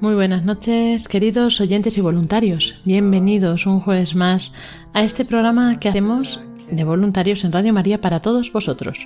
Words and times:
Muy 0.00 0.14
buenas 0.14 0.44
noches, 0.44 1.06
queridos 1.06 1.60
oyentes 1.60 1.98
y 1.98 2.00
voluntarios. 2.00 2.74
Bienvenidos 2.86 3.66
un 3.66 3.80
jueves 3.80 4.14
más 4.14 4.50
a 4.94 5.02
este 5.02 5.26
programa 5.26 5.78
que 5.78 5.90
hacemos 5.90 6.40
de 6.70 6.84
voluntarios 6.84 7.44
en 7.44 7.52
Radio 7.52 7.74
María 7.74 8.00
para 8.00 8.20
todos 8.20 8.50
vosotros. 8.50 8.98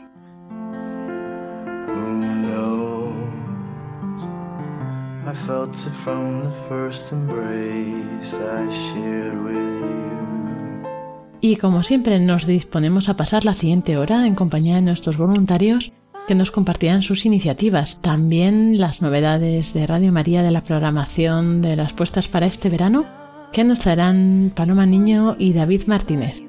Y 11.41 11.57
como 11.57 11.83
siempre 11.83 12.21
nos 12.21 12.47
disponemos 12.47 13.09
a 13.09 13.17
pasar 13.17 13.45
la 13.45 13.55
siguiente 13.55 13.97
hora 13.97 14.27
en 14.27 14.37
compañía 14.37 14.77
de 14.77 14.83
nuestros 14.83 15.17
voluntarios 15.17 15.91
que 16.27 16.35
nos 16.35 16.51
compartirán 16.51 17.03
sus 17.03 17.25
iniciativas, 17.25 17.99
también 18.01 18.79
las 18.79 19.01
novedades 19.01 19.73
de 19.73 19.87
Radio 19.87 20.13
María 20.13 20.43
de 20.43 20.51
la 20.51 20.63
programación 20.63 21.63
de 21.63 21.77
las 21.77 21.93
puestas 21.93 22.29
para 22.29 22.47
este 22.47 22.69
verano 22.69 23.05
que 23.53 23.65
nos 23.65 23.81
traerán 23.81 24.53
Paloma 24.55 24.87
Niño 24.87 25.37
y 25.39 25.53
David 25.53 25.83
Martínez. 25.87 26.43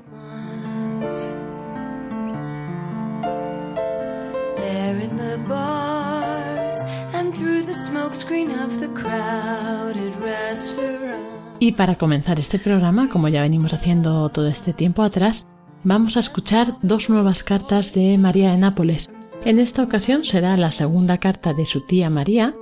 Y 11.60 11.72
para 11.72 11.96
comenzar 11.96 12.40
este 12.40 12.60
programa, 12.60 13.10
como 13.10 13.28
ya 13.30 13.42
venimos 13.42 13.74
haciendo 13.74 14.30
todo 14.30 14.48
este 14.48 14.74
tiempo 14.74 15.04
atrás, 15.04 15.46
vamos 15.88 16.18
a 16.18 16.20
escuchar 16.20 16.76
dos 16.82 17.10
nuevas 17.10 17.44
cartas 17.44 17.94
de 17.94 18.18
María 18.18 18.52
de 18.52 18.58
Nápoles. 18.58 19.10
En 19.46 19.58
esta 19.58 19.84
ocasión 19.84 20.26
será 20.26 20.58
la 20.58 20.74
segunda 20.74 21.18
carta 21.18 21.54
de 21.54 21.66
su 21.66 21.80
tía 21.80 22.10
María 22.10 22.54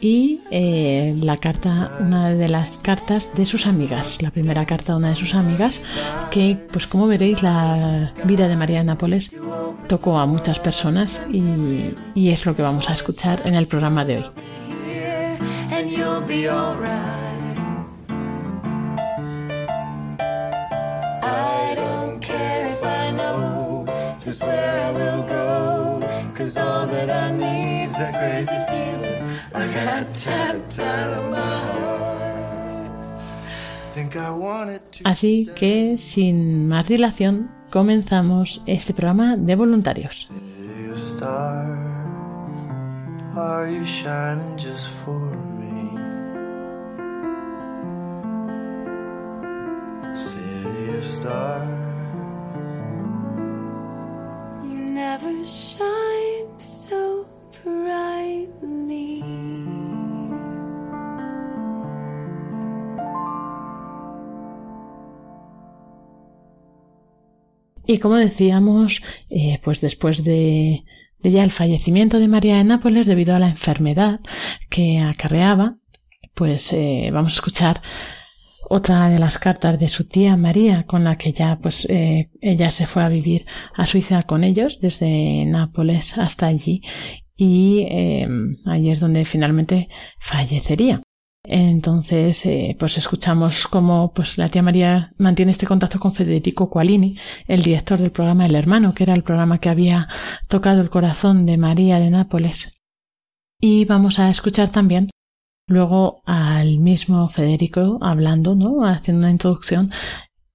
y 0.00 0.40
eh, 0.50 1.14
la 1.20 1.36
carta, 1.36 1.98
una 2.00 2.30
de 2.30 2.48
las 2.48 2.70
cartas 2.78 3.26
de 3.36 3.44
sus 3.44 3.66
amigas. 3.66 4.16
La 4.22 4.30
primera 4.30 4.64
carta 4.64 4.92
de 4.92 4.98
una 4.98 5.10
de 5.10 5.16
sus 5.16 5.34
amigas, 5.34 5.78
que, 6.30 6.56
pues 6.72 6.86
como 6.86 7.06
veréis, 7.06 7.42
la 7.42 8.10
vida 8.24 8.48
de 8.48 8.56
María 8.56 8.78
de 8.78 8.84
Nápoles 8.84 9.30
tocó 9.86 10.18
a 10.18 10.24
muchas 10.24 10.58
personas 10.58 11.20
y, 11.30 11.42
y 12.14 12.30
es 12.30 12.46
lo 12.46 12.56
que 12.56 12.62
vamos 12.62 12.88
a 12.88 12.94
escuchar 12.94 13.42
en 13.44 13.54
el 13.54 13.66
programa 13.66 14.06
de 14.06 14.16
hoy. 14.16 14.24
Where 24.26 24.80
I 24.80 24.92
will 24.92 25.22
go. 25.26 26.00
Cause 26.34 26.56
all 26.56 26.86
that 26.86 27.10
I 27.10 27.30
need's 27.30 27.94
that 27.94 28.12
crazy 28.14 28.58
feeling 28.70 29.22
I 29.54 29.66
got 29.74 30.14
tapped 30.14 30.78
out 30.78 31.12
of 31.18 31.30
my 31.30 31.38
heart. 31.38 32.90
Think 33.92 34.16
I 34.16 34.30
wanted 34.30 34.80
to. 34.92 35.04
Así 35.04 35.50
que, 35.54 35.98
sin 35.98 36.68
más 36.68 36.86
dilación, 36.88 37.50
comenzamos 37.70 38.62
este 38.66 38.94
programa 38.94 39.36
de 39.36 39.54
voluntarios. 39.54 40.28
City 40.28 40.90
of 40.90 40.98
stars, 40.98 41.78
are 43.36 43.70
you 43.70 43.84
shining 43.84 44.56
just 44.56 44.88
for 45.04 45.20
me? 45.60 45.98
City 50.16 50.96
of 50.96 51.04
stars, 51.04 51.91
never 54.94 55.46
so 55.46 57.26
brightly. 57.64 59.22
Y 67.86 67.98
como 67.98 68.16
decíamos, 68.16 69.02
eh, 69.28 69.60
pues 69.64 69.80
después 69.80 70.24
de, 70.24 70.84
de 71.20 71.30
ya 71.30 71.42
el 71.42 71.50
fallecimiento 71.50 72.18
de 72.18 72.28
María 72.28 72.58
de 72.58 72.64
Nápoles 72.64 73.06
debido 73.06 73.34
a 73.34 73.38
la 73.38 73.48
enfermedad 73.48 74.20
que 74.70 74.98
acarreaba, 75.00 75.76
pues 76.34 76.72
eh, 76.72 77.10
vamos 77.12 77.32
a 77.32 77.36
escuchar 77.36 77.82
otra 78.68 79.08
de 79.08 79.18
las 79.18 79.38
cartas 79.38 79.78
de 79.78 79.88
su 79.88 80.04
tía 80.04 80.36
María 80.36 80.84
con 80.84 81.04
la 81.04 81.16
que 81.16 81.32
ya 81.32 81.58
pues 81.60 81.86
eh, 81.88 82.30
ella 82.40 82.70
se 82.70 82.86
fue 82.86 83.02
a 83.02 83.08
vivir 83.08 83.46
a 83.74 83.86
Suiza 83.86 84.22
con 84.24 84.44
ellos 84.44 84.80
desde 84.80 85.44
Nápoles 85.46 86.16
hasta 86.16 86.46
allí 86.46 86.82
y 87.36 87.86
eh, 87.88 88.28
allí 88.66 88.90
es 88.90 89.00
donde 89.00 89.24
finalmente 89.24 89.88
fallecería. 90.20 91.02
Entonces, 91.44 92.46
eh, 92.46 92.76
pues 92.78 92.96
escuchamos 92.98 93.66
cómo 93.66 94.12
pues, 94.14 94.38
la 94.38 94.48
tía 94.48 94.62
María 94.62 95.12
mantiene 95.18 95.52
este 95.52 95.66
contacto 95.66 95.98
con 95.98 96.14
Federico 96.14 96.70
Qualini, 96.70 97.16
el 97.48 97.64
director 97.64 97.98
del 97.98 98.12
programa 98.12 98.46
El 98.46 98.54
Hermano, 98.54 98.94
que 98.94 99.02
era 99.02 99.14
el 99.14 99.24
programa 99.24 99.58
que 99.58 99.68
había 99.68 100.08
tocado 100.48 100.80
el 100.80 100.90
corazón 100.90 101.44
de 101.44 101.56
María 101.56 101.98
de 101.98 102.10
Nápoles. 102.10 102.72
Y 103.60 103.84
vamos 103.86 104.20
a 104.20 104.30
escuchar 104.30 104.70
también 104.70 105.10
luego 105.72 106.22
al 106.26 106.78
mismo 106.78 107.28
Federico 107.30 107.98
hablando, 108.02 108.54
¿no? 108.54 108.84
Haciendo 108.86 109.20
una 109.20 109.30
introducción 109.30 109.90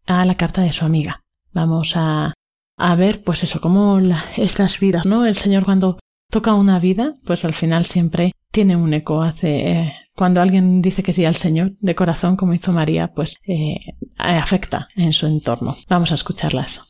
a 0.05 0.25
la 0.25 0.35
carta 0.35 0.61
de 0.61 0.71
su 0.73 0.85
amiga. 0.85 1.21
Vamos 1.53 1.93
a, 1.95 2.33
a 2.77 2.95
ver, 2.95 3.23
pues 3.23 3.43
eso, 3.43 3.59
cómo 3.61 3.99
la- 3.99 4.25
estas 4.37 4.79
vidas, 4.79 5.05
¿no? 5.05 5.25
El 5.25 5.37
Señor 5.37 5.65
cuando 5.65 5.99
toca 6.31 6.53
una 6.53 6.79
vida, 6.79 7.15
pues 7.25 7.43
al 7.45 7.53
final 7.53 7.85
siempre 7.85 8.33
tiene 8.51 8.75
un 8.75 8.93
eco, 8.93 9.21
hace, 9.21 9.71
eh, 9.71 9.93
cuando 10.15 10.41
alguien 10.41 10.81
dice 10.81 11.03
que 11.03 11.13
sí 11.13 11.25
al 11.25 11.35
Señor 11.35 11.73
de 11.79 11.95
corazón, 11.95 12.37
como 12.37 12.53
hizo 12.53 12.71
María, 12.71 13.09
pues 13.13 13.35
eh, 13.47 13.77
afecta 14.17 14.87
en 14.95 15.13
su 15.13 15.27
entorno. 15.27 15.77
Vamos 15.89 16.11
a 16.11 16.15
escucharlas. 16.15 16.81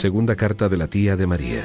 Segunda 0.00 0.34
carta 0.34 0.70
de 0.70 0.78
la 0.78 0.86
tía 0.86 1.14
de 1.14 1.26
María. 1.26 1.62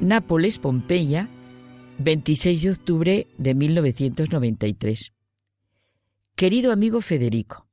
Nápoles, 0.00 0.58
Pompeya, 0.58 1.28
26 1.98 2.62
de 2.62 2.70
octubre 2.70 3.26
de 3.36 3.54
1993. 3.54 5.12
Querido 6.34 6.72
amigo 6.72 7.02
Federico, 7.02 7.66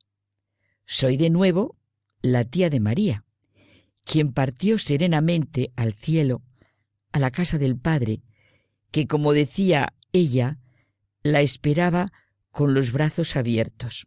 soy 0.84 1.16
de 1.16 1.30
nuevo 1.30 1.76
la 2.20 2.44
tía 2.44 2.68
de 2.68 2.80
María, 2.80 3.24
quien 4.04 4.34
partió 4.34 4.78
serenamente 4.78 5.72
al 5.76 5.94
cielo, 5.94 6.42
a 7.10 7.18
la 7.18 7.30
casa 7.30 7.56
del 7.56 7.78
Padre, 7.78 8.20
que, 8.90 9.06
como 9.06 9.32
decía 9.32 9.94
ella, 10.12 10.58
la 11.24 11.40
esperaba 11.40 12.12
con 12.50 12.74
los 12.74 12.92
brazos 12.92 13.34
abiertos. 13.34 14.06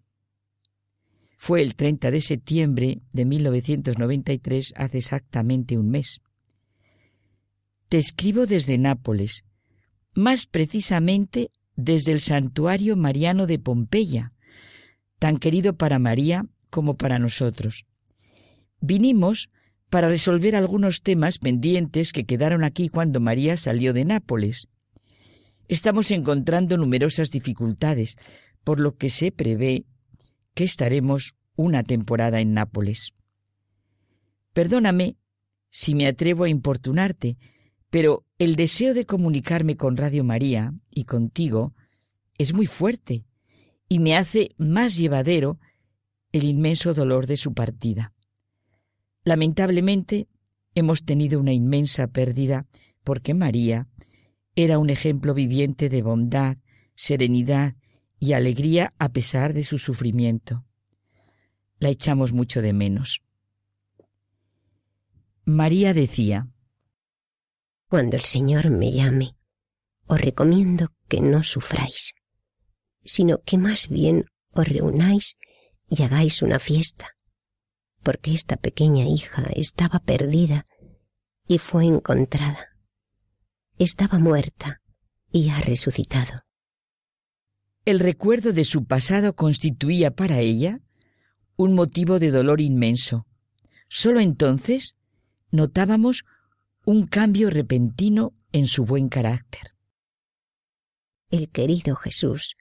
Fue 1.35 1.61
el 1.61 1.75
30 1.75 2.11
de 2.11 2.21
septiembre 2.21 3.01
de 3.11 3.25
1993, 3.25 4.73
hace 4.77 4.99
exactamente 4.99 5.77
un 5.77 5.89
mes. 5.89 6.21
Te 7.89 7.97
escribo 7.97 8.45
desde 8.45 8.77
Nápoles, 8.77 9.43
más 10.13 10.45
precisamente 10.45 11.49
desde 11.75 12.11
el 12.11 12.21
santuario 12.21 12.95
mariano 12.95 13.47
de 13.47 13.59
Pompeya, 13.59 14.33
tan 15.19 15.37
querido 15.37 15.75
para 15.75 15.99
María 15.99 16.45
como 16.69 16.97
para 16.97 17.17
nosotros. 17.17 17.85
Vinimos 18.79 19.49
para 19.89 20.07
resolver 20.07 20.55
algunos 20.55 21.01
temas 21.01 21.39
pendientes 21.39 22.13
que 22.13 22.25
quedaron 22.25 22.63
aquí 22.63 22.89
cuando 22.89 23.19
María 23.19 23.57
salió 23.57 23.93
de 23.93 24.05
Nápoles. 24.05 24.67
Estamos 25.67 26.11
encontrando 26.11 26.77
numerosas 26.77 27.29
dificultades, 27.29 28.17
por 28.63 28.79
lo 28.79 28.95
que 28.95 29.09
se 29.09 29.31
prevé 29.31 29.85
que 30.53 30.63
estaremos 30.63 31.35
una 31.55 31.83
temporada 31.83 32.39
en 32.39 32.53
Nápoles. 32.53 33.13
Perdóname 34.53 35.17
si 35.69 35.93
me 35.93 36.07
atrevo 36.07 36.45
a 36.45 36.49
importunarte, 36.49 37.37
pero 37.89 38.25
el 38.39 38.55
deseo 38.55 38.93
de 38.93 39.05
comunicarme 39.05 39.75
con 39.75 39.97
Radio 39.97 40.23
María 40.23 40.73
y 40.89 41.03
contigo 41.03 41.73
es 42.37 42.53
muy 42.53 42.65
fuerte 42.65 43.25
y 43.89 43.99
me 43.99 44.15
hace 44.15 44.51
más 44.57 44.97
llevadero 44.97 45.59
el 46.31 46.43
inmenso 46.43 46.93
dolor 46.93 47.27
de 47.27 47.37
su 47.37 47.53
partida. 47.53 48.13
Lamentablemente, 49.23 50.27
hemos 50.75 51.03
tenido 51.03 51.39
una 51.39 51.53
inmensa 51.53 52.07
pérdida 52.07 52.67
porque 53.03 53.33
María 53.33 53.87
era 54.57 54.79
un 54.79 54.89
ejemplo 54.89 55.35
viviente 55.35 55.87
de 55.87 56.01
bondad, 56.01 56.57
serenidad 56.95 57.75
y 58.19 58.33
alegría 58.33 58.91
a 58.97 59.09
pesar 59.09 59.53
de 59.53 59.63
su 59.63 59.77
sufrimiento. 59.77 60.65
La 61.77 61.89
echamos 61.89 62.33
mucho 62.33 62.63
de 62.63 62.73
menos. 62.73 63.21
María 65.45 65.93
decía, 65.93 66.47
Cuando 67.87 68.17
el 68.17 68.23
Señor 68.23 68.71
me 68.71 68.91
llame, 68.91 69.35
os 70.07 70.19
recomiendo 70.19 70.91
que 71.07 71.21
no 71.21 71.43
sufráis, 71.43 72.15
sino 73.03 73.43
que 73.43 73.59
más 73.59 73.89
bien 73.89 74.25
os 74.53 74.67
reunáis 74.67 75.37
y 75.87 76.01
hagáis 76.01 76.41
una 76.41 76.57
fiesta, 76.57 77.11
porque 78.01 78.33
esta 78.33 78.57
pequeña 78.57 79.05
hija 79.05 79.43
estaba 79.55 79.99
perdida 79.99 80.65
y 81.47 81.59
fue 81.59 81.85
encontrada. 81.85 82.76
Estaba 83.79 84.17
muerta 84.17 84.81
y 85.31 85.49
ha 85.49 85.59
resucitado. 85.59 86.41
El 87.85 87.99
recuerdo 87.99 88.51
de 88.51 88.63
su 88.63 88.85
pasado 88.85 89.35
constituía 89.35 90.15
para 90.15 90.39
ella 90.39 90.81
un 91.57 91.75
motivo 91.75 92.17
de 92.17 92.31
dolor 92.31 92.59
inmenso. 92.59 93.27
Solo 93.87 94.19
entonces 94.19 94.95
notábamos 95.51 96.25
un 96.85 97.05
cambio 97.05 97.51
repentino 97.51 98.33
en 98.51 98.65
su 98.65 98.83
buen 98.83 99.09
carácter. 99.09 99.75
El 101.29 101.49
querido 101.49 101.95
Jesús 101.95 102.55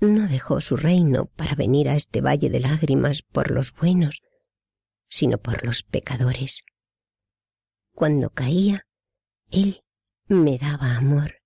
no 0.00 0.28
dejó 0.28 0.62
su 0.62 0.78
reino 0.78 1.26
para 1.26 1.56
venir 1.56 1.90
a 1.90 1.94
este 1.94 2.22
valle 2.22 2.48
de 2.48 2.60
lágrimas 2.60 3.20
por 3.20 3.50
los 3.50 3.74
buenos, 3.74 4.22
sino 5.08 5.36
por 5.36 5.66
los 5.66 5.82
pecadores. 5.82 6.64
Cuando 7.92 8.30
caía, 8.30 8.86
Él 9.50 9.82
me 10.28 10.58
daba 10.58 10.96
amor, 10.96 11.36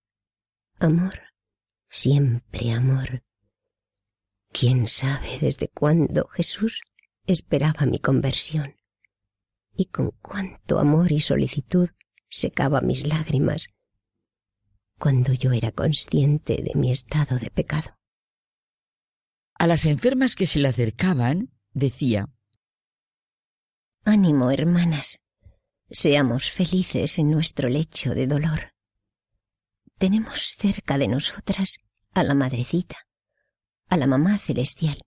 amor, 0.81 1.21
siempre 1.89 2.73
amor. 2.73 3.23
¿Quién 4.51 4.89
sabe 4.89 5.39
desde 5.41 5.69
cuándo 5.69 6.27
Jesús 6.27 6.83
esperaba 7.27 7.87
mi 7.87 8.01
conversión? 8.01 8.75
Y 9.75 9.87
con 9.87 10.11
cuánto 10.21 10.81
amor 10.81 11.13
y 11.13 11.21
solicitud 11.21 11.91
secaba 12.29 12.81
mis 12.81 13.07
lágrimas 13.07 13.69
cuando 14.99 15.33
yo 15.33 15.53
era 15.53 15.71
consciente 15.71 16.63
de 16.63 16.73
mi 16.75 16.91
estado 16.91 17.39
de 17.39 17.51
pecado. 17.51 17.97
A 19.55 19.67
las 19.69 19.87
enfermas 19.87 20.35
que 20.35 20.47
se 20.47 20.59
le 20.59 20.69
acercaban, 20.69 21.53
decía, 21.73 22.29
Ánimo, 24.05 24.51
hermanas, 24.51 25.21
seamos 25.89 26.51
felices 26.51 27.19
en 27.19 27.31
nuestro 27.31 27.69
lecho 27.69 28.15
de 28.15 28.27
dolor. 28.27 28.72
Tenemos 30.03 30.57
cerca 30.59 30.99
de 30.99 31.07
nosotras 31.07 31.79
a 32.13 32.25
la 32.25 32.35
Madrecita, 32.35 33.07
a 33.89 33.97
la 33.97 34.09
Mamá 34.09 34.37
Celestial. 34.37 35.01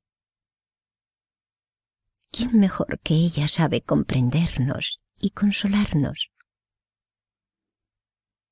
¿Quién 2.31 2.57
mejor 2.61 3.01
que 3.01 3.13
ella 3.13 3.49
sabe 3.49 3.81
comprendernos 3.81 5.01
y 5.19 5.31
consolarnos? 5.31 6.31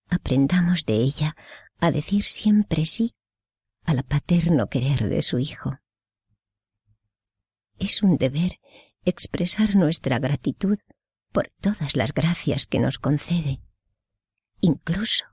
Aprendamos 0.10 0.84
de 0.84 0.96
ella 0.96 1.38
a 1.80 1.92
decir 1.92 2.26
siempre 2.26 2.86
sí 2.86 3.16
al 3.86 4.04
paterno 4.04 4.68
querer 4.68 5.08
de 5.08 5.22
su 5.22 5.40
Hijo. 5.40 5.80
Es 7.80 8.04
un 8.04 8.18
deber 8.18 8.60
expresar 9.06 9.78
nuestra 9.78 10.20
gratitud 10.20 10.78
por 11.32 11.54
todas 11.62 11.96
las 11.96 12.14
gracias 12.14 12.68
que 12.68 12.80
nos 12.80 13.00
concede, 13.00 13.62
incluso 14.60 15.33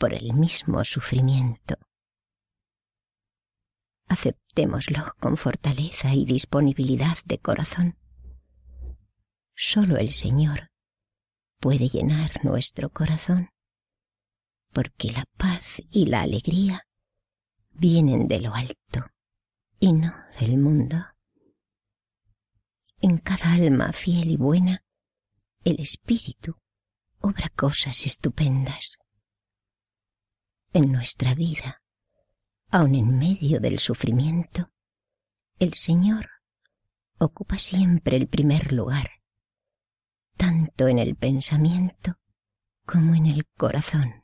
por 0.00 0.14
el 0.14 0.32
mismo 0.32 0.82
sufrimiento. 0.82 1.76
Aceptémoslo 4.08 5.14
con 5.20 5.36
fortaleza 5.36 6.14
y 6.14 6.24
disponibilidad 6.24 7.18
de 7.26 7.38
corazón. 7.38 7.98
Solo 9.54 9.98
el 9.98 10.10
Señor 10.10 10.70
puede 11.60 11.90
llenar 11.90 12.42
nuestro 12.46 12.88
corazón, 12.88 13.50
porque 14.72 15.12
la 15.12 15.26
paz 15.36 15.82
y 15.90 16.06
la 16.06 16.22
alegría 16.22 16.86
vienen 17.72 18.26
de 18.26 18.40
lo 18.40 18.54
alto 18.54 19.04
y 19.78 19.92
no 19.92 20.14
del 20.40 20.56
mundo. 20.56 20.96
En 23.02 23.18
cada 23.18 23.52
alma 23.52 23.92
fiel 23.92 24.30
y 24.30 24.38
buena, 24.38 24.82
el 25.62 25.78
Espíritu 25.78 26.56
obra 27.20 27.50
cosas 27.54 28.06
estupendas. 28.06 28.99
En 30.72 30.92
nuestra 30.92 31.34
vida, 31.34 31.82
aun 32.70 32.94
en 32.94 33.18
medio 33.18 33.58
del 33.58 33.80
sufrimiento, 33.80 34.70
el 35.58 35.74
Señor 35.74 36.28
ocupa 37.18 37.58
siempre 37.58 38.16
el 38.16 38.28
primer 38.28 38.72
lugar, 38.72 39.10
tanto 40.36 40.86
en 40.86 41.00
el 41.00 41.16
pensamiento 41.16 42.20
como 42.86 43.16
en 43.16 43.26
el 43.26 43.46
corazón. 43.56 44.22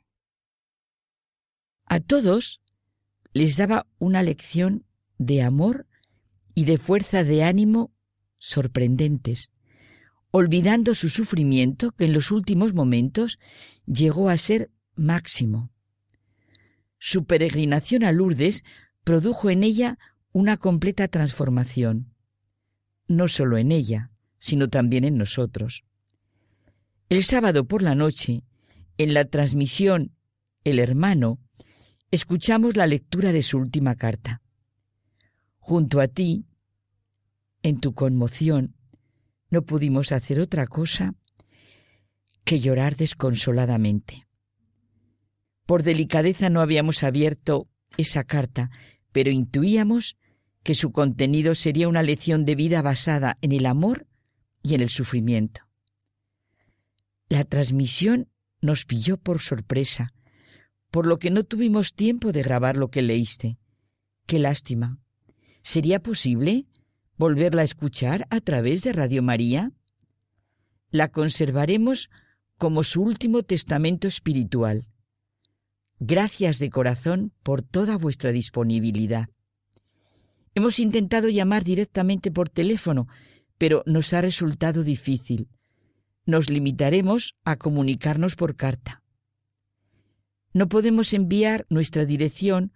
A 1.83 1.99
todos 1.99 2.61
les 3.33 3.57
daba 3.57 3.85
una 3.99 4.23
lección 4.23 4.85
de 5.17 5.41
amor 5.41 5.85
y 6.55 6.63
de 6.63 6.77
fuerza 6.77 7.25
de 7.25 7.43
ánimo 7.43 7.91
sorprendentes, 8.37 9.51
olvidando 10.31 10.95
su 10.95 11.09
sufrimiento 11.09 11.91
que 11.91 12.05
en 12.05 12.13
los 12.13 12.31
últimos 12.31 12.73
momentos 12.73 13.37
llegó 13.85 14.29
a 14.29 14.37
ser 14.37 14.71
máximo. 14.95 15.73
Su 16.99 17.25
peregrinación 17.25 18.03
a 18.03 18.11
Lourdes 18.11 18.63
produjo 19.03 19.49
en 19.49 19.63
ella 19.63 19.97
una 20.31 20.57
completa 20.57 21.07
transformación, 21.07 22.13
no 23.07 23.27
solo 23.27 23.57
en 23.57 23.71
ella, 23.71 24.11
sino 24.39 24.69
también 24.69 25.03
en 25.03 25.17
nosotros. 25.17 25.83
El 27.09 27.23
sábado 27.23 27.65
por 27.65 27.81
la 27.81 27.95
noche, 27.95 28.43
en 28.97 29.13
la 29.13 29.25
transmisión 29.25 30.11
El 30.63 30.79
hermano, 30.79 31.39
escuchamos 32.11 32.75
la 32.75 32.87
lectura 32.87 33.31
de 33.31 33.43
su 33.43 33.57
última 33.57 33.95
carta. 33.95 34.41
Junto 35.59 36.01
a 36.01 36.07
ti, 36.07 36.45
en 37.63 37.79
tu 37.79 37.93
conmoción, 37.93 38.75
no 39.49 39.61
pudimos 39.61 40.11
hacer 40.11 40.39
otra 40.39 40.67
cosa 40.67 41.15
que 42.43 42.59
llorar 42.59 42.97
desconsoladamente. 42.97 44.26
Por 45.67 45.83
delicadeza 45.83 46.49
no 46.49 46.61
habíamos 46.61 47.03
abierto 47.03 47.67
esa 47.97 48.23
carta, 48.23 48.71
pero 49.11 49.31
intuíamos 49.31 50.17
que 50.63 50.75
su 50.75 50.91
contenido 50.91 51.55
sería 51.55 51.89
una 51.89 52.03
lección 52.03 52.45
de 52.45 52.55
vida 52.55 52.81
basada 52.81 53.37
en 53.41 53.51
el 53.51 53.65
amor 53.65 54.07
y 54.63 54.75
en 54.75 54.81
el 54.81 54.89
sufrimiento. 54.89 55.61
La 57.27 57.43
transmisión 57.43 58.29
nos 58.61 58.85
pilló 58.85 59.17
por 59.17 59.41
sorpresa, 59.41 60.13
por 60.89 61.05
lo 61.05 61.19
que 61.19 61.31
no 61.31 61.43
tuvimos 61.43 61.93
tiempo 61.93 62.31
de 62.31 62.43
grabar 62.43 62.77
lo 62.77 62.89
que 62.89 63.01
leíste. 63.01 63.57
Qué 64.25 64.39
lástima. 64.39 64.99
¿Sería 65.63 66.01
posible 66.01 66.65
volverla 67.17 67.63
a 67.63 67.65
escuchar 67.65 68.25
a 68.29 68.39
través 68.39 68.83
de 68.83 68.93
Radio 68.93 69.21
María? 69.21 69.73
La 70.91 71.09
conservaremos 71.09 72.09
como 72.57 72.85
su 72.85 73.01
último 73.01 73.43
testamento 73.43 74.07
espiritual. 74.07 74.87
Gracias 75.99 76.59
de 76.59 76.69
corazón 76.69 77.31
por 77.43 77.61
toda 77.61 77.97
vuestra 77.97 78.31
disponibilidad. 78.31 79.29
Hemos 80.53 80.79
intentado 80.79 81.29
llamar 81.29 81.63
directamente 81.63 82.31
por 82.31 82.49
teléfono, 82.49 83.07
pero 83.57 83.83
nos 83.85 84.13
ha 84.13 84.21
resultado 84.21 84.83
difícil. 84.83 85.49
Nos 86.25 86.49
limitaremos 86.49 87.35
a 87.43 87.55
comunicarnos 87.55 88.35
por 88.35 88.55
carta. 88.55 89.01
No 90.53 90.67
podemos 90.67 91.13
enviar 91.13 91.65
nuestra 91.69 92.05
dirección 92.05 92.73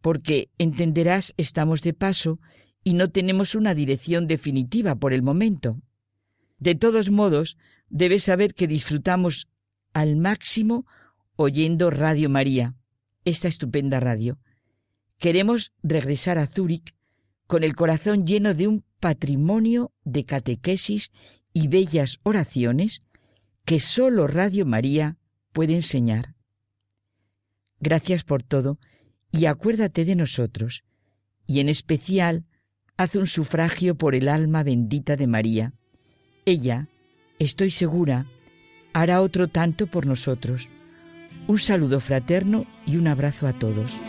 porque, 0.00 0.50
entenderás, 0.58 1.34
estamos 1.36 1.82
de 1.82 1.94
paso 1.94 2.38
y 2.82 2.94
no 2.94 3.10
tenemos 3.10 3.54
una 3.54 3.74
dirección 3.74 4.26
definitiva 4.26 4.94
por 4.94 5.12
el 5.12 5.22
momento. 5.22 5.80
De 6.58 6.74
todos 6.74 7.10
modos, 7.10 7.56
Debes 7.88 8.24
saber 8.24 8.54
que 8.54 8.66
disfrutamos 8.66 9.48
al 9.92 10.16
máximo 10.16 10.84
oyendo 11.36 11.90
Radio 11.90 12.30
María, 12.30 12.74
esta 13.24 13.48
estupenda 13.48 14.00
radio. 14.00 14.38
Queremos 15.18 15.72
regresar 15.82 16.38
a 16.38 16.46
Zúrich 16.46 16.94
con 17.46 17.64
el 17.64 17.74
corazón 17.74 18.26
lleno 18.26 18.54
de 18.54 18.68
un 18.68 18.84
patrimonio 19.00 19.92
de 20.04 20.24
catequesis 20.24 21.10
y 21.52 21.68
bellas 21.68 22.18
oraciones 22.22 23.02
que 23.64 23.80
sólo 23.80 24.26
Radio 24.26 24.66
María 24.66 25.16
puede 25.52 25.74
enseñar. 25.74 26.34
Gracias 27.80 28.24
por 28.24 28.42
todo 28.42 28.78
y 29.30 29.46
acuérdate 29.46 30.04
de 30.04 30.16
nosotros, 30.16 30.84
y 31.46 31.60
en 31.60 31.68
especial 31.68 32.44
haz 32.96 33.16
un 33.16 33.26
sufragio 33.26 33.96
por 33.96 34.14
el 34.14 34.28
alma 34.28 34.62
bendita 34.62 35.16
de 35.16 35.26
María. 35.26 35.72
Ella, 36.46 36.88
estoy 37.38 37.70
segura, 37.70 38.26
hará 38.92 39.20
otro 39.20 39.48
tanto 39.48 39.86
por 39.86 40.06
nosotros. 40.06 40.70
Un 41.46 41.58
saludo 41.58 42.00
fraterno 42.00 42.64
y 42.86 42.96
un 42.96 43.06
abrazo 43.06 43.46
a 43.46 43.52
todos. 43.52 44.00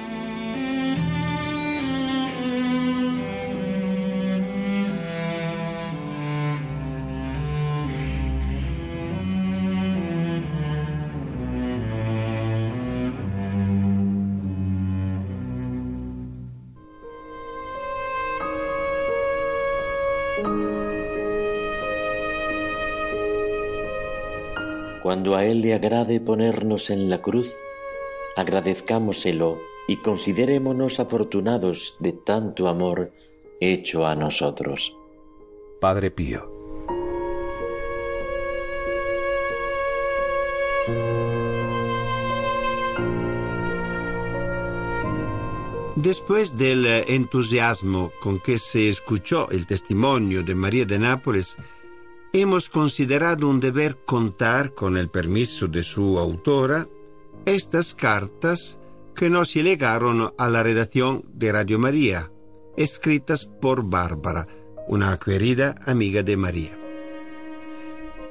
Cuando 25.05 25.35
a 25.35 25.45
Él 25.45 25.61
le 25.61 25.75
agrade 25.75 26.19
ponernos 26.19 26.89
en 26.89 27.11
la 27.11 27.21
cruz, 27.21 27.61
agradezcámoselo 28.35 29.61
y 29.87 29.97
considerémonos 29.97 30.99
afortunados 30.99 31.95
de 31.99 32.11
tanto 32.11 32.67
amor 32.67 33.11
hecho 33.59 34.07
a 34.07 34.15
nosotros. 34.15 34.97
Padre 35.79 36.09
Pío. 36.09 36.51
Después 45.95 46.57
del 46.57 46.87
entusiasmo 47.07 48.11
con 48.19 48.39
que 48.39 48.57
se 48.57 48.89
escuchó 48.89 49.51
el 49.51 49.67
testimonio 49.67 50.41
de 50.41 50.55
María 50.55 50.85
de 50.85 50.97
Nápoles, 50.97 51.57
hemos 52.41 52.69
considerado 52.69 53.47
un 53.47 53.61
deber 53.61 54.03
contar, 54.03 54.73
con 54.73 54.97
el 54.97 55.09
permiso 55.09 55.67
de 55.67 55.83
su 55.83 56.19
autora, 56.19 56.85
estas 57.45 57.95
cartas 57.95 58.77
que 59.15 59.29
nos 59.29 59.53
llegaron 59.53 60.33
a 60.37 60.49
la 60.49 60.61
redacción 60.61 61.23
de 61.33 61.53
Radio 61.53 61.79
María, 61.79 62.31
escritas 62.75 63.45
por 63.45 63.83
Bárbara, 63.89 64.47
una 64.89 65.17
querida 65.17 65.75
amiga 65.85 66.23
de 66.23 66.35
María. 66.35 66.77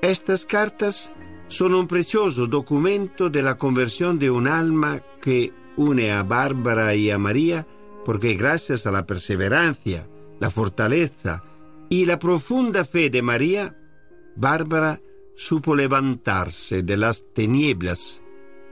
Estas 0.03 0.45
cartas 0.45 1.15
son 1.49 1.75
un 1.75 1.87
precioso 1.87 2.47
documento 2.47 3.31
de 3.31 3.43
la 3.43 3.57
conversión 3.57 4.19
de 4.19 4.31
un 4.31 4.47
alma 4.49 5.01
que 5.23 5.51
une 5.79 6.13
a 6.13 6.23
Bárbara 6.23 6.95
y 6.95 7.11
a 7.11 7.17
María 7.17 7.67
porque 8.05 8.35
gracias 8.35 8.87
a 8.87 8.91
la 8.91 9.07
perseverancia, 9.07 10.07
la 10.41 10.51
fortaleza 10.51 11.43
y 11.89 12.05
la 12.05 12.19
profunda 12.19 12.85
fe 12.85 13.09
de 13.09 13.23
María, 13.23 13.75
Bárbara 14.37 15.01
supo 15.35 15.75
levantarse 15.75 16.83
de 16.83 16.97
las 16.97 17.25
tinieblas 17.33 18.23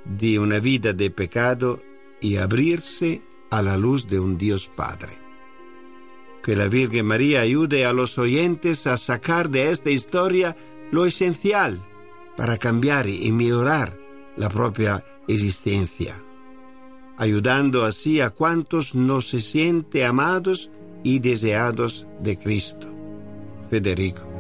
de 0.05 0.39
una 0.39 0.59
vida 0.59 0.93
de 0.93 1.11
pecado 1.11 1.81
y 2.21 2.37
abrirse 2.37 3.23
a 3.51 3.63
la 3.63 3.77
luz 3.77 4.09
de 4.09 4.19
un 4.19 4.39
Dios 4.39 4.71
Padre. 4.75 5.13
Que 6.43 6.57
la 6.57 6.69
Virgen 6.69 7.07
María 7.07 7.41
ayude 7.41 7.85
a 7.85 7.93
los 7.93 8.19
oyentes 8.19 8.87
a 8.87 8.97
sacar 8.97 9.51
de 9.51 9.71
esta 9.71 9.91
historia 9.91 10.57
lo 10.91 11.07
esencial 11.07 11.83
para 12.37 12.59
cambiar 12.59 13.09
y 13.09 13.31
mejorar 13.31 13.99
la 14.37 14.49
propia 14.49 15.05
existencia, 15.29 16.21
ayudando 17.19 17.85
así 17.85 18.21
a 18.21 18.31
cuantos 18.31 18.95
no 18.95 19.21
se 19.21 19.41
sienten 19.41 20.07
amados 20.07 20.71
y 21.05 21.19
deseados 21.19 22.07
de 22.21 22.37
Cristo. 22.39 22.89
Federico. 23.71 24.32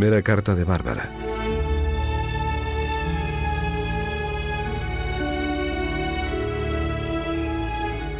Primera 0.00 0.22
carta 0.22 0.54
de 0.54 0.64
Bárbara. 0.64 1.12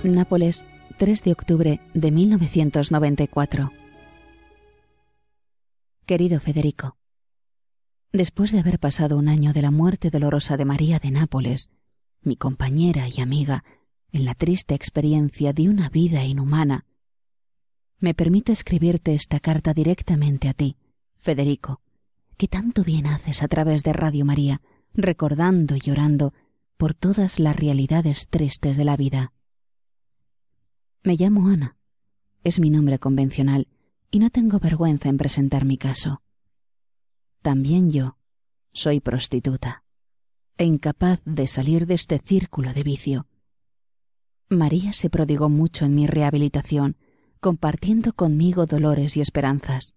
Nápoles, 0.04 0.66
3 0.98 1.24
de 1.24 1.32
octubre 1.32 1.80
de 1.94 2.10
1994. 2.10 3.72
Querido 6.04 6.38
Federico, 6.40 6.98
después 8.12 8.52
de 8.52 8.58
haber 8.58 8.78
pasado 8.78 9.16
un 9.16 9.30
año 9.30 9.54
de 9.54 9.62
la 9.62 9.70
muerte 9.70 10.10
dolorosa 10.10 10.58
de 10.58 10.66
María 10.66 10.98
de 10.98 11.10
Nápoles, 11.10 11.70
mi 12.20 12.36
compañera 12.36 13.08
y 13.08 13.22
amiga, 13.22 13.64
en 14.12 14.26
la 14.26 14.34
triste 14.34 14.74
experiencia 14.74 15.54
de 15.54 15.70
una 15.70 15.88
vida 15.88 16.26
inhumana, 16.26 16.84
me 18.00 18.12
permito 18.12 18.52
escribirte 18.52 19.14
esta 19.14 19.40
carta 19.40 19.72
directamente 19.72 20.50
a 20.50 20.52
ti, 20.52 20.76
Federico, 21.20 21.80
que 22.36 22.48
tanto 22.48 22.82
bien 22.82 23.06
haces 23.06 23.42
a 23.42 23.48
través 23.48 23.82
de 23.82 23.92
Radio 23.92 24.24
María, 24.24 24.60
recordando 24.94 25.76
y 25.76 25.80
llorando 25.80 26.32
por 26.76 26.94
todas 26.94 27.38
las 27.38 27.54
realidades 27.54 28.28
tristes 28.28 28.76
de 28.76 28.84
la 28.84 28.96
vida. 28.96 29.32
Me 31.02 31.16
llamo 31.16 31.48
Ana. 31.48 31.76
Es 32.42 32.58
mi 32.58 32.70
nombre 32.70 32.98
convencional 32.98 33.68
y 34.10 34.18
no 34.18 34.30
tengo 34.30 34.58
vergüenza 34.58 35.08
en 35.08 35.18
presentar 35.18 35.64
mi 35.64 35.76
caso. 35.76 36.22
También 37.42 37.90
yo 37.90 38.16
soy 38.72 39.00
prostituta 39.00 39.84
e 40.56 40.64
incapaz 40.64 41.20
de 41.24 41.46
salir 41.46 41.86
de 41.86 41.94
este 41.94 42.18
círculo 42.18 42.72
de 42.72 42.82
vicio. 42.82 43.26
María 44.48 44.92
se 44.92 45.10
prodigó 45.10 45.48
mucho 45.48 45.84
en 45.84 45.94
mi 45.94 46.06
rehabilitación, 46.06 46.96
compartiendo 47.40 48.12
conmigo 48.12 48.66
dolores 48.66 49.16
y 49.16 49.20
esperanzas. 49.20 49.94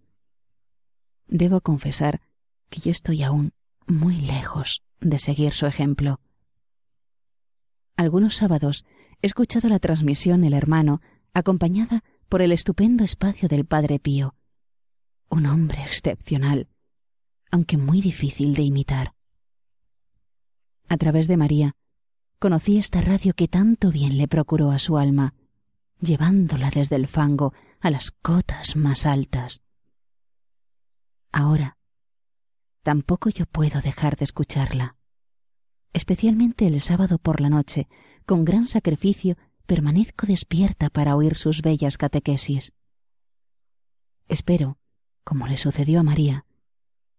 Debo 1.27 1.61
confesar 1.61 2.21
que 2.69 2.81
yo 2.81 2.91
estoy 2.91 3.23
aún 3.23 3.53
muy 3.87 4.15
lejos 4.15 4.83
de 4.99 5.19
seguir 5.19 5.53
su 5.53 5.65
ejemplo. 5.65 6.19
Algunos 7.95 8.35
sábados 8.35 8.85
he 9.21 9.27
escuchado 9.27 9.69
la 9.69 9.79
transmisión 9.79 10.43
El 10.43 10.53
Hermano, 10.53 11.01
acompañada 11.33 12.03
por 12.29 12.41
el 12.41 12.51
estupendo 12.51 13.03
espacio 13.03 13.47
del 13.47 13.65
Padre 13.65 13.99
Pío. 13.99 14.35
Un 15.29 15.45
hombre 15.45 15.83
excepcional, 15.83 16.67
aunque 17.51 17.77
muy 17.77 18.01
difícil 18.01 18.53
de 18.55 18.63
imitar. 18.63 19.13
A 20.87 20.97
través 20.97 21.27
de 21.27 21.37
María, 21.37 21.75
conocí 22.39 22.77
esta 22.77 23.01
radio 23.01 23.33
que 23.33 23.47
tanto 23.47 23.91
bien 23.91 24.17
le 24.17 24.27
procuró 24.27 24.71
a 24.71 24.79
su 24.79 24.97
alma, 24.97 25.33
llevándola 25.99 26.69
desde 26.69 26.95
el 26.95 27.07
fango 27.07 27.53
a 27.79 27.89
las 27.89 28.11
cotas 28.11 28.75
más 28.75 29.05
altas. 29.05 29.61
Ahora, 31.33 31.77
tampoco 32.83 33.29
yo 33.29 33.47
puedo 33.47 33.81
dejar 33.81 34.17
de 34.17 34.23
escucharla. 34.23 34.97
Especialmente 35.91 36.67
el 36.67 36.79
sábado 36.79 37.17
por 37.17 37.41
la 37.41 37.49
noche, 37.49 37.87
con 38.27 38.45
gran 38.45 38.67
sacrificio, 38.67 39.35
permanezco 39.65 40.27
despierta 40.27 40.91
para 40.91 41.15
oír 41.15 41.35
sus 41.35 41.63
bellas 41.63 41.97
catequesis. 41.97 42.73
Espero, 44.27 44.77
como 45.23 45.47
le 45.47 45.57
sucedió 45.57 46.01
a 46.01 46.03
María, 46.03 46.45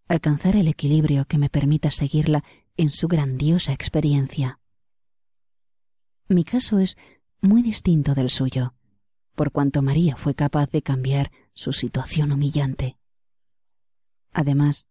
alcanzar 0.06 0.54
el 0.54 0.68
equilibrio 0.68 1.24
que 1.24 1.38
me 1.38 1.50
permita 1.50 1.90
seguirla 1.90 2.44
en 2.76 2.90
su 2.90 3.08
grandiosa 3.08 3.72
experiencia. 3.72 4.60
Mi 6.28 6.44
caso 6.44 6.78
es 6.78 6.96
muy 7.40 7.62
distinto 7.62 8.14
del 8.14 8.30
suyo, 8.30 8.74
por 9.34 9.50
cuanto 9.50 9.82
María 9.82 10.16
fue 10.16 10.36
capaz 10.36 10.70
de 10.70 10.82
cambiar 10.82 11.32
su 11.52 11.72
situación 11.72 12.30
humillante. 12.30 12.96
Además, 14.34 14.86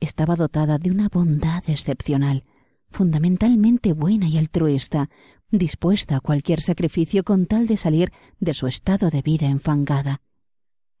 estaba 0.00 0.34
dotada 0.34 0.78
de 0.78 0.90
una 0.90 1.08
bondad 1.08 1.62
excepcional, 1.68 2.44
fundamentalmente 2.88 3.92
buena 3.92 4.28
y 4.28 4.38
altruista, 4.38 5.10
dispuesta 5.50 6.16
a 6.16 6.20
cualquier 6.20 6.62
sacrificio 6.62 7.22
con 7.22 7.46
tal 7.46 7.66
de 7.66 7.76
salir 7.76 8.12
de 8.40 8.54
su 8.54 8.66
estado 8.66 9.10
de 9.10 9.22
vida 9.22 9.46
enfangada. 9.46 10.22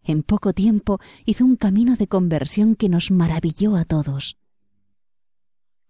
En 0.04 0.22
poco 0.22 0.52
tiempo 0.52 1.00
hizo 1.24 1.44
un 1.44 1.56
camino 1.56 1.96
de 1.96 2.06
conversión 2.06 2.76
que 2.76 2.88
nos 2.88 3.10
maravilló 3.10 3.76
a 3.76 3.84
todos. 3.84 4.36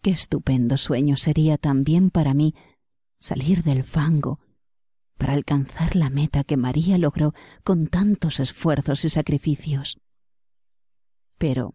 Qué 0.01 0.11
estupendo 0.11 0.77
sueño 0.77 1.17
sería 1.17 1.59
también 1.59 2.11
para 2.11 2.35
mí 2.35 2.55
salir 3.19 3.63
del 3.63 3.85
fango 3.85 4.41
para 5.17 5.35
alcanzar 5.35 5.95
la 5.95 6.11
meta 6.11 6.43
que 6.43 6.57
María 6.57 6.99
logró 6.99 7.33
con 7.63 7.87
tantos 7.87 8.41
esfuerzos 8.41 9.05
y 9.05 9.09
sacrificios. 9.09 10.02
Pero 11.43 11.75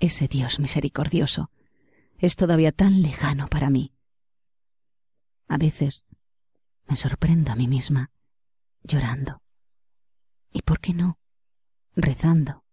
ese 0.00 0.26
Dios 0.26 0.58
misericordioso 0.58 1.52
es 2.18 2.34
todavía 2.34 2.72
tan 2.72 3.02
lejano 3.02 3.46
para 3.46 3.70
mí. 3.70 3.92
A 5.46 5.56
veces 5.58 6.04
me 6.88 6.96
sorprendo 6.96 7.52
a 7.52 7.54
mí 7.54 7.68
misma, 7.68 8.10
llorando. 8.82 9.42
¿Y 10.50 10.62
por 10.62 10.80
qué 10.80 10.92
no? 10.92 11.20
Rezando. 11.94 12.64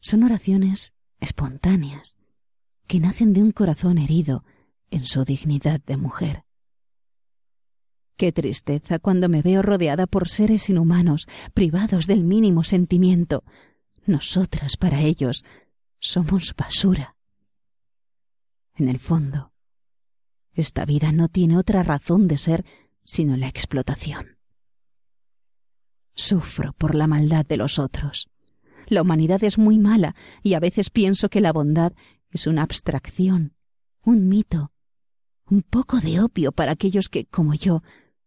Son 0.00 0.24
oraciones 0.24 0.92
espontáneas, 1.20 2.16
que 2.88 2.98
nacen 2.98 3.32
de 3.32 3.44
un 3.44 3.52
corazón 3.52 3.98
herido 3.98 4.44
en 4.90 5.06
su 5.06 5.24
dignidad 5.24 5.80
de 5.86 5.96
mujer. 5.96 6.48
Qué 8.18 8.32
tristeza 8.32 8.98
cuando 8.98 9.28
me 9.28 9.42
veo 9.42 9.62
rodeada 9.62 10.08
por 10.08 10.28
seres 10.28 10.68
inhumanos, 10.68 11.28
privados 11.54 12.08
del 12.08 12.24
mínimo 12.24 12.64
sentimiento. 12.64 13.44
Nosotras 14.08 14.78
para 14.78 15.02
ellos 15.02 15.44
somos 16.00 16.54
basura. 16.56 17.14
En 18.74 18.88
el 18.88 18.98
fondo, 18.98 19.52
esta 20.54 20.86
vida 20.86 21.12
no 21.12 21.28
tiene 21.28 21.58
otra 21.58 21.82
razón 21.82 22.26
de 22.26 22.38
ser 22.38 22.64
sino 23.04 23.36
la 23.36 23.48
explotación. 23.48 24.38
Sufro 26.14 26.72
por 26.72 26.94
la 26.94 27.06
maldad 27.06 27.44
de 27.44 27.58
los 27.58 27.78
otros. 27.78 28.30
La 28.86 29.02
humanidad 29.02 29.44
es 29.44 29.58
muy 29.58 29.78
mala 29.78 30.14
y 30.42 30.54
a 30.54 30.60
veces 30.60 30.88
pienso 30.88 31.28
que 31.28 31.42
la 31.42 31.52
bondad 31.52 31.92
es 32.30 32.46
una 32.46 32.62
abstracción, 32.62 33.56
un 34.00 34.26
mito, 34.26 34.72
un 35.44 35.60
poco 35.60 36.00
de 36.00 36.22
opio 36.22 36.52
para 36.52 36.72
aquellos 36.72 37.10
que, 37.10 37.26
como 37.26 37.52
yo, 37.52 37.82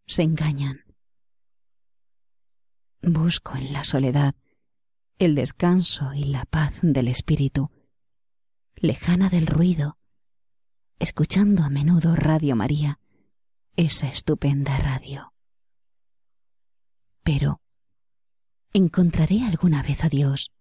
se 0.06 0.22
engañan. 0.22 0.82
Busco 3.02 3.56
en 3.56 3.74
la 3.74 3.84
soledad 3.84 4.36
el 5.22 5.36
descanso 5.36 6.16
y 6.16 6.24
la 6.24 6.46
paz 6.46 6.80
del 6.82 7.08
espíritu, 7.08 7.70
lejana 8.76 9.30
del 9.30 9.46
ruido, 9.46 10.00
escuchando 10.98 11.62
a 11.62 11.70
menudo 11.70 12.16
Radio 12.16 12.56
María, 12.56 13.00
esa 13.76 14.08
estupenda 14.08 14.76
radio. 14.80 15.32
Pero, 17.22 17.62
¿encontraré 18.74 19.44
alguna 19.44 19.84
vez 19.84 20.04
a 20.04 20.10
Dios? 20.10 20.52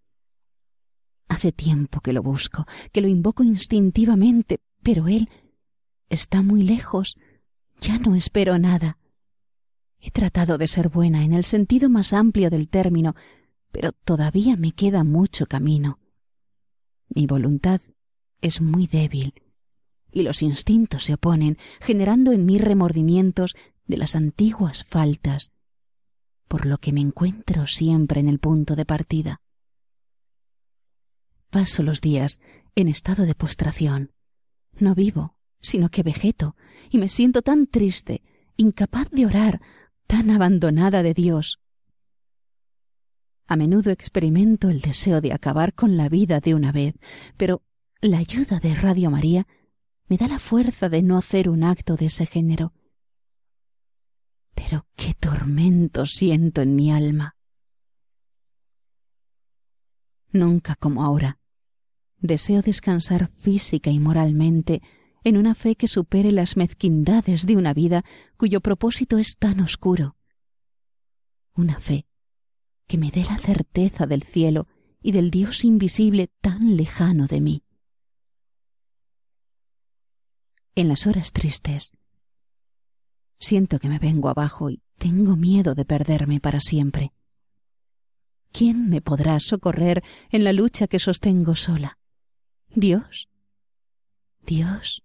Hace 1.29 1.53
tiempo 1.53 2.03
que 2.03 2.13
lo 2.13 2.23
busco, 2.23 2.67
que 2.93 3.01
lo 3.01 3.09
invoco 3.09 3.43
instintivamente, 3.43 4.59
pero 4.83 5.09
Él 5.09 5.31
está 6.11 6.43
muy 6.43 6.65
lejos. 6.65 7.17
Ya 7.81 7.99
no 7.99 8.15
espero 8.15 8.59
nada. 8.59 8.99
He 10.01 10.11
tratado 10.11 10.59
de 10.59 10.69
ser 10.69 10.91
buena 10.91 11.25
en 11.25 11.33
el 11.33 11.45
sentido 11.45 11.89
más 11.89 12.13
amplio 12.13 12.51
del 12.51 12.69
término, 12.69 13.15
pero 13.73 13.93
todavía 13.93 14.57
me 14.57 14.73
queda 14.73 15.05
mucho 15.05 15.47
camino. 15.47 15.99
Mi 17.09 17.27
voluntad 17.27 17.81
es 18.41 18.61
muy 18.61 18.87
débil 18.87 19.35
y 20.13 20.23
los 20.23 20.43
instintos 20.43 21.05
se 21.05 21.15
oponen, 21.15 21.59
generando 21.81 22.33
en 22.33 22.45
mí 22.45 22.59
remordimientos 22.59 23.55
de 23.87 23.97
las 23.97 24.17
antiguas 24.17 24.85
faltas, 24.85 25.53
por 26.49 26.67
lo 26.67 26.79
que 26.79 26.93
me 26.93 27.01
encuentro 27.01 27.67
siempre 27.67 28.21
en 28.21 28.29
el 28.29 28.39
punto 28.39 28.77
de 28.77 28.85
partida. 28.85 29.41
Paso 31.51 31.83
los 31.83 32.01
días 32.01 32.41
en 32.75 32.89
estado 32.89 33.25
de 33.25 33.35
postración. 33.35 34.13
No 34.79 34.95
vivo, 34.95 35.37
sino 35.61 35.89
que 35.91 36.03
vegeto, 36.03 36.57
y 36.91 36.99
me 36.99 37.09
siento 37.09 37.43
tan 37.43 37.67
triste, 37.67 38.23
incapaz 38.57 39.11
de 39.11 39.27
orar, 39.27 39.61
tan 40.07 40.31
abandonada 40.31 41.03
de 41.03 41.15
Dios. 41.15 41.61
A 43.51 43.57
menudo 43.57 43.91
experimento 43.91 44.69
el 44.71 44.81
deseo 44.81 45.21
de 45.21 45.33
acabar 45.33 45.75
con 45.75 45.97
la 45.97 46.09
vida 46.09 46.39
de 46.39 46.55
una 46.55 46.71
vez, 46.71 46.95
pero 47.37 47.65
la 48.01 48.19
ayuda 48.19 48.61
de 48.61 48.77
Radio 48.77 49.11
María 49.11 49.49
me 50.07 50.17
da 50.17 50.29
la 50.29 50.39
fuerza 50.39 50.89
de 50.89 51.03
no 51.03 51.19
hacer 51.19 51.49
un 51.49 51.65
acto 51.65 51.97
de 51.97 52.07
ese 52.07 52.27
género. 52.27 52.73
Pero 54.55 54.87
qué 54.95 55.15
tormento 55.15 56.07
siento 56.07 56.63
en 56.63 56.77
mi 56.77 56.93
alma. 56.93 57.35
Nunca 60.31 60.77
como 60.77 61.03
ahora. 61.03 61.41
Deseo 62.19 62.63
descansar 62.63 63.33
física 63.33 63.91
y 63.91 63.99
moralmente 63.99 64.81
en 65.25 65.37
una 65.37 65.57
fe 65.57 65.75
que 65.75 65.89
supere 65.89 66.31
las 66.31 66.57
mezquindades 66.57 67.47
de 67.47 67.57
una 67.57 67.75
vida 67.75 68.05
cuyo 68.37 68.61
propósito 68.61 69.19
es 69.19 69.39
tan 69.39 69.59
oscuro. 69.59 70.15
Una 71.57 71.81
fe 71.81 72.07
que 72.91 72.99
me 72.99 73.13
dé 73.13 73.23
la 73.23 73.39
certeza 73.39 74.05
del 74.05 74.25
cielo 74.25 74.67
y 75.01 75.13
del 75.13 75.31
Dios 75.31 75.63
invisible 75.63 76.27
tan 76.41 76.77
lejano 76.77 77.29
de 77.29 77.41
mí. 77.41 77.63
En 80.75 80.89
las 80.89 81.07
horas 81.07 81.31
tristes, 81.31 81.93
siento 83.39 83.79
que 83.79 83.89
me 83.89 84.01
vengo 84.01 84.29
abajo 84.29 84.71
y 84.71 84.83
tengo 84.99 85.37
miedo 85.37 85.77
de 85.77 85.85
perderme 85.85 86.41
para 86.41 86.59
siempre. 86.59 87.13
¿Quién 88.51 88.91
me 88.91 89.01
podrá 89.01 89.39
socorrer 89.39 90.03
en 90.31 90.43
la 90.43 90.53
lucha 90.53 90.89
que 90.89 90.99
sostengo 90.99 91.55
sola? 91.55 91.97
¿Dios? 92.75 93.29
¿Dios? 94.41 95.05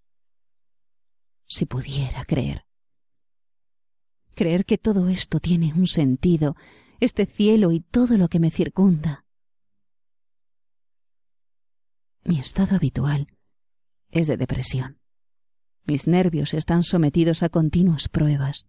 si 1.47 1.67
pudiera 1.67 2.25
creer. 2.25 2.65
Creer 4.33 4.65
que 4.65 4.79
todo 4.79 5.07
esto 5.07 5.39
tiene 5.39 5.71
un 5.75 5.85
sentido, 5.85 6.55
este 6.99 7.25
cielo 7.25 7.71
y 7.71 7.81
todo 7.81 8.17
lo 8.17 8.27
que 8.27 8.39
me 8.39 8.51
circunda. 8.51 9.25
Mi 12.23 12.39
estado 12.39 12.75
habitual 12.75 13.27
es 14.09 14.27
de 14.27 14.37
depresión. 14.37 14.99
Mis 15.85 16.07
nervios 16.07 16.53
están 16.53 16.83
sometidos 16.83 17.43
a 17.43 17.49
continuas 17.49 18.09
pruebas. 18.09 18.67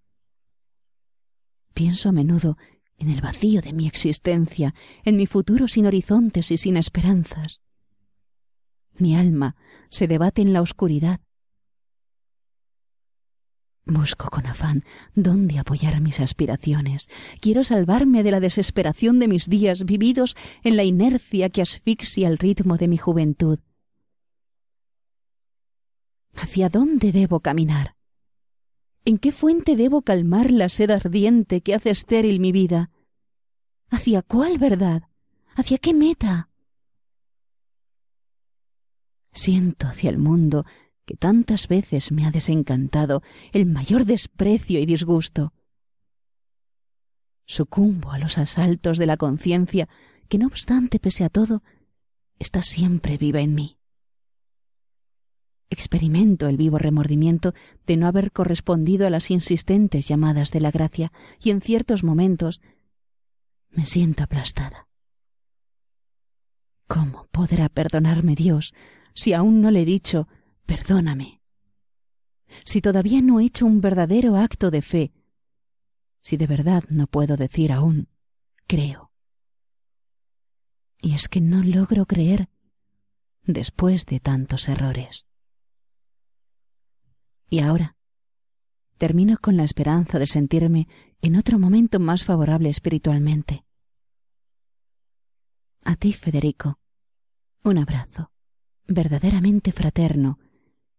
Pienso 1.72 2.10
a 2.10 2.12
menudo 2.12 2.58
en 2.98 3.08
el 3.08 3.20
vacío 3.20 3.62
de 3.62 3.72
mi 3.72 3.86
existencia, 3.86 4.74
en 5.04 5.16
mi 5.16 5.26
futuro 5.26 5.68
sin 5.68 5.86
horizontes 5.86 6.50
y 6.50 6.58
sin 6.58 6.76
esperanzas. 6.76 7.60
Mi 8.98 9.16
alma 9.16 9.56
se 9.90 10.06
debate 10.06 10.42
en 10.42 10.52
la 10.52 10.62
oscuridad 10.62 11.20
Busco 13.88 14.30
con 14.30 14.46
afán 14.46 14.82
dónde 15.14 15.60
apoyar 15.60 16.00
mis 16.00 16.18
aspiraciones. 16.18 17.08
Quiero 17.40 17.62
salvarme 17.62 18.24
de 18.24 18.32
la 18.32 18.40
desesperación 18.40 19.20
de 19.20 19.28
mis 19.28 19.48
días 19.48 19.84
vividos 19.84 20.36
en 20.64 20.76
la 20.76 20.82
inercia 20.82 21.50
que 21.50 21.62
asfixia 21.62 22.26
el 22.26 22.38
ritmo 22.38 22.78
de 22.78 22.88
mi 22.88 22.98
juventud. 22.98 23.60
¿Hacia 26.34 26.68
dónde 26.68 27.12
debo 27.12 27.38
caminar? 27.38 27.94
¿En 29.04 29.18
qué 29.18 29.30
fuente 29.30 29.76
debo 29.76 30.02
calmar 30.02 30.50
la 30.50 30.68
sed 30.68 30.90
ardiente 30.90 31.60
que 31.60 31.76
hace 31.76 31.90
estéril 31.90 32.40
mi 32.40 32.50
vida? 32.50 32.90
¿Hacia 33.88 34.22
cuál 34.22 34.58
verdad? 34.58 35.04
¿Hacia 35.54 35.78
qué 35.78 35.94
meta? 35.94 36.50
Siento 39.30 39.86
hacia 39.86 40.10
el 40.10 40.18
mundo 40.18 40.66
que 41.06 41.16
tantas 41.16 41.68
veces 41.68 42.12
me 42.12 42.26
ha 42.26 42.30
desencantado 42.30 43.22
el 43.52 43.64
mayor 43.64 44.04
desprecio 44.04 44.80
y 44.80 44.86
disgusto. 44.86 45.54
Sucumbo 47.46 48.10
a 48.10 48.18
los 48.18 48.38
asaltos 48.38 48.98
de 48.98 49.06
la 49.06 49.16
conciencia 49.16 49.88
que, 50.28 50.36
no 50.36 50.48
obstante, 50.48 50.98
pese 50.98 51.24
a 51.24 51.28
todo, 51.28 51.62
está 52.38 52.62
siempre 52.62 53.16
viva 53.16 53.40
en 53.40 53.54
mí. 53.54 53.78
Experimento 55.70 56.48
el 56.48 56.56
vivo 56.56 56.78
remordimiento 56.78 57.54
de 57.86 57.96
no 57.96 58.06
haber 58.06 58.32
correspondido 58.32 59.06
a 59.06 59.10
las 59.10 59.30
insistentes 59.30 60.08
llamadas 60.08 60.50
de 60.50 60.60
la 60.60 60.70
gracia 60.70 61.12
y 61.40 61.50
en 61.50 61.60
ciertos 61.60 62.02
momentos 62.02 62.60
me 63.70 63.86
siento 63.86 64.24
aplastada. 64.24 64.88
¿Cómo 66.88 67.26
podrá 67.30 67.68
perdonarme 67.68 68.34
Dios 68.34 68.74
si 69.14 69.32
aún 69.32 69.60
no 69.60 69.70
le 69.70 69.82
he 69.82 69.84
dicho 69.84 70.28
Perdóname. 70.66 71.40
si 72.64 72.80
todavía 72.80 73.20
no 73.22 73.40
he 73.40 73.44
hecho 73.44 73.66
un 73.66 73.80
verdadero 73.80 74.36
acto 74.36 74.70
de 74.70 74.82
fe, 74.82 75.12
si 76.20 76.36
de 76.36 76.46
verdad 76.46 76.84
no 76.88 77.06
puedo 77.06 77.36
decir 77.36 77.72
aún, 77.72 78.08
creo. 78.66 79.12
Y 81.00 81.14
es 81.14 81.28
que 81.28 81.40
no 81.40 81.62
logro 81.62 82.06
creer 82.06 82.48
después 83.42 84.06
de 84.06 84.20
tantos 84.20 84.68
errores. 84.68 85.26
Y 87.48 87.60
ahora 87.60 87.96
termino 88.98 89.38
con 89.38 89.56
la 89.56 89.64
esperanza 89.64 90.18
de 90.18 90.26
sentirme 90.26 90.88
en 91.20 91.36
otro 91.36 91.58
momento 91.58 92.00
más 92.00 92.24
favorable 92.24 92.70
espiritualmente. 92.70 93.64
A 95.84 95.94
ti, 95.96 96.12
Federico, 96.12 96.80
un 97.62 97.78
abrazo 97.78 98.32
verdaderamente 98.88 99.72
fraterno 99.72 100.38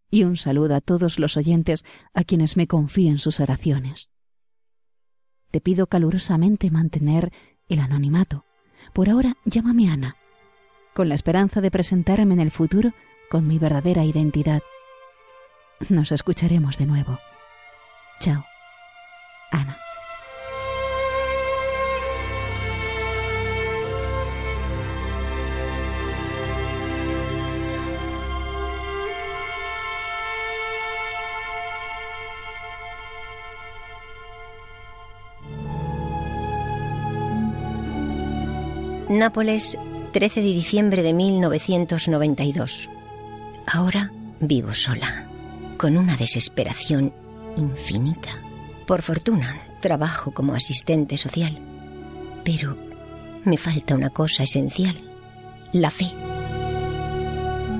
y 0.09 0.23
un 0.23 0.37
saludo 0.37 0.75
a 0.75 0.81
todos 0.81 1.19
los 1.19 1.37
oyentes 1.37 1.85
a 2.13 2.23
quienes 2.23 2.57
me 2.57 2.67
confíen 2.67 3.19
sus 3.19 3.39
oraciones. 3.39 4.11
Te 5.51 5.61
pido 5.61 5.87
calurosamente 5.87 6.71
mantener 6.71 7.31
el 7.67 7.79
anonimato. 7.79 8.45
Por 8.93 9.09
ahora 9.09 9.37
llámame 9.45 9.89
Ana, 9.89 10.15
con 10.93 11.09
la 11.09 11.15
esperanza 11.15 11.61
de 11.61 11.71
presentarme 11.71 12.33
en 12.33 12.39
el 12.39 12.51
futuro 12.51 12.93
con 13.29 13.47
mi 13.47 13.59
verdadera 13.59 14.03
identidad. 14.03 14.61
Nos 15.89 16.11
escucharemos 16.11 16.77
de 16.77 16.85
nuevo. 16.85 17.19
Chao. 18.19 18.43
Ana. 19.51 19.77
Nápoles, 39.17 39.75
13 40.11 40.41
de 40.41 40.47
diciembre 40.47 41.01
de 41.01 41.11
1992. 41.11 42.87
Ahora 43.65 44.11
vivo 44.39 44.75
sola, 44.75 45.27
con 45.77 45.97
una 45.97 46.15
desesperación 46.15 47.11
infinita. 47.55 48.29
Por 48.85 49.01
fortuna, 49.01 49.59
trabajo 49.79 50.31
como 50.31 50.53
asistente 50.53 51.17
social. 51.17 51.57
Pero 52.43 52.77
me 53.43 53.57
falta 53.57 53.95
una 53.95 54.11
cosa 54.11 54.43
esencial, 54.43 55.01
la 55.73 55.89
fe. 55.89 56.11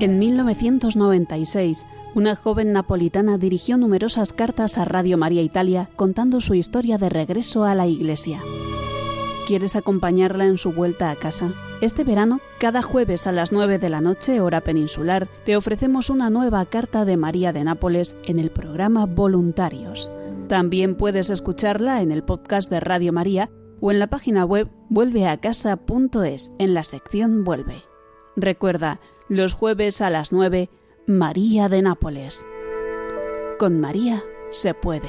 En 0.00 0.18
1996, 0.18 1.86
una 2.16 2.34
joven 2.34 2.72
napolitana 2.72 3.38
dirigió 3.38 3.76
numerosas 3.76 4.32
cartas 4.32 4.76
a 4.76 4.84
Radio 4.84 5.16
María 5.18 5.42
Italia 5.42 5.88
contando 5.94 6.40
su 6.40 6.54
historia 6.54 6.98
de 6.98 7.08
regreso 7.08 7.62
a 7.62 7.76
la 7.76 7.86
iglesia. 7.86 8.40
¿Quieres 9.48 9.76
acompañarla 9.76 10.44
en 10.44 10.58
su 10.58 10.72
vuelta 10.72 11.10
a 11.10 11.16
casa? 11.16 11.54
Este 11.80 12.04
verano, 12.04 12.40
cada 12.58 12.82
jueves 12.82 13.26
a 13.26 13.32
las 13.32 13.50
9 13.50 13.78
de 13.78 13.88
la 13.88 14.02
noche, 14.02 14.42
hora 14.42 14.60
peninsular, 14.60 15.26
te 15.46 15.56
ofrecemos 15.56 16.10
una 16.10 16.28
nueva 16.28 16.66
carta 16.66 17.06
de 17.06 17.16
María 17.16 17.54
de 17.54 17.64
Nápoles 17.64 18.14
en 18.24 18.38
el 18.38 18.50
programa 18.50 19.06
Voluntarios. 19.06 20.10
También 20.48 20.96
puedes 20.96 21.30
escucharla 21.30 22.02
en 22.02 22.12
el 22.12 22.24
podcast 22.24 22.70
de 22.70 22.78
Radio 22.78 23.10
María 23.14 23.48
o 23.80 23.90
en 23.90 24.00
la 24.00 24.08
página 24.08 24.44
web 24.44 24.68
vuelveacasa.es 24.90 26.52
en 26.58 26.74
la 26.74 26.84
sección 26.84 27.42
Vuelve. 27.42 27.84
Recuerda, 28.36 29.00
los 29.30 29.54
jueves 29.54 30.02
a 30.02 30.10
las 30.10 30.30
9, 30.30 30.68
María 31.06 31.70
de 31.70 31.80
Nápoles. 31.80 32.44
Con 33.58 33.80
María 33.80 34.22
se 34.50 34.74
puede. 34.74 35.08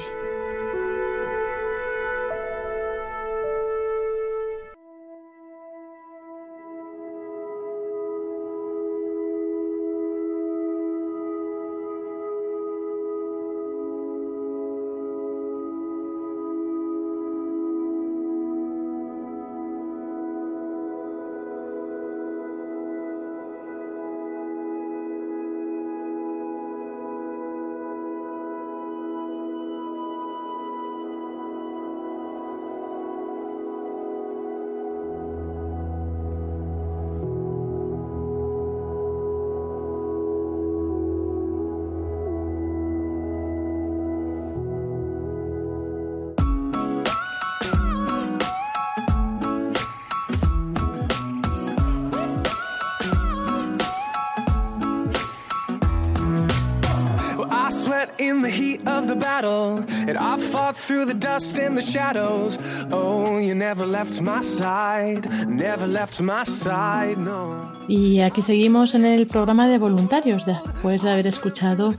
Through 61.00 61.06
the 61.06 61.18
dust 61.18 61.58
and 61.58 61.76
the 61.76 61.82
shadows. 61.82 62.58
Oh, 62.90 63.38
you 63.38 63.54
never 63.54 63.86
left 63.86 64.20
my 64.20 64.42
side, 64.42 65.26
never 65.48 65.86
left 65.86 66.20
my 66.20 66.44
side, 66.44 67.16
no. 67.16 67.72
Y 67.88 68.20
aquí 68.20 68.42
seguimos 68.42 68.94
en 68.94 69.04
el 69.04 69.26
programa 69.26 69.68
de 69.68 69.78
voluntarios, 69.78 70.44
después 70.44 71.02
de 71.02 71.10
haber 71.10 71.26
escuchado 71.26 71.94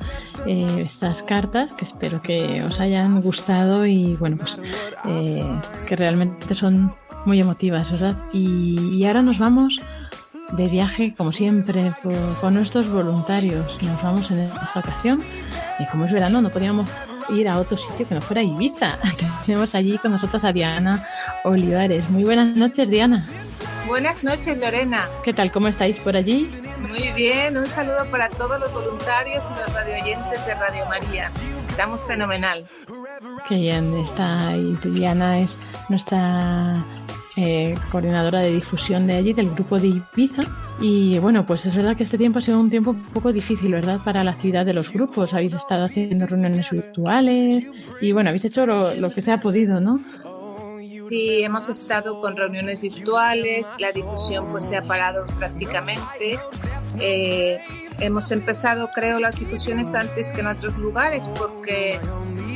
eh, 0.45 0.67
estas 0.77 1.23
cartas, 1.23 1.71
que 1.73 1.85
espero 1.85 2.21
que 2.21 2.63
os 2.63 2.79
hayan 2.79 3.21
gustado 3.21 3.85
y 3.85 4.15
bueno, 4.17 4.37
pues 4.37 4.57
eh, 5.05 5.45
que 5.87 5.95
realmente 5.95 6.53
son 6.55 6.93
muy 7.25 7.39
emotivas, 7.39 7.91
¿verdad? 7.91 8.17
Y, 8.33 8.97
y 8.97 9.05
ahora 9.05 9.21
nos 9.21 9.39
vamos 9.39 9.79
de 10.51 10.67
viaje, 10.67 11.13
como 11.17 11.31
siempre, 11.31 11.93
por, 12.03 12.13
con 12.39 12.53
nuestros 12.53 12.89
voluntarios. 12.91 13.81
Nos 13.81 14.01
vamos 14.03 14.29
en 14.31 14.39
esta 14.39 14.79
ocasión 14.79 15.23
y 15.79 15.85
como 15.87 16.05
es 16.05 16.11
verano, 16.11 16.41
no 16.41 16.49
podíamos 16.49 16.89
ir 17.31 17.49
a 17.49 17.59
otro 17.59 17.77
sitio 17.77 18.07
que 18.07 18.15
no 18.15 18.21
fuera 18.21 18.43
Ibiza. 18.43 18.97
Tenemos 19.45 19.73
allí 19.75 19.97
con 19.97 20.11
nosotros 20.11 20.43
a 20.43 20.51
Diana 20.51 21.05
Olivares. 21.43 22.09
Muy 22.09 22.23
buenas 22.23 22.55
noches, 22.55 22.89
Diana. 22.89 23.25
Buenas 23.87 24.23
noches, 24.23 24.57
Lorena. 24.57 25.07
¿Qué 25.23 25.33
tal? 25.33 25.51
¿Cómo 25.51 25.67
estáis 25.67 25.97
por 25.97 26.15
allí? 26.15 26.49
Muy 26.87 27.11
bien, 27.11 27.57
un 27.57 27.67
saludo 27.67 28.09
para 28.09 28.29
todos 28.29 28.59
los 28.59 28.71
voluntarios 28.73 29.43
y 29.51 29.53
los 29.53 29.73
radioyentes 29.73 30.45
de 30.45 30.55
Radio 30.55 30.85
María. 30.87 31.29
Estamos 31.61 32.05
fenomenal. 32.05 32.65
Qué 33.47 33.55
bien, 33.55 33.93
está 33.99 34.47
ahí. 34.47 34.77
Diana 34.83 35.39
es 35.39 35.51
nuestra 35.89 36.83
eh, 37.35 37.75
coordinadora 37.91 38.39
de 38.39 38.53
difusión 38.53 39.07
de 39.07 39.15
allí, 39.15 39.33
del 39.33 39.49
grupo 39.51 39.79
de 39.79 39.87
Ibiza. 39.87 40.43
Y 40.79 41.19
bueno, 41.19 41.45
pues 41.45 41.65
es 41.65 41.75
verdad 41.75 41.95
que 41.95 42.03
este 42.03 42.17
tiempo 42.17 42.39
ha 42.39 42.41
sido 42.41 42.59
un 42.59 42.69
tiempo 42.69 42.91
un 42.91 43.03
poco 43.03 43.31
difícil, 43.31 43.71
¿verdad? 43.71 43.99
Para 44.03 44.23
la 44.23 44.31
actividad 44.31 44.65
de 44.65 44.73
los 44.73 44.91
grupos. 44.91 45.33
Habéis 45.33 45.53
estado 45.53 45.85
haciendo 45.85 46.25
reuniones 46.25 46.69
virtuales 46.69 47.69
y 48.01 48.11
bueno, 48.11 48.29
habéis 48.29 48.45
hecho 48.45 48.65
lo, 48.65 48.93
lo 48.95 49.13
que 49.13 49.21
se 49.21 49.31
ha 49.31 49.39
podido, 49.39 49.79
¿no? 49.79 49.99
Sí, 51.11 51.43
hemos 51.43 51.67
estado 51.67 52.21
con 52.21 52.37
reuniones 52.37 52.79
virtuales, 52.79 53.67
la 53.79 53.91
difusión 53.91 54.49
pues 54.49 54.63
se 54.63 54.77
ha 54.77 54.83
parado 54.83 55.25
prácticamente. 55.37 56.39
Eh, 56.99 57.59
hemos 57.99 58.31
empezado, 58.31 58.89
creo, 58.95 59.19
las 59.19 59.35
difusiones 59.35 59.93
antes 59.93 60.31
que 60.31 60.39
en 60.39 60.47
otros 60.47 60.77
lugares 60.77 61.29
porque 61.37 61.99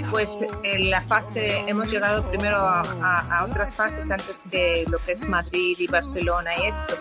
pues 0.10 0.46
en 0.64 0.90
la 0.90 1.02
fase 1.02 1.64
hemos 1.68 1.92
llegado 1.92 2.24
primero 2.30 2.58
a, 2.58 2.82
a, 3.02 3.40
a 3.40 3.46
otras 3.46 3.74
fases 3.74 4.12
antes 4.12 4.44
que 4.50 4.86
lo 4.88 5.00
que 5.00 5.14
es 5.14 5.28
Madrid 5.28 5.76
y 5.80 5.88
Barcelona 5.88 6.52
y 6.62 6.68
esto. 6.68 6.96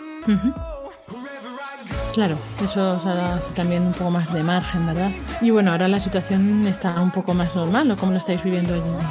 Claro, 2.13 2.37
eso 2.63 3.01
ha 3.05 3.13
dado 3.13 3.39
también 3.55 3.83
un 3.83 3.91
poco 3.91 4.09
más 4.09 4.31
de 4.33 4.41
margen, 4.41 4.85
¿verdad? 4.87 5.11
Y 5.41 5.51
bueno, 5.51 5.71
ahora 5.71 5.87
la 5.87 6.01
situación 6.01 6.65
está 6.65 7.01
un 7.01 7.11
poco 7.11 7.33
más 7.33 7.53
normal, 7.53 7.91
¿o 7.91 7.97
cómo 7.97 8.13
lo 8.13 8.19
estáis 8.19 8.41
viviendo 8.43 8.73
allí? 8.73 9.05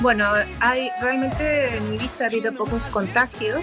Bueno, 0.00 0.26
hay 0.60 0.90
realmente 1.00 1.76
en 1.76 1.94
Ibiza 1.94 2.24
ha 2.24 2.26
habido 2.26 2.52
pocos 2.52 2.88
contagios 2.88 3.62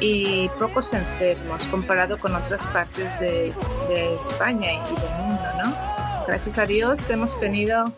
y 0.00 0.48
pocos 0.58 0.94
enfermos 0.94 1.64
comparado 1.64 2.18
con 2.18 2.34
otras 2.34 2.66
partes 2.68 3.20
de, 3.20 3.52
de 3.88 4.14
España 4.14 4.72
y 4.72 5.00
del 5.00 5.10
mundo, 5.18 5.44
¿no? 5.62 5.97
Gracias 6.28 6.58
a 6.58 6.66
Dios 6.66 7.08
hemos 7.08 7.40
tenido, 7.40 7.90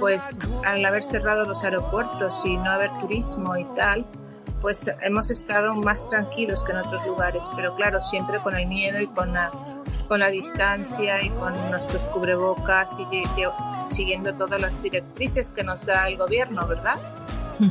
pues 0.00 0.58
al 0.66 0.84
haber 0.84 1.04
cerrado 1.04 1.46
los 1.46 1.62
aeropuertos 1.62 2.44
y 2.44 2.56
no 2.56 2.68
haber 2.68 2.90
turismo 2.98 3.56
y 3.56 3.64
tal, 3.76 4.04
pues 4.60 4.92
hemos 5.02 5.30
estado 5.30 5.76
más 5.76 6.08
tranquilos 6.08 6.64
que 6.64 6.72
en 6.72 6.78
otros 6.78 7.06
lugares, 7.06 7.48
pero 7.54 7.76
claro, 7.76 8.02
siempre 8.02 8.40
con 8.42 8.56
el 8.56 8.66
miedo 8.66 9.00
y 9.00 9.06
con 9.06 9.32
la, 9.32 9.52
con 10.08 10.18
la 10.18 10.30
distancia 10.30 11.22
y 11.22 11.30
con 11.30 11.54
nuestros 11.70 12.02
cubrebocas 12.12 12.98
y 12.98 13.04
que 13.06 13.22
siguiendo 13.90 14.34
todas 14.34 14.60
las 14.60 14.82
directrices 14.82 15.52
que 15.52 15.62
nos 15.62 15.86
da 15.86 16.08
el 16.08 16.16
gobierno, 16.16 16.66
¿verdad? 16.66 16.98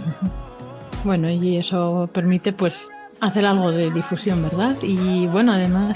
Bueno, 1.04 1.30
y 1.30 1.58
eso 1.58 2.10
permite 2.14 2.52
pues 2.52 2.74
hacer 3.22 3.46
algo 3.46 3.72
de 3.72 3.90
difusión, 3.90 4.44
¿verdad? 4.44 4.76
Y 4.82 5.28
bueno, 5.28 5.54
además 5.54 5.96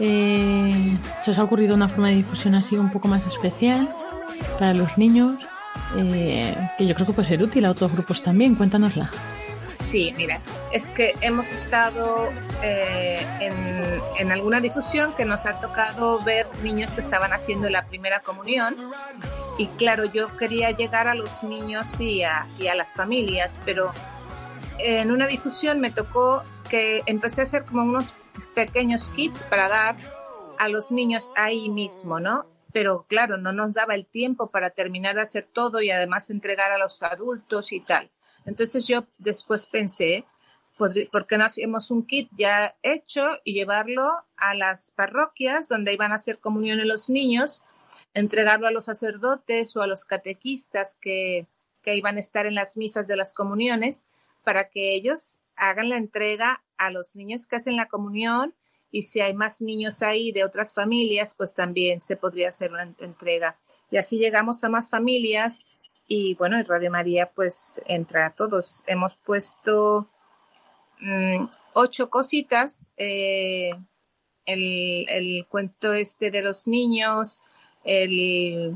eh, 0.00 0.98
se 1.24 1.30
os 1.30 1.38
ha 1.38 1.44
ocurrido 1.44 1.74
una 1.74 1.88
forma 1.88 2.08
de 2.08 2.16
difusión 2.16 2.54
así 2.54 2.76
un 2.76 2.90
poco 2.90 3.08
más 3.08 3.26
especial 3.26 3.88
para 4.58 4.74
los 4.74 4.96
niños, 4.98 5.40
eh, 5.96 6.54
que 6.78 6.86
yo 6.86 6.94
creo 6.94 7.06
que 7.06 7.12
puede 7.12 7.28
ser 7.28 7.42
útil 7.42 7.64
a 7.64 7.70
otros 7.70 7.92
grupos 7.92 8.22
también. 8.22 8.54
Cuéntanosla. 8.54 9.10
Sí, 9.74 10.14
mira, 10.16 10.40
es 10.72 10.88
que 10.88 11.14
hemos 11.20 11.52
estado 11.52 12.30
eh, 12.62 13.20
en, 13.40 14.00
en, 14.18 14.32
alguna 14.32 14.62
difusión 14.62 15.12
que 15.14 15.26
nos 15.26 15.44
ha 15.44 15.60
tocado 15.60 16.22
ver 16.22 16.46
niños 16.62 16.94
que 16.94 17.02
estaban 17.02 17.34
haciendo 17.34 17.68
la 17.68 17.84
primera 17.84 18.20
comunión 18.20 18.74
y 19.58 19.66
claro, 19.68 20.04
yo 20.06 20.34
quería 20.36 20.70
llegar 20.70 21.08
a 21.08 21.14
los 21.14 21.42
niños 21.44 22.00
y 22.00 22.22
a, 22.22 22.46
y 22.58 22.68
a 22.68 22.74
las 22.74 22.94
familias, 22.94 23.60
pero 23.64 23.92
en 24.78 25.10
una 25.10 25.26
difusión 25.26 25.80
me 25.80 25.90
tocó 25.90 26.42
que 26.68 27.02
empecé 27.06 27.42
a 27.42 27.44
hacer 27.44 27.64
como 27.64 27.82
unos 27.82 28.14
pequeños 28.56 29.10
kits 29.10 29.42
para 29.44 29.68
dar 29.68 29.96
a 30.58 30.68
los 30.68 30.90
niños 30.90 31.30
ahí 31.36 31.68
mismo, 31.68 32.20
¿no? 32.20 32.46
Pero 32.72 33.04
claro, 33.06 33.36
no 33.36 33.52
nos 33.52 33.74
daba 33.74 33.94
el 33.94 34.06
tiempo 34.06 34.50
para 34.50 34.70
terminar 34.70 35.14
de 35.14 35.20
hacer 35.20 35.46
todo 35.52 35.82
y 35.82 35.90
además 35.90 36.30
entregar 36.30 36.72
a 36.72 36.78
los 36.78 37.02
adultos 37.02 37.70
y 37.72 37.80
tal. 37.80 38.10
Entonces 38.46 38.86
yo 38.86 39.06
después 39.18 39.66
pensé, 39.66 40.24
¿por 40.78 41.26
qué 41.26 41.36
no 41.36 41.44
hacemos 41.44 41.90
un 41.90 42.06
kit 42.06 42.30
ya 42.32 42.74
hecho 42.82 43.26
y 43.44 43.52
llevarlo 43.52 44.08
a 44.38 44.54
las 44.54 44.90
parroquias 44.90 45.68
donde 45.68 45.92
iban 45.92 46.12
a 46.12 46.16
hacer 46.16 46.38
comunión 46.38 46.86
los 46.88 47.10
niños, 47.10 47.62
entregarlo 48.14 48.66
a 48.66 48.70
los 48.70 48.86
sacerdotes 48.86 49.76
o 49.76 49.82
a 49.82 49.86
los 49.86 50.06
catequistas 50.06 50.96
que, 50.98 51.46
que 51.82 51.94
iban 51.94 52.16
a 52.16 52.20
estar 52.20 52.46
en 52.46 52.54
las 52.54 52.78
misas 52.78 53.06
de 53.06 53.16
las 53.16 53.34
comuniones 53.34 54.06
para 54.44 54.70
que 54.70 54.94
ellos 54.94 55.40
hagan 55.56 55.88
la 55.88 55.96
entrega 55.96 56.62
a 56.78 56.90
los 56.90 57.16
niños 57.16 57.46
que 57.46 57.56
hacen 57.56 57.76
la 57.76 57.86
comunión 57.86 58.54
y 58.90 59.02
si 59.02 59.20
hay 59.20 59.34
más 59.34 59.60
niños 59.60 60.02
ahí 60.02 60.32
de 60.32 60.44
otras 60.44 60.72
familias, 60.72 61.34
pues 61.36 61.54
también 61.54 62.00
se 62.00 62.16
podría 62.16 62.48
hacer 62.48 62.72
una 62.72 62.94
entrega. 62.98 63.58
Y 63.90 63.98
así 63.98 64.18
llegamos 64.18 64.62
a 64.64 64.68
más 64.68 64.90
familias 64.90 65.64
y 66.08 66.34
bueno, 66.34 66.58
en 66.58 66.64
Radio 66.64 66.90
María 66.90 67.30
pues 67.34 67.82
entra 67.86 68.26
a 68.26 68.34
todos. 68.34 68.84
Hemos 68.86 69.16
puesto 69.16 70.08
mmm, 71.00 71.46
ocho 71.74 72.10
cositas, 72.10 72.92
eh, 72.96 73.70
el, 74.46 75.06
el, 75.08 75.46
cuento 75.48 75.92
este 75.92 76.30
de 76.30 76.42
los 76.42 76.66
niños, 76.66 77.42
el, 77.84 78.74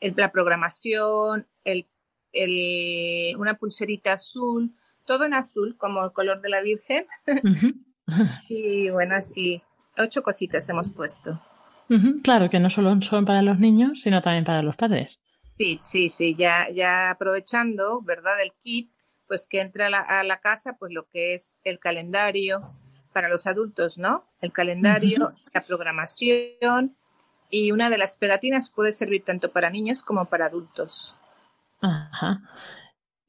el 0.00 0.14
la 0.16 0.32
programación, 0.32 1.46
el, 1.64 1.86
el, 2.32 3.36
una 3.36 3.54
pulserita 3.54 4.14
azul, 4.14 4.74
todo 5.04 5.24
en 5.24 5.34
azul 5.34 5.76
como 5.76 6.04
el 6.04 6.12
color 6.12 6.40
de 6.40 6.48
la 6.50 6.60
Virgen. 6.60 7.06
Uh 7.26 7.30
-huh. 8.06 8.42
y 8.48 8.90
bueno, 8.90 9.14
así, 9.14 9.62
ocho 9.98 10.22
cositas 10.22 10.68
hemos 10.68 10.90
puesto. 10.90 11.40
Uh 11.88 11.94
-huh. 11.94 12.22
Claro, 12.22 12.50
que 12.50 12.60
no 12.60 12.70
solo 12.70 13.00
son 13.02 13.24
para 13.24 13.42
los 13.42 13.58
niños, 13.58 14.00
sino 14.02 14.22
también 14.22 14.44
para 14.44 14.62
los 14.62 14.76
padres. 14.76 15.18
Sí, 15.58 15.80
sí, 15.84 16.10
sí, 16.10 16.34
ya, 16.36 16.68
ya 16.70 17.10
aprovechando, 17.10 18.00
¿verdad? 18.02 18.40
El 18.42 18.52
kit, 18.62 18.90
pues 19.28 19.46
que 19.46 19.60
entra 19.60 19.86
a 19.86 19.90
la, 19.90 20.00
a 20.00 20.24
la 20.24 20.38
casa, 20.40 20.76
pues 20.78 20.92
lo 20.92 21.06
que 21.08 21.34
es 21.34 21.60
el 21.64 21.78
calendario 21.78 22.74
para 23.12 23.28
los 23.28 23.46
adultos, 23.46 23.98
¿no? 23.98 24.24
El 24.40 24.52
calendario, 24.52 25.26
uh 25.26 25.30
-huh. 25.30 25.50
la 25.54 25.64
programación 25.64 26.96
y 27.50 27.70
una 27.70 27.90
de 27.90 27.98
las 27.98 28.16
pegatinas 28.16 28.70
puede 28.70 28.92
servir 28.92 29.24
tanto 29.24 29.52
para 29.52 29.70
niños 29.70 30.02
como 30.02 30.24
para 30.24 30.46
adultos. 30.46 31.14
Ajá. 31.82 32.40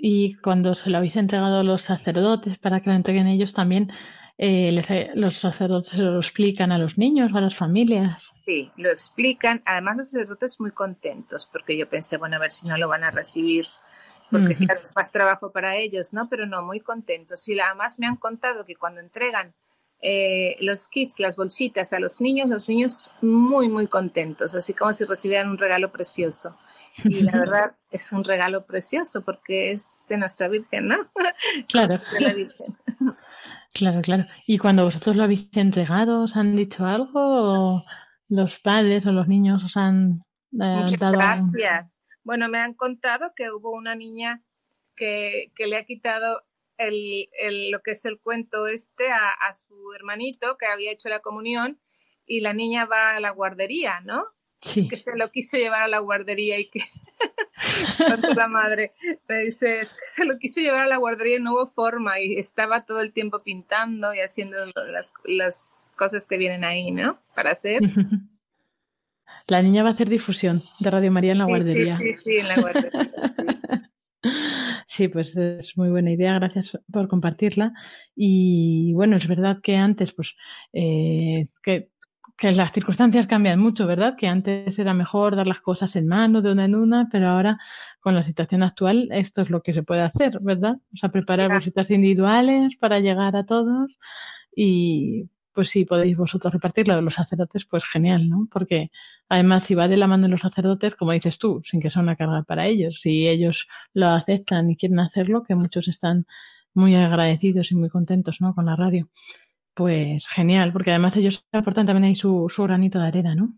Y 0.06 0.36
cuando 0.42 0.76
se 0.76 0.90
lo 0.90 0.98
habéis 0.98 1.16
entregado 1.16 1.60
a 1.60 1.64
los 1.64 1.84
sacerdotes 1.84 2.58
para 2.60 2.82
que 2.82 2.90
lo 2.90 2.96
entreguen 2.98 3.26
ellos 3.26 3.54
también, 3.54 3.90
eh, 4.38 4.70
les, 4.74 5.16
los 5.16 5.40
sacerdotes 5.40 5.92
se 5.92 6.02
lo 6.02 6.20
explican 6.20 6.74
a 6.74 6.78
los 6.78 6.98
niños 6.98 7.32
o 7.34 7.38
a 7.38 7.40
las 7.40 7.56
familias. 7.56 8.22
Sí, 8.46 8.70
lo 8.76 8.92
explican. 8.92 9.64
Además, 9.66 9.96
los 9.96 10.10
sacerdotes 10.12 10.60
muy 10.60 10.72
contentos 10.72 11.48
porque 11.50 11.78
yo 11.78 11.88
pensé, 11.88 12.18
bueno, 12.18 12.36
a 12.36 12.40
ver 12.40 12.52
si 12.52 12.68
no 12.68 12.76
lo 12.76 12.90
van 12.90 13.06
a 13.06 13.12
recibir, 13.12 13.66
porque 14.30 14.56
uh 14.56 14.58
-huh. 14.58 14.66
claro, 14.66 14.82
es 14.84 14.94
más 14.94 15.10
trabajo 15.10 15.54
para 15.54 15.78
ellos, 15.78 16.12
¿no? 16.12 16.28
Pero 16.28 16.48
no, 16.48 16.64
muy 16.64 16.82
contentos. 16.82 17.48
Y 17.48 17.58
además 17.58 17.98
me 17.98 18.06
han 18.06 18.18
contado 18.18 18.66
que 18.66 18.76
cuando 18.76 19.00
entregan 19.00 19.54
eh, 20.02 20.58
los 20.60 20.90
kits, 20.90 21.22
las 21.22 21.38
bolsitas 21.38 21.94
a 21.94 22.02
los 22.02 22.20
niños, 22.20 22.50
los 22.50 22.68
niños 22.68 23.14
muy, 23.22 23.70
muy 23.70 23.88
contentos, 23.88 24.54
así 24.54 24.74
como 24.74 24.92
si 24.92 25.06
recibieran 25.06 25.50
un 25.50 25.58
regalo 25.58 25.94
precioso. 25.94 26.58
Y 27.04 27.22
la 27.24 27.32
verdad 27.40 27.76
es 27.92 28.12
un 28.12 28.24
regalo 28.24 28.66
precioso 28.66 29.24
porque 29.24 29.72
es 29.72 30.02
de 30.10 30.18
nuestra 30.18 30.48
Virgen, 30.48 30.88
¿no? 30.90 30.98
Claro. 31.68 32.00
De 32.14 32.22
la 32.22 32.34
Virgen. 32.34 32.78
Claro, 33.74 34.02
claro. 34.02 34.26
¿Y 34.46 34.60
cuando 34.60 34.86
vosotros 34.86 35.16
lo 35.16 35.24
habéis 35.24 35.48
entregado, 35.54 36.24
os 36.24 36.36
han 36.36 36.56
dicho 36.56 36.86
algo? 36.86 37.12
¿O 37.16 37.86
los 38.30 38.60
padres 38.60 39.06
o 39.06 39.12
los 39.12 39.28
niños 39.28 39.64
os 39.64 39.76
han 39.76 40.24
eh, 40.54 40.82
Muchas 40.82 41.00
dado 41.00 41.14
gracias. 41.14 42.02
Bueno, 42.24 42.48
me 42.50 42.60
han 42.60 42.74
contado 42.74 43.34
que 43.36 43.52
hubo 43.52 43.72
una 43.72 43.96
niña 43.96 44.44
que, 44.96 45.52
que 45.56 45.68
le 45.68 45.78
ha 45.78 45.84
quitado 45.84 46.44
el, 46.78 47.30
el, 47.40 47.72
lo 47.72 47.82
que 47.82 47.92
es 47.92 48.06
el 48.06 48.20
cuento 48.20 48.68
este 48.68 49.12
a, 49.12 49.30
a 49.30 49.54
su 49.54 49.94
hermanito 49.94 50.58
que 50.58 50.68
había 50.68 50.92
hecho 50.92 51.10
la 51.10 51.20
comunión 51.20 51.82
y 52.26 52.42
la 52.42 52.54
niña 52.54 52.86
va 52.86 53.16
a 53.16 53.20
la 53.20 53.32
guardería, 53.32 54.02
¿no? 54.02 54.24
Sí. 54.74 54.82
Es 54.82 54.88
que 54.88 54.98
se 54.98 55.16
lo 55.16 55.30
quiso 55.30 55.58
llevar 55.58 55.82
a 55.82 55.88
la 55.88 56.00
guardería 56.00 56.60
y 56.60 56.66
que 56.66 56.82
la 58.36 58.48
madre 58.48 58.94
me 59.28 59.40
dice, 59.40 59.82
es 59.82 59.94
que 59.94 60.08
se 60.08 60.26
lo 60.26 60.38
quiso 60.38 60.62
llevar 60.62 60.82
a 60.82 60.88
la 60.88 60.98
guardería 60.98 61.38
y 61.38 61.42
no 61.42 61.54
hubo 61.54 61.68
forma 61.68 62.20
y 62.20 62.38
estaba 62.38 62.86
todo 62.86 63.02
el 63.02 63.12
tiempo 63.14 63.42
pintando 63.44 64.14
y 64.14 64.20
haciendo 64.20 64.58
las, 64.92 65.14
las 65.26 65.90
cosas 65.96 66.28
que 66.28 66.38
vienen 66.38 66.64
ahí, 66.64 66.92
¿no? 66.92 67.20
Para 67.36 67.52
hacer. 67.52 67.82
La 69.48 69.62
niña 69.62 69.84
va 69.84 69.90
a 69.90 69.94
hacer 69.94 70.10
difusión 70.10 70.64
de 70.80 70.90
Radio 70.90 71.12
María 71.12 71.34
en 71.34 71.40
la 71.40 71.46
sí, 71.46 71.52
guardería. 71.52 71.98
Sí, 71.98 72.14
sí, 72.14 72.22
sí, 72.24 72.38
en 72.38 72.48
la 72.48 72.62
guardería. 72.62 73.12
Sí, 74.96 75.08
pues 75.08 75.36
es 75.36 75.76
muy 75.76 75.90
buena 75.90 76.12
idea, 76.12 76.36
gracias 76.36 76.78
por 76.92 77.08
compartirla. 77.08 77.74
Y 78.16 78.94
bueno, 78.94 79.18
es 79.18 79.28
verdad 79.28 79.58
que 79.64 79.76
antes, 79.76 80.14
pues, 80.14 80.36
eh, 80.72 81.48
que 81.64 81.90
que 82.38 82.52
las 82.52 82.74
circunstancias 82.74 83.28
cambian 83.28 83.60
mucho, 83.60 83.88
¿verdad? 83.88 84.16
Que 84.18 84.28
antes 84.28 84.78
era 84.80 84.94
mejor 84.94 85.36
dar 85.36 85.48
las 85.48 85.62
cosas 85.62 85.96
en 85.96 86.08
mano, 86.08 86.42
de 86.42 86.52
una 86.52 86.66
en 86.66 86.76
una, 86.76 87.08
pero 87.12 87.28
ahora 87.30 87.58
con 88.02 88.16
la 88.16 88.24
situación 88.26 88.64
actual 88.64 89.10
esto 89.12 89.42
es 89.42 89.50
lo 89.50 89.62
que 89.62 89.74
se 89.74 89.84
puede 89.84 90.02
hacer, 90.02 90.40
¿verdad? 90.42 90.76
O 90.94 90.98
sea, 90.98 91.10
preparar 91.10 91.50
Claro. 91.50 91.52
bolsitas 91.52 91.90
individuales 91.92 92.76
para 92.80 93.00
llegar 93.00 93.36
a 93.36 93.46
todos 93.46 93.92
y 94.56 95.30
pues 95.54 95.70
si 95.70 95.86
podéis 95.86 96.18
vosotros 96.18 96.54
repartirlo 96.54 96.96
de 96.96 97.02
los 97.04 97.14
sacerdotes, 97.16 97.66
pues 97.66 97.84
genial, 97.86 98.28
¿no? 98.30 98.48
Porque 98.52 98.90
además 99.30 99.64
si 99.66 99.76
va 99.76 99.88
de 99.88 99.98
la 99.98 100.08
mano 100.08 100.24
de 100.24 100.30
los 100.30 100.42
sacerdotes, 100.42 100.96
como 100.96 101.12
dices 101.12 101.38
tú, 101.38 101.62
sin 101.66 101.80
que 101.82 101.92
sea 101.92 102.02
una 102.02 102.16
carga 102.16 102.44
para 102.44 102.66
ellos, 102.68 103.00
si 103.02 103.28
ellos 103.28 103.68
lo 103.94 104.08
aceptan 104.08 104.70
y 104.72 104.78
quieren 104.78 105.00
hacerlo, 105.00 105.44
que 105.44 105.56
muchos 105.56 105.88
están 105.88 106.26
muy 106.74 106.96
agradecidos 106.96 107.72
y 107.72 107.76
muy 107.76 107.90
contentos, 107.90 108.38
¿no? 108.42 108.56
Con 108.56 108.66
la 108.66 108.76
radio. 108.76 109.08
Pues 109.76 110.26
genial, 110.36 110.72
porque 110.72 110.92
además 110.92 111.16
ellos 111.16 111.44
aportan 111.52 111.86
también 111.86 112.06
ahí 112.06 112.16
su, 112.16 112.52
su 112.54 112.64
granito 112.64 113.00
de 113.00 113.08
arena, 113.08 113.34
¿no? 113.34 113.54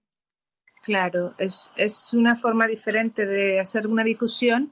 Claro, 0.82 1.34
es, 1.40 1.74
es 1.76 2.14
una 2.14 2.36
forma 2.36 2.68
diferente 2.68 3.26
de 3.26 3.60
hacer 3.60 3.88
una 3.88 4.04
difusión, 4.04 4.72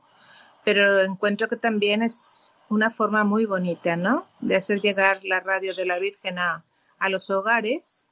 pero 0.63 1.01
encuentro 1.01 1.49
que 1.49 1.57
también 1.57 2.03
es 2.03 2.53
una 2.69 2.91
forma 2.91 3.23
muy 3.23 3.45
bonita, 3.45 3.95
¿no? 3.95 4.27
De 4.39 4.55
hacer 4.55 4.79
llegar 4.79 5.21
la 5.23 5.39
radio 5.39 5.75
de 5.75 5.85
la 5.85 5.99
Virgen 5.99 6.39
a, 6.39 6.63
a 6.99 7.09
los 7.09 7.29
hogares 7.29 8.05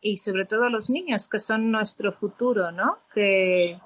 y 0.00 0.18
sobre 0.18 0.44
todo 0.44 0.64
a 0.64 0.70
los 0.70 0.88
niños, 0.88 1.28
que 1.28 1.38
son 1.38 1.70
nuestro 1.70 2.12
futuro, 2.12 2.72
¿no? 2.72 2.98
Que, 3.12 3.78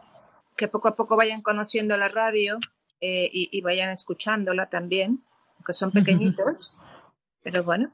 que 0.56 0.68
poco 0.68 0.88
a 0.88 0.96
poco 0.96 1.16
vayan 1.16 1.42
conociendo 1.42 1.96
la 1.96 2.08
radio 2.08 2.58
eh, 3.00 3.28
y, 3.32 3.48
y 3.50 3.60
vayan 3.62 3.90
escuchándola 3.90 4.68
también, 4.68 5.24
que 5.66 5.72
son 5.72 5.90
pequeñitos, 5.90 6.78
pero 7.42 7.64
bueno, 7.64 7.90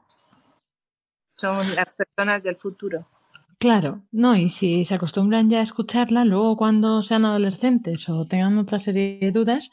son 1.39 1.75
las 1.75 1.87
personas 1.95 2.43
del 2.43 2.55
futuro. 2.55 3.07
Claro, 3.59 4.03
no, 4.11 4.35
y 4.37 4.51
si 4.51 4.85
se 4.85 4.95
acostumbran 4.95 5.49
ya 5.49 5.59
a 5.59 5.63
escucharla, 5.63 6.23
luego 6.23 6.55
cuando 6.55 7.03
sean 7.03 7.25
adolescentes 7.25 8.07
o 8.07 8.25
tengan 8.25 8.57
otra 8.57 8.79
serie 8.79 9.19
de 9.19 9.31
dudas, 9.31 9.69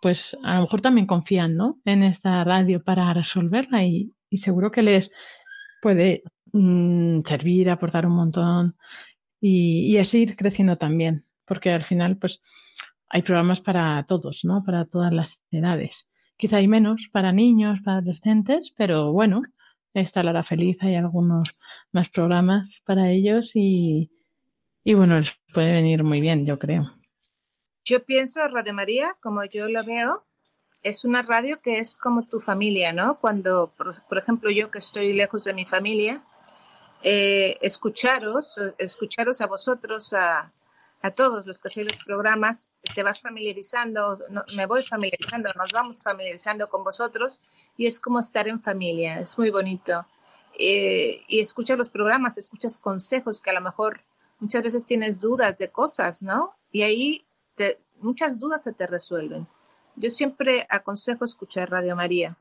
pues 0.00 0.36
a 0.44 0.54
lo 0.54 0.60
mejor 0.62 0.80
también 0.80 1.06
confían, 1.06 1.56
¿no? 1.56 1.80
En 1.84 2.04
esta 2.04 2.44
radio 2.44 2.82
para 2.84 3.12
resolverla 3.12 3.84
y, 3.84 4.12
seguro 4.38 4.70
que 4.70 4.82
les 4.82 5.10
puede 5.82 6.22
mm, 6.52 7.22
servir, 7.26 7.70
aportar 7.70 8.06
un 8.06 8.14
montón 8.14 8.76
y, 9.40 9.92
y 9.92 9.98
así 9.98 10.18
ir 10.22 10.36
creciendo 10.36 10.76
también, 10.76 11.24
porque 11.46 11.70
al 11.72 11.84
final, 11.84 12.18
pues 12.18 12.40
hay 13.08 13.22
programas 13.22 13.60
para 13.60 14.04
todos, 14.06 14.40
¿no? 14.44 14.62
Para 14.64 14.84
todas 14.84 15.12
las 15.12 15.38
edades. 15.50 16.08
Quizá 16.36 16.58
hay 16.58 16.68
menos 16.68 17.08
para 17.12 17.32
niños, 17.32 17.80
para 17.84 17.98
adolescentes, 17.98 18.72
pero 18.76 19.12
bueno, 19.12 19.42
está 20.00 20.22
la 20.22 20.30
hora 20.30 20.44
feliz, 20.44 20.76
hay 20.80 20.94
algunos 20.94 21.48
más 21.92 22.08
programas 22.10 22.68
para 22.84 23.10
ellos 23.10 23.52
y, 23.54 24.10
Y 24.88 24.94
bueno, 24.94 25.18
les 25.18 25.30
puede 25.52 25.72
venir 25.72 26.04
muy 26.04 26.20
bien, 26.20 26.46
yo 26.46 26.60
creo. 26.60 26.84
Yo 27.84 28.04
pienso, 28.04 28.46
Radio 28.46 28.72
María, 28.72 29.16
como 29.20 29.44
yo 29.44 29.68
lo 29.68 29.84
veo, 29.84 30.24
es 30.84 31.04
una 31.04 31.22
radio 31.22 31.60
que 31.60 31.80
es 31.80 31.98
como 31.98 32.28
tu 32.28 32.38
familia, 32.38 32.92
¿no? 32.92 33.18
Cuando, 33.18 33.74
por, 33.76 34.00
por 34.04 34.18
ejemplo, 34.18 34.48
yo 34.48 34.70
que 34.70 34.78
estoy 34.78 35.12
lejos 35.12 35.42
de 35.42 35.54
mi 35.54 35.64
familia, 35.64 36.22
eh, 37.02 37.58
escucharos, 37.62 38.60
escucharos 38.78 39.40
a 39.40 39.48
vosotros, 39.48 40.12
a, 40.12 40.52
a 41.02 41.10
todos 41.10 41.44
los 41.46 41.60
que 41.60 41.66
hacéis 41.66 41.88
los 41.88 42.04
programas, 42.04 42.70
te 42.94 43.02
vas 43.02 43.20
familiarizando, 43.20 44.18
no, 44.30 44.44
me 44.54 44.66
voy 44.66 44.82
familiarizando, 44.82 45.50
nos 45.56 45.72
vamos 45.72 45.98
familiarizando 46.02 46.68
con 46.68 46.84
vosotros 46.84 47.40
y 47.76 47.86
es 47.86 48.00
como 48.00 48.20
estar 48.20 48.48
en 48.48 48.62
familia, 48.62 49.20
es 49.20 49.38
muy 49.38 49.50
bonito. 49.50 50.06
Eh, 50.58 51.22
y 51.28 51.40
escuchas 51.40 51.76
los 51.76 51.90
programas, 51.90 52.38
escuchas 52.38 52.78
consejos 52.78 53.40
que 53.40 53.50
a 53.50 53.54
lo 53.54 53.60
mejor 53.60 54.02
muchas 54.38 54.62
veces 54.62 54.86
tienes 54.86 55.20
dudas 55.20 55.58
de 55.58 55.70
cosas, 55.70 56.22
¿no? 56.22 56.56
Y 56.72 56.82
ahí 56.82 57.26
te, 57.54 57.76
muchas 58.00 58.38
dudas 58.38 58.62
se 58.62 58.72
te 58.72 58.86
resuelven. 58.86 59.46
Yo 59.96 60.10
siempre 60.10 60.66
aconsejo 60.70 61.24
escuchar 61.24 61.70
Radio 61.70 61.96
María, 61.96 62.38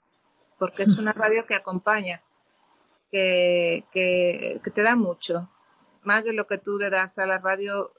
porque 0.58 0.84
es 0.84 0.98
una 0.98 1.14
radio 1.14 1.46
que 1.46 1.56
acompaña, 1.56 2.22
que, 3.12 3.86
que, 3.92 4.62
que 4.64 4.72
te 4.72 4.84
da 4.84 4.96
mucho, 4.96 5.50
más 6.04 6.26
de 6.26 6.34
lo 6.34 6.48
que 6.48 6.58
tú 6.58 6.78
le 6.78 6.90
das 6.90 7.18
a 7.18 7.26
la 7.26 7.40
radio 7.40 7.94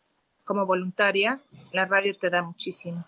como 0.47 0.65
voluntaria, 0.65 1.41
la 1.73 1.85
radio 1.85 2.15
te 2.19 2.31
da 2.31 2.43
muchísimo. 2.43 3.05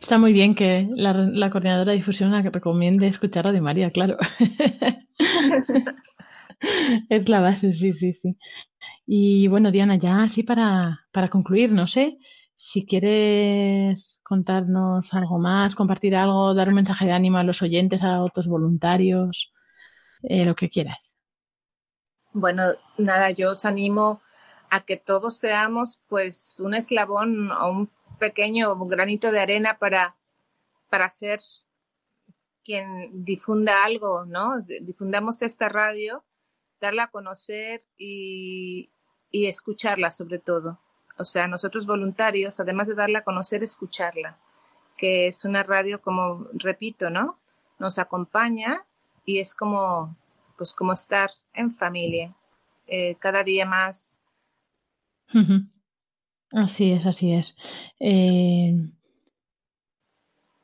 Está 0.00 0.18
muy 0.18 0.32
bien 0.32 0.54
que 0.54 0.88
la, 0.90 1.12
la 1.12 1.50
coordinadora 1.50 1.92
de 1.92 1.98
difusión 1.98 2.32
la 2.32 2.42
que 2.42 2.50
recomiende 2.50 3.06
escuchar 3.06 3.44
Radio 3.44 3.62
María, 3.62 3.92
claro. 3.92 4.16
es 7.10 7.28
la 7.28 7.40
base, 7.40 7.74
sí, 7.74 7.92
sí, 7.92 8.14
sí. 8.22 8.38
Y 9.06 9.48
bueno, 9.48 9.70
Diana, 9.70 9.96
ya 9.96 10.24
así 10.24 10.42
para, 10.42 11.06
para 11.12 11.28
concluir, 11.28 11.72
no 11.72 11.86
sé 11.86 12.18
si 12.56 12.86
quieres 12.86 14.18
contarnos 14.22 15.06
algo 15.12 15.38
más, 15.38 15.74
compartir 15.74 16.16
algo, 16.16 16.54
dar 16.54 16.68
un 16.68 16.74
mensaje 16.74 17.04
de 17.04 17.12
ánimo 17.12 17.38
a 17.38 17.44
los 17.44 17.62
oyentes, 17.62 18.02
a 18.02 18.22
otros 18.22 18.46
voluntarios, 18.46 19.52
eh, 20.22 20.44
lo 20.44 20.54
que 20.54 20.68
quieras. 20.68 20.98
Bueno, 22.32 22.64
nada, 22.98 23.30
yo 23.30 23.52
os 23.52 23.64
animo 23.64 24.20
a 24.70 24.80
que 24.84 24.96
todos 24.96 25.36
seamos 25.36 26.00
pues 26.08 26.60
un 26.60 26.74
eslabón 26.74 27.50
o 27.52 27.70
un 27.70 27.90
pequeño 28.18 28.76
granito 28.86 29.30
de 29.30 29.40
arena 29.40 29.78
para, 29.78 30.16
para 30.90 31.08
ser 31.10 31.40
quien 32.64 33.24
difunda 33.24 33.84
algo, 33.84 34.26
¿no? 34.26 34.60
Difundamos 34.82 35.42
esta 35.42 35.68
radio, 35.68 36.24
darla 36.80 37.04
a 37.04 37.10
conocer 37.10 37.82
y, 37.96 38.90
y 39.30 39.46
escucharla 39.46 40.10
sobre 40.10 40.38
todo. 40.38 40.78
O 41.18 41.24
sea, 41.24 41.48
nosotros 41.48 41.86
voluntarios, 41.86 42.60
además 42.60 42.86
de 42.86 42.94
darla 42.94 43.20
a 43.20 43.24
conocer, 43.24 43.62
escucharla, 43.62 44.38
que 44.96 45.26
es 45.26 45.44
una 45.44 45.62
radio 45.62 46.00
como, 46.00 46.46
repito, 46.52 47.10
¿no? 47.10 47.38
Nos 47.78 47.98
acompaña 47.98 48.86
y 49.24 49.40
es 49.40 49.54
como, 49.54 50.16
pues 50.56 50.74
como 50.74 50.92
estar 50.92 51.30
en 51.54 51.72
familia, 51.72 52.36
eh, 52.86 53.16
cada 53.16 53.44
día 53.44 53.66
más 53.66 54.17
Así 56.52 56.92
es, 56.92 57.06
así 57.06 57.32
es. 57.32 57.56
Eh, 58.00 58.72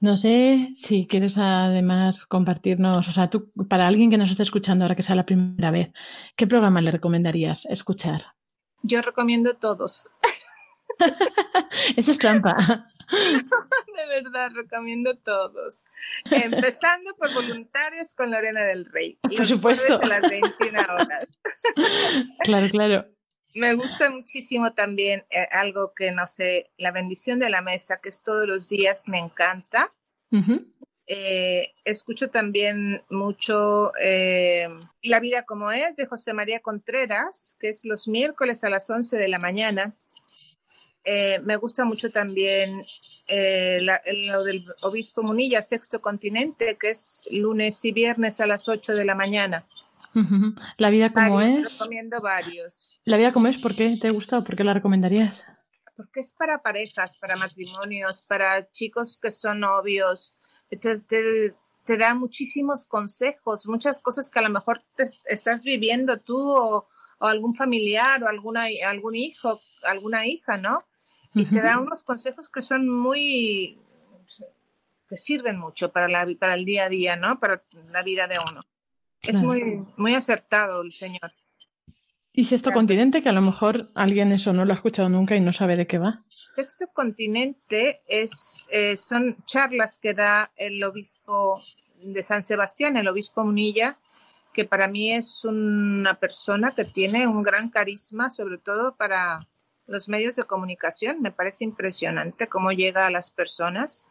no 0.01 0.17
sé 0.19 0.75
si 0.87 1.07
quieres 1.07 1.33
además 1.37 2.27
compartirnos, 2.27 3.09
o 3.09 3.13
sea, 3.13 3.31
tú, 3.31 3.51
para 3.69 3.87
alguien 3.87 4.11
que 4.11 4.19
nos 4.19 4.31
esté 4.31 4.43
escuchando 4.43 4.85
ahora 4.85 4.97
que 4.97 5.03
sea 5.03 5.15
la 5.15 5.25
primera 5.25 5.71
vez, 5.71 5.93
¿qué 6.37 6.47
programa 6.47 6.81
le 6.81 6.91
recomendarías 6.91 7.65
escuchar? 7.67 8.23
Yo 8.83 9.01
recomiendo 9.01 9.55
todos. 9.55 10.11
Eso 11.97 12.13
es 12.13 12.19
trampa. 12.19 12.87
De 13.11 14.07
verdad, 14.09 14.51
recomiendo 14.55 15.17
todos. 15.17 15.85
Empezando 16.31 17.15
por 17.17 17.33
voluntarios 17.33 18.15
con 18.15 18.31
Lorena 18.31 18.63
del 18.63 18.87
Rey. 18.87 19.19
Por 19.23 19.47
supuesto. 19.47 20.01
Las 20.03 20.23
21 20.23 20.81
horas. 20.81 21.29
Claro, 22.45 22.69
claro. 22.69 23.14
Me 23.55 23.75
gusta 23.75 24.11
muchísimo 24.11 24.73
también 24.75 25.25
eh, 25.31 25.47
algo 25.53 25.95
que 25.95 26.11
no 26.11 26.27
sé, 26.27 26.71
la 26.77 26.91
bendición 26.91 27.39
de 27.39 27.51
la 27.51 27.63
mesa, 27.63 28.01
que 28.01 28.09
es 28.09 28.23
todos 28.23 28.47
los 28.49 28.69
días, 28.69 29.09
me 29.09 29.19
encanta. 29.21 29.93
Eh, 31.07 31.73
escucho 31.85 32.31
también 32.31 33.03
mucho 33.11 33.93
eh, 34.01 34.69
La 35.03 35.21
vida 35.21 35.45
como 35.45 35.71
es 35.71 35.95
de 35.97 36.07
José 36.07 36.33
María 36.33 36.61
Contreras, 36.61 37.57
que 37.61 37.69
es 37.69 37.85
los 37.85 38.09
miércoles 38.09 38.65
a 38.65 38.71
las 38.71 38.91
11 38.91 39.17
de 39.17 39.29
la 39.29 39.39
mañana. 39.39 39.95
Eh, 41.05 41.39
me 41.45 41.57
gusta 41.57 41.85
mucho 41.85 42.11
también 42.11 42.73
la- 43.29 44.03
lo 44.29 44.45
del 44.45 44.67
obispo 44.83 45.23
Munilla, 45.23 45.63
Sexto 45.63 46.01
Continente, 46.03 46.77
que 46.77 46.91
es 46.91 47.23
lunes 47.31 47.85
y 47.85 47.93
viernes 47.93 48.41
a 48.41 48.47
las 48.47 48.69
8 48.69 48.95
de 48.95 49.05
la 49.05 49.15
mañana. 49.15 49.67
La 50.77 50.91
vida 50.91 51.13
como 51.13 51.37
Varios, 51.37 51.59
es. 51.67 51.73
recomiendo 51.79 52.21
varios. 52.21 53.01
La 53.05 53.17
vida 53.17 53.33
como 53.33 53.49
es, 53.49 53.59
¿por 53.59 53.75
qué 53.77 53.97
te 54.01 54.11
gusta 54.11 54.39
o 54.39 54.45
por 54.45 54.57
qué 54.57 54.65
la 54.65 54.75
recomendarías? 54.75 55.35
porque 55.97 56.19
es 56.19 56.33
para 56.33 56.61
parejas, 56.61 57.19
para 57.19 57.37
matrimonios, 57.37 58.23
para 58.23 58.69
chicos 58.73 59.17
que 59.23 59.31
son 59.31 59.61
novios. 59.61 60.35
Te, 60.69 60.99
te- 60.99 61.55
te 61.85 61.97
da 61.97 62.17
muchísimos 62.17 62.85
consejos, 62.87 63.69
muchas 63.69 64.01
cosas 64.01 64.29
que 64.29 64.41
a 64.41 64.43
lo 64.43 64.49
mejor 64.49 64.83
te 64.97 65.07
estás 65.27 65.63
viviendo 65.63 66.17
tú 66.19 66.37
o, 66.37 66.89
o 67.21 67.27
algún 67.27 67.55
familiar 67.55 68.21
o 68.25 68.27
alguna, 68.27 68.65
algún 68.89 69.15
hijo, 69.15 69.61
alguna 69.85 70.27
hija, 70.27 70.57
¿no? 70.57 70.81
Y 71.33 71.47
te 71.47 71.63
da 71.63 71.79
unos 71.79 72.03
consejos 72.03 72.49
que 72.49 72.63
son 72.63 72.89
muy, 72.89 73.79
que 75.09 75.17
sirven 75.17 75.59
mucho 75.61 75.93
para, 75.93 76.09
la, 76.09 76.27
para 76.41 76.55
el 76.55 76.65
día 76.65 76.87
a 76.87 76.89
día, 76.89 77.15
¿no? 77.17 77.39
Para 77.39 77.63
la 77.91 78.03
vida 78.03 78.27
de 78.27 78.39
uno. 78.41 78.63
Es 79.25 79.33
Claro. 79.33 79.47
muy, 79.47 79.85
muy 79.97 80.15
acertado 80.15 80.83
el 80.83 80.93
señor. 80.95 81.31
Y 82.33 82.47
Sexto 82.47 82.73
Continente, 82.73 83.23
que 83.23 83.29
a 83.29 83.33
lo 83.33 83.41
mejor 83.43 83.93
alguien 83.95 84.33
eso 84.33 84.53
no 84.53 84.65
lo 84.65 84.73
ha 84.73 84.77
escuchado 84.77 85.09
nunca 85.09 85.37
y 85.37 85.41
no 85.41 85.53
sabe 85.53 85.77
de 85.77 85.87
qué 85.87 85.99
va. 85.99 86.25
Sexto 86.57 86.87
Continente 86.93 88.01
es, 88.09 88.65
eh, 88.71 88.97
son 88.97 89.37
charlas 89.47 89.99
que 89.99 90.15
da 90.15 90.51
el 90.57 90.83
obispo 90.83 91.63
de 92.03 92.23
San 92.25 92.43
Sebastián, 92.43 92.97
el 92.97 93.07
obispo 93.09 93.45
Munilla, 93.45 93.99
que 94.53 94.65
para 94.65 94.89
mí 94.89 95.13
es 95.13 95.45
una 95.45 96.15
persona 96.19 96.73
que 96.73 96.85
tiene 96.85 97.27
un 97.29 97.43
gran 97.45 97.71
carisma, 97.71 98.31
sobre 98.31 98.59
todo 98.59 98.97
para 98.97 99.49
los 99.87 100.09
medios 100.09 100.35
de 100.37 100.45
comunicación. 100.45 101.23
Me 101.23 101.31
parece 101.31 101.65
impresionante 101.65 102.49
cómo 102.49 102.73
llega 102.73 103.07
a 103.07 103.11
las 103.11 103.31
personas 103.31 104.07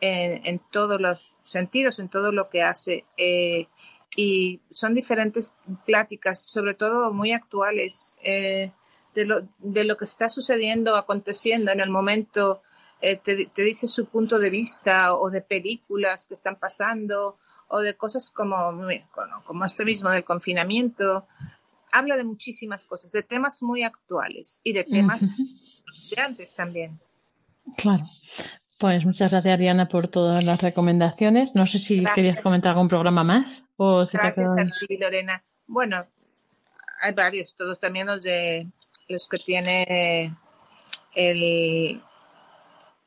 en, 0.00 0.40
en 0.44 0.60
todos 0.70 1.00
los 1.00 1.34
sentidos, 1.42 1.98
en 1.98 2.08
todo 2.08 2.30
lo 2.30 2.48
que 2.48 2.62
hace. 2.62 3.04
Eh, 3.16 3.66
y 4.16 4.62
son 4.72 4.94
diferentes 4.94 5.54
pláticas, 5.84 6.42
sobre 6.42 6.72
todo 6.74 7.12
muy 7.12 7.32
actuales, 7.32 8.16
eh, 8.24 8.72
de, 9.14 9.26
lo, 9.26 9.42
de 9.58 9.84
lo 9.84 9.96
que 9.98 10.06
está 10.06 10.30
sucediendo, 10.30 10.96
aconteciendo 10.96 11.70
en 11.70 11.80
el 11.80 11.90
momento. 11.90 12.62
Eh, 13.02 13.16
te, 13.16 13.46
te 13.46 13.62
dice 13.62 13.88
su 13.88 14.06
punto 14.06 14.38
de 14.38 14.48
vista 14.48 15.14
o 15.14 15.28
de 15.28 15.42
películas 15.42 16.26
que 16.26 16.34
están 16.34 16.56
pasando 16.56 17.38
o 17.68 17.80
de 17.80 17.94
cosas 17.94 18.30
como, 18.30 18.56
como, 19.44 19.64
esto 19.64 19.84
mismo 19.84 20.10
del 20.10 20.24
confinamiento. 20.24 21.26
Habla 21.92 22.16
de 22.16 22.24
muchísimas 22.24 22.86
cosas, 22.86 23.12
de 23.12 23.22
temas 23.22 23.62
muy 23.62 23.82
actuales 23.82 24.60
y 24.64 24.72
de 24.72 24.84
temas 24.84 25.20
de 25.20 26.22
antes 26.22 26.54
también. 26.54 26.98
Claro. 27.76 28.06
Pues 28.78 29.04
muchas 29.04 29.30
gracias, 29.30 29.58
Diana, 29.58 29.88
por 29.88 30.08
todas 30.08 30.44
las 30.44 30.60
recomendaciones. 30.60 31.50
No 31.54 31.66
sé 31.66 31.78
si 31.78 31.96
Gracias. 31.96 32.14
querías 32.14 32.42
comentar 32.42 32.72
algún 32.72 32.88
programa 32.88 33.24
más 33.24 33.65
o 33.76 34.06
se 34.06 34.12
te 34.12 34.18
ha 34.18 34.30
Gracias 34.30 34.82
a 34.82 34.86
ti, 34.86 34.98
Lorena. 34.98 35.44
Bueno, 35.66 36.06
hay 37.00 37.12
varios, 37.12 37.54
todos 37.54 37.78
también 37.78 38.06
los 38.06 38.22
de 38.22 38.66
los 39.08 39.28
que 39.28 39.38
tiene 39.38 40.36
el, 41.14 42.02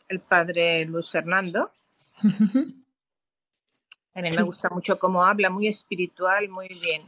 el 0.08 0.20
padre 0.20 0.86
Luis 0.86 1.10
Fernando. 1.10 1.70
También 4.12 4.36
me 4.36 4.44
gusta 4.44 4.70
mucho 4.70 5.00
cómo 5.00 5.24
habla, 5.24 5.50
muy 5.50 5.68
espiritual, 5.68 6.50
muy 6.50 6.68
bien. 6.68 7.02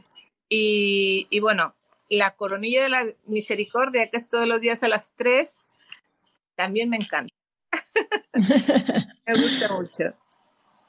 Y, 0.48 1.26
y 1.28 1.40
bueno, 1.40 1.74
la 2.08 2.30
coronilla 2.30 2.84
de 2.84 2.88
la 2.88 3.04
misericordia, 3.26 4.08
que 4.08 4.16
es 4.16 4.28
todos 4.28 4.46
los 4.46 4.60
días 4.60 4.82
a 4.82 4.88
las 4.88 5.12
3, 5.16 5.68
también 6.54 6.88
me 6.88 6.96
encanta. 6.96 7.34
me 9.26 9.42
gusta 9.42 9.68
mucho. 9.72 10.14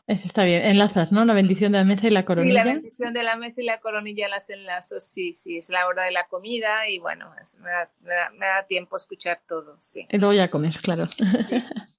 Está 0.06 0.44
bien. 0.44 0.62
Enlazas, 0.64 1.12
¿no? 1.14 1.24
La 1.24 1.34
bendición 1.34 1.72
de 1.72 1.78
la 1.78 1.86
mesa 1.86 2.08
y 2.08 2.10
la 2.10 2.26
coronilla. 2.26 2.66
la 2.66 2.74
bendición 2.74 3.14
de 3.14 3.24
la 3.24 3.38
mesa 3.38 3.62
y 3.62 3.66
la 3.66 3.78
coronilla 3.80 4.28
las 4.28 4.50
enlazo, 4.50 5.00
sí, 5.00 5.32
sí, 5.34 5.58
es 5.58 5.70
la 5.70 5.88
hora 5.88 6.04
de 6.04 6.12
la 6.12 6.26
comida 6.28 6.90
y 6.90 7.00
bueno, 7.00 7.32
es- 7.42 7.58
me 7.60 7.70
da, 7.70 7.90
me 8.02 8.10
da- 8.14 8.32
me 8.38 8.46
da 8.46 8.68
tiempo 8.68 8.98
escuchar 8.98 9.42
todo, 9.48 9.78
sí. 9.80 10.06
Y 10.12 10.18
luego 10.18 10.34
ya 10.34 10.52
comes, 10.52 10.78
claro. 10.80 11.08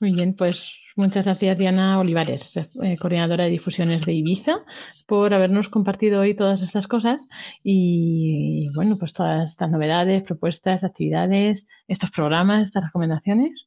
Muy 0.00 0.12
bien, 0.12 0.34
pues 0.34 0.62
muchas 0.96 1.24
gracias 1.24 1.58
Diana 1.58 1.98
Olivares, 1.98 2.50
eh, 2.56 2.96
coordinadora 3.00 3.44
de 3.44 3.50
difusiones 3.50 4.06
de 4.06 4.12
Ibiza, 4.12 4.58
por 5.06 5.34
habernos 5.34 5.68
compartido 5.68 6.20
hoy 6.20 6.34
todas 6.36 6.62
estas 6.62 6.86
cosas 6.86 7.20
y, 7.64 8.68
bueno, 8.76 8.96
pues 8.98 9.12
todas 9.12 9.50
estas 9.50 9.70
novedades, 9.70 10.22
propuestas, 10.22 10.84
actividades, 10.84 11.66
estos 11.88 12.10
programas, 12.12 12.64
estas 12.66 12.84
recomendaciones. 12.84 13.66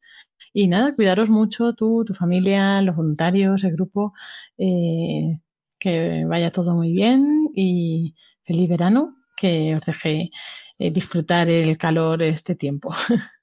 Y 0.54 0.68
nada, 0.68 0.96
cuidaros 0.96 1.30
mucho 1.30 1.74
tú, 1.74 2.04
tu 2.06 2.14
familia, 2.14 2.82
los 2.82 2.96
voluntarios, 2.96 3.64
el 3.64 3.74
grupo, 3.74 4.14
eh, 4.58 5.40
que 5.80 6.26
vaya 6.26 6.52
todo 6.52 6.76
muy 6.76 6.92
bien 6.92 7.50
y 7.56 8.16
feliz 8.46 8.70
verano, 8.70 9.16
que 9.38 9.76
os 9.76 9.86
deje 9.86 10.32
eh, 10.78 10.92
disfrutar 10.92 11.50
el 11.50 11.78
calor 11.78 12.22
este 12.22 12.56
tiempo. 12.56 12.94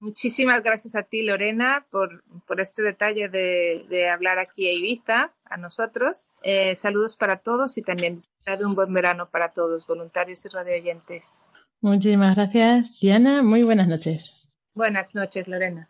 Muchísimas 0.00 0.62
gracias 0.62 0.94
a 0.94 1.02
ti, 1.02 1.26
Lorena, 1.26 1.86
por, 1.90 2.22
por 2.46 2.60
este 2.60 2.82
detalle 2.82 3.28
de, 3.28 3.84
de, 3.90 4.08
hablar 4.08 4.38
aquí 4.38 4.68
a 4.68 4.72
Ibiza, 4.72 5.34
a 5.44 5.56
nosotros. 5.56 6.28
Eh, 6.42 6.76
saludos 6.76 7.16
para 7.16 7.38
todos 7.38 7.76
y 7.78 7.82
también 7.82 8.14
disfrutar 8.14 8.58
de 8.58 8.66
un 8.66 8.76
buen 8.76 8.94
verano 8.94 9.28
para 9.28 9.52
todos, 9.52 9.88
voluntarios 9.88 10.44
y 10.44 10.48
radioyentes. 10.50 11.50
Muchísimas 11.80 12.36
gracias, 12.36 12.86
Diana. 13.00 13.42
Muy 13.42 13.64
buenas 13.64 13.88
noches. 13.88 14.24
Buenas 14.72 15.16
noches, 15.16 15.48
Lorena. 15.48 15.88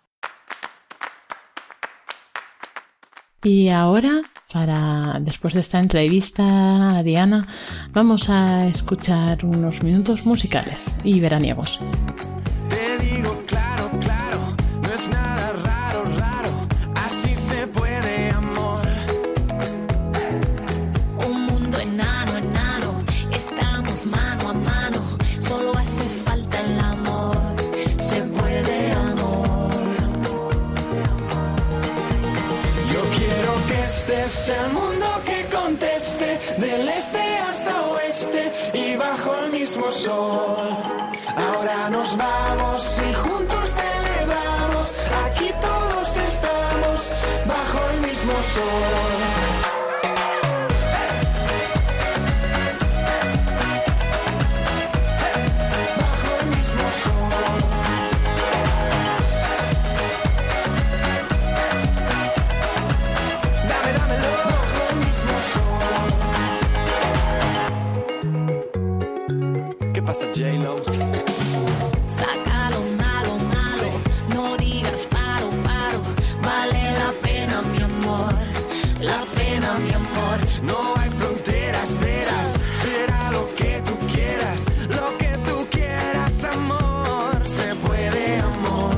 Y 3.45 3.69
ahora, 3.69 4.23
para 4.53 5.19
después 5.21 5.55
de 5.55 5.61
esta 5.61 5.79
entrevista 5.79 6.99
a 6.99 7.03
Diana, 7.05 7.47
vamos 7.93 8.29
a 8.29 8.67
escuchar 8.67 9.45
unos 9.45 9.81
minutos 9.83 10.27
musicales 10.27 10.79
y 11.05 11.21
veraniegos. 11.21 11.79
Mismo 48.59 49.08
mi 79.81 79.93
amor. 79.93 80.39
No 80.63 80.95
hay 80.97 81.11
fronteras, 81.11 81.89
serás, 81.89 82.49
será 82.83 83.31
lo 83.33 83.55
que 83.55 83.83
tú 83.87 83.95
quieras, 84.13 84.59
lo 84.89 85.19
que 85.19 85.33
tú 85.47 85.67
quieras, 85.71 86.45
amor. 86.45 87.49
Se 87.49 87.75
puede, 87.87 88.39
amor. 88.41 88.93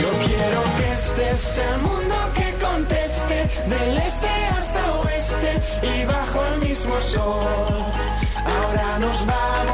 Yo 0.00 0.10
quiero 0.26 0.60
que 0.78 0.96
sea 1.36 1.74
el 1.74 1.82
mundo 1.82 2.16
que 2.34 2.48
conteste, 2.66 3.36
del 3.68 3.98
este 3.98 4.32
hasta 4.58 4.92
oeste 5.00 5.62
y 5.82 6.04
bajo 6.04 6.44
el 6.46 6.60
mismo 6.60 7.00
sol. 7.00 7.84
Ahora 8.44 8.98
nos 8.98 9.26
vamos 9.26 9.69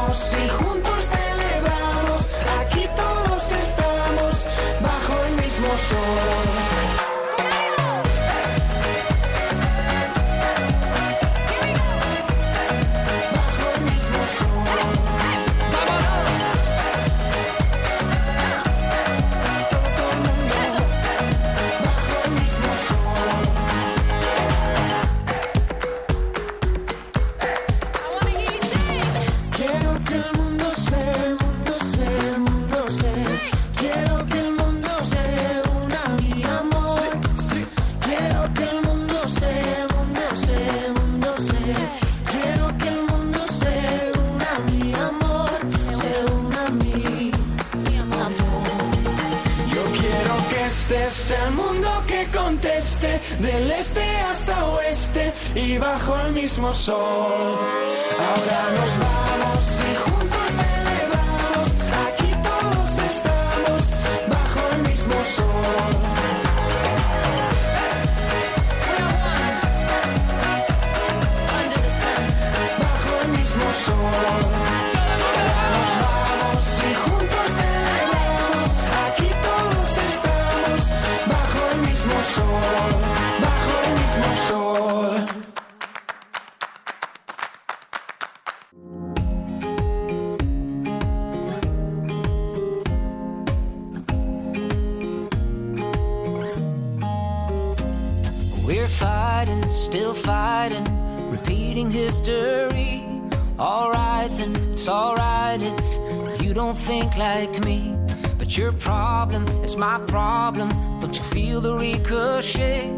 problem 109.77 109.99
is 109.99 109.99
my 109.99 109.99
problem. 110.07 110.69
Don't 111.01 111.17
you 111.17 111.25
feel 111.25 111.61
the 111.61 111.75
ricochet? 111.75 112.91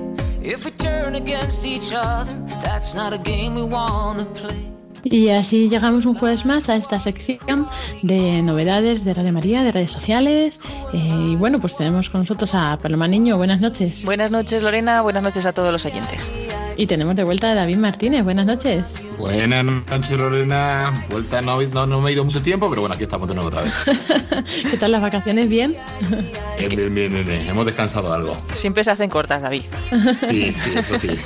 If 0.43 0.65
we 0.65 0.71
turn 0.71 1.17
against 1.17 1.65
each 1.65 1.93
other, 1.93 2.35
that's 2.63 2.95
not 2.95 3.13
a 3.13 3.19
game 3.19 3.55
we 3.55 3.63
wanna 3.63 4.25
play. 4.35 4.73
Y 5.05 5.29
así 5.31 5.69
llegamos 5.69 6.05
un 6.07 6.15
jueves 6.17 6.45
más 6.45 6.69
a 6.69 6.77
esta 6.77 6.99
sección 7.01 7.69
de 8.03 8.43
novedades 8.43 9.05
de 9.05 9.15
Radio 9.15 9.33
María, 9.33 9.63
de 9.63 9.73
redes 9.73 9.93
sociales. 9.93 10.59
Eh, 10.93 11.29
y 11.31 11.37
bueno, 11.37 11.61
pues 11.61 11.77
tenemos 11.77 12.09
con 12.11 12.23
nosotros 12.23 12.51
a 12.53 12.79
Paloma 12.83 13.07
Niño. 13.07 13.37
Buenas 13.37 13.61
noches. 13.61 14.05
Buenas 14.05 14.31
noches, 14.31 14.63
Lorena. 14.63 15.03
Buenas 15.03 15.23
noches 15.23 15.47
a 15.47 15.53
todos 15.53 15.73
los 15.73 15.87
oyentes. 15.87 16.31
Y 16.79 16.87
tenemos 16.87 17.17
de 17.17 17.25
vuelta 17.25 17.51
a 17.51 17.55
David 17.57 17.77
Martínez. 17.79 18.23
Buenas 18.23 18.47
noches. 18.47 18.85
Buenas 19.19 19.65
noches, 19.65 20.11
Lorena. 20.17 21.05
Vuelta, 21.11 21.43
no, 21.43 21.61
no, 21.61 21.87
no 21.89 22.01
me 22.01 22.11
he 22.11 22.13
ido 22.13 22.25
mucho 22.25 22.41
tiempo, 22.41 22.71
pero 22.71 22.83
bueno, 22.83 22.95
aquí 22.95 23.03
estamos 23.03 23.29
de 23.29 23.35
nuevo 23.35 23.49
otra 23.49 23.63
vez. 23.63 23.73
¿Qué 24.71 24.77
tal 24.77 24.93
las 24.93 25.03
vacaciones? 25.03 25.49
¿Bien? 25.49 25.75
Bien, 26.57 26.69
bien, 26.69 26.95
bien, 26.95 27.13
bien, 27.13 27.27
bien. 27.27 27.49
Hemos 27.49 27.67
descansado 27.67 28.13
algo. 28.13 28.37
Siempre 28.53 28.85
se 28.85 28.93
hacen 28.93 29.11
cortas, 29.11 29.43
David. 29.43 29.63
Sí, 30.29 30.53
sí, 30.53 30.79
eso 30.79 30.99
sí. 31.01 31.09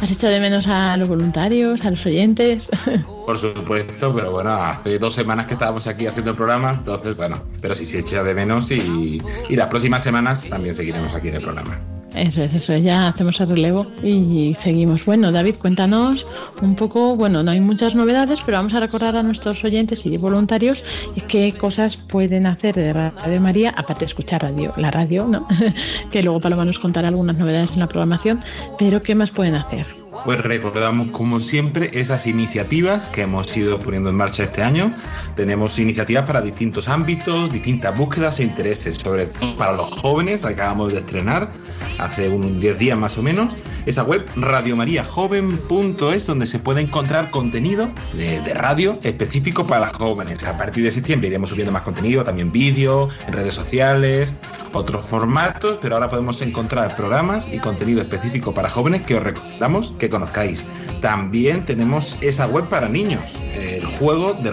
¿Has 0.00 0.10
echado 0.10 0.32
de 0.32 0.40
menos 0.40 0.66
a 0.66 0.96
los 0.96 1.06
voluntarios, 1.06 1.84
a 1.84 1.90
los 1.90 2.06
oyentes? 2.06 2.62
Por 3.26 3.36
supuesto, 3.36 4.14
pero 4.14 4.32
bueno, 4.32 4.54
hace 4.54 4.98
dos 4.98 5.14
semanas 5.14 5.46
que 5.46 5.52
estábamos 5.52 5.86
aquí 5.86 6.06
haciendo 6.06 6.30
el 6.30 6.36
programa, 6.36 6.70
entonces 6.78 7.14
bueno, 7.14 7.42
pero 7.60 7.74
sí 7.74 7.84
se 7.84 7.98
echa 7.98 8.22
de 8.22 8.32
menos 8.32 8.70
y, 8.70 9.20
y 9.50 9.56
las 9.56 9.68
próximas 9.68 10.02
semanas 10.02 10.44
también 10.48 10.74
seguiremos 10.74 11.12
aquí 11.14 11.28
en 11.28 11.34
el 11.34 11.42
programa. 11.42 11.78
Eso 12.16 12.42
es, 12.42 12.54
eso 12.54 12.72
es, 12.72 12.82
ya 12.82 13.08
hacemos 13.08 13.38
el 13.40 13.48
relevo 13.50 13.86
y 14.02 14.56
seguimos. 14.62 15.04
Bueno, 15.04 15.32
David, 15.32 15.56
cuéntanos 15.60 16.24
un 16.62 16.74
poco, 16.74 17.14
bueno, 17.14 17.42
no 17.42 17.50
hay 17.50 17.60
muchas 17.60 17.94
novedades, 17.94 18.40
pero 18.46 18.56
vamos 18.56 18.74
a 18.74 18.80
recordar 18.80 19.16
a 19.16 19.22
nuestros 19.22 19.62
oyentes 19.62 20.06
y 20.06 20.16
voluntarios 20.16 20.82
qué 21.28 21.52
cosas 21.52 21.96
pueden 21.96 22.46
hacer 22.46 22.74
de 22.74 22.92
Radio 22.92 23.40
María, 23.40 23.74
aparte 23.76 24.00
de 24.00 24.06
escuchar 24.06 24.42
radio, 24.42 24.72
la 24.76 24.90
radio, 24.90 25.26
¿no? 25.26 25.46
que 26.10 26.22
luego 26.22 26.40
Paloma 26.40 26.64
nos 26.64 26.78
contará 26.78 27.08
algunas 27.08 27.36
novedades 27.36 27.70
en 27.72 27.80
la 27.80 27.86
programación, 27.86 28.40
pero 28.78 29.02
¿qué 29.02 29.14
más 29.14 29.30
pueden 29.30 29.54
hacer? 29.54 30.05
Pues 30.24 30.40
recordamos 30.40 31.08
como 31.12 31.40
siempre 31.40 31.90
esas 31.92 32.26
iniciativas 32.26 33.04
que 33.06 33.22
hemos 33.22 33.56
ido 33.56 33.78
poniendo 33.78 34.10
en 34.10 34.16
marcha 34.16 34.44
este 34.44 34.62
año. 34.62 34.96
Tenemos 35.34 35.78
iniciativas 35.78 36.24
para 36.24 36.40
distintos 36.40 36.88
ámbitos, 36.88 37.52
distintas 37.52 37.96
búsquedas 37.96 38.40
e 38.40 38.44
intereses, 38.44 38.96
sobre 38.96 39.26
todo 39.26 39.56
para 39.56 39.72
los 39.72 39.90
jóvenes. 39.90 40.44
Acabamos 40.44 40.92
de 40.92 41.00
estrenar 41.00 41.52
hace 41.98 42.28
unos 42.28 42.60
10 42.60 42.78
días 42.78 42.98
más 42.98 43.18
o 43.18 43.22
menos 43.22 43.56
esa 43.86 44.02
web 44.02 44.24
radiomariajoven.es 44.36 46.26
donde 46.26 46.46
se 46.46 46.58
puede 46.58 46.80
encontrar 46.80 47.30
contenido 47.30 47.88
de, 48.14 48.42
radio 48.54 48.98
específico 49.02 49.66
para 49.66 49.88
jóvenes. 49.88 50.42
A 50.44 50.58
partir 50.58 50.84
de 50.84 50.90
septiembre 50.90 51.28
iremos 51.28 51.50
subiendo 51.50 51.72
más 51.72 51.82
contenido, 51.82 52.24
también 52.24 52.50
vídeo, 52.50 53.08
redes 53.28 53.54
sociales, 53.54 54.34
otros 54.72 55.04
formatos, 55.06 55.78
pero 55.80 55.94
ahora 55.94 56.10
podemos 56.10 56.42
encontrar 56.42 56.96
programas 56.96 57.48
y 57.48 57.58
contenido 57.58 58.00
específico 58.00 58.52
para 58.52 58.68
jóvenes 58.68 59.02
que 59.02 59.14
os 59.14 59.22
recomendamos 59.22 59.94
que 59.98 60.05
conozcáis. 60.10 60.64
También 61.00 61.64
tenemos 61.64 62.16
esa 62.20 62.46
web 62.46 62.68
para 62.68 62.88
niños, 62.88 63.38
el 63.54 63.84
juego 63.84 64.34
de 64.34 64.50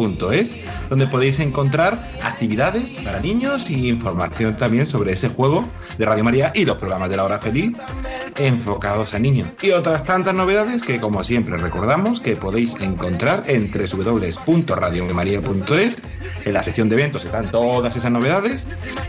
radiomaria.es, 0.00 0.56
donde 0.88 1.06
podéis 1.06 1.38
encontrar 1.40 2.10
actividades 2.22 2.96
para 3.04 3.20
niños 3.20 3.68
y 3.70 3.88
información 3.88 4.56
también 4.56 4.86
sobre 4.86 5.12
ese 5.12 5.28
juego 5.28 5.68
de 5.98 6.06
Radio 6.06 6.24
María 6.24 6.50
y 6.54 6.64
los 6.64 6.78
programas 6.78 7.10
de 7.10 7.16
la 7.16 7.24
hora 7.24 7.38
feliz 7.38 7.74
enfocados 8.38 9.12
a 9.14 9.18
niños. 9.18 9.48
Y 9.62 9.72
otras 9.72 10.04
tantas 10.04 10.32
novedades 10.34 10.82
que 10.82 11.00
como 11.00 11.24
siempre 11.24 11.56
recordamos 11.56 12.20
que 12.20 12.36
podéis 12.36 12.76
encontrar 12.80 13.42
en 13.46 13.70
www.radiomaria.es. 13.70 16.02
En 16.44 16.52
la 16.54 16.62
sección 16.62 16.88
de 16.88 16.94
eventos 16.96 17.24
están 17.24 17.50
todas 17.50 17.96
esas 17.96 18.12
novedades 18.12 18.66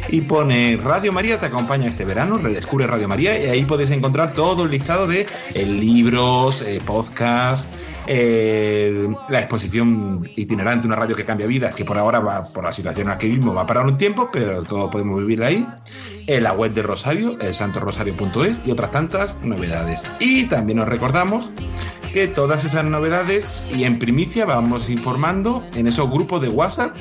y 0.09 0.21
pone 0.21 0.79
Radio 0.83 1.13
María 1.13 1.39
te 1.39 1.45
acompaña 1.47 1.87
este 1.87 2.05
verano, 2.05 2.37
redescubre 2.37 2.85
Radio 2.87 3.07
María 3.07 3.39
y 3.39 3.45
ahí 3.47 3.65
podéis 3.65 3.91
encontrar 3.91 4.33
todo 4.33 4.65
el 4.65 4.71
listado 4.71 5.05
de 5.07 5.27
eh, 5.53 5.65
libros, 5.65 6.61
eh, 6.61 6.81
podcasts, 6.85 7.67
eh, 8.07 9.07
la 9.29 9.39
exposición 9.39 10.27
itinerante, 10.35 10.87
una 10.87 10.95
radio 10.95 11.15
que 11.15 11.25
cambia 11.25 11.47
vidas, 11.47 11.75
que 11.75 11.85
por 11.85 11.97
ahora 11.97 12.19
va 12.19 12.43
por 12.43 12.63
la 12.63 12.73
situación 12.73 13.09
aquí 13.09 13.29
mismo, 13.29 13.53
va 13.53 13.61
a 13.61 13.65
parar 13.65 13.85
un 13.85 13.97
tiempo, 13.97 14.29
pero 14.31 14.63
todo 14.63 14.89
podemos 14.89 15.19
vivir 15.19 15.43
ahí. 15.43 15.67
En 16.27 16.43
la 16.43 16.53
web 16.53 16.73
de 16.73 16.83
Rosario, 16.83 17.37
el 17.41 17.53
santorosario.es 17.53 18.61
y 18.65 18.71
otras 18.71 18.91
tantas 18.91 19.37
novedades. 19.43 20.09
Y 20.19 20.45
también 20.45 20.79
os 20.79 20.87
recordamos 20.87 21.51
que 22.13 22.27
todas 22.27 22.65
esas 22.65 22.85
novedades 22.85 23.65
y 23.73 23.85
en 23.85 23.97
primicia 23.99 24.45
vamos 24.45 24.89
informando 24.89 25.63
en 25.75 25.87
esos 25.87 26.09
grupos 26.09 26.41
de 26.41 26.49
WhatsApp 26.49 26.95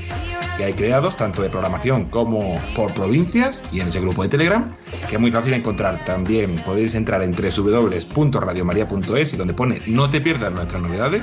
que 0.57 0.65
hay 0.65 0.73
creados, 0.73 1.17
tanto 1.17 1.43
de 1.43 1.49
programación 1.49 2.07
como 2.07 2.61
por 2.75 2.93
provincias 2.93 3.63
y 3.73 3.81
en 3.81 3.89
ese 3.89 4.01
grupo 4.01 4.23
de 4.23 4.29
Telegram, 4.29 4.65
que 5.09 5.17
es 5.17 5.21
muy 5.21 5.33
fácil 5.33 5.55
encontrar. 5.55 6.05
También 6.05 6.57
podéis 6.57 6.95
entrar 6.95 7.23
en 7.23 7.33
www.radiomaria.es 7.33 9.33
y 9.33 9.37
donde 9.37 9.55
pone 9.55 9.81
no 9.87 10.11
te 10.11 10.21
pierdas 10.21 10.53
nuestras 10.53 10.83
novedades. 10.83 11.23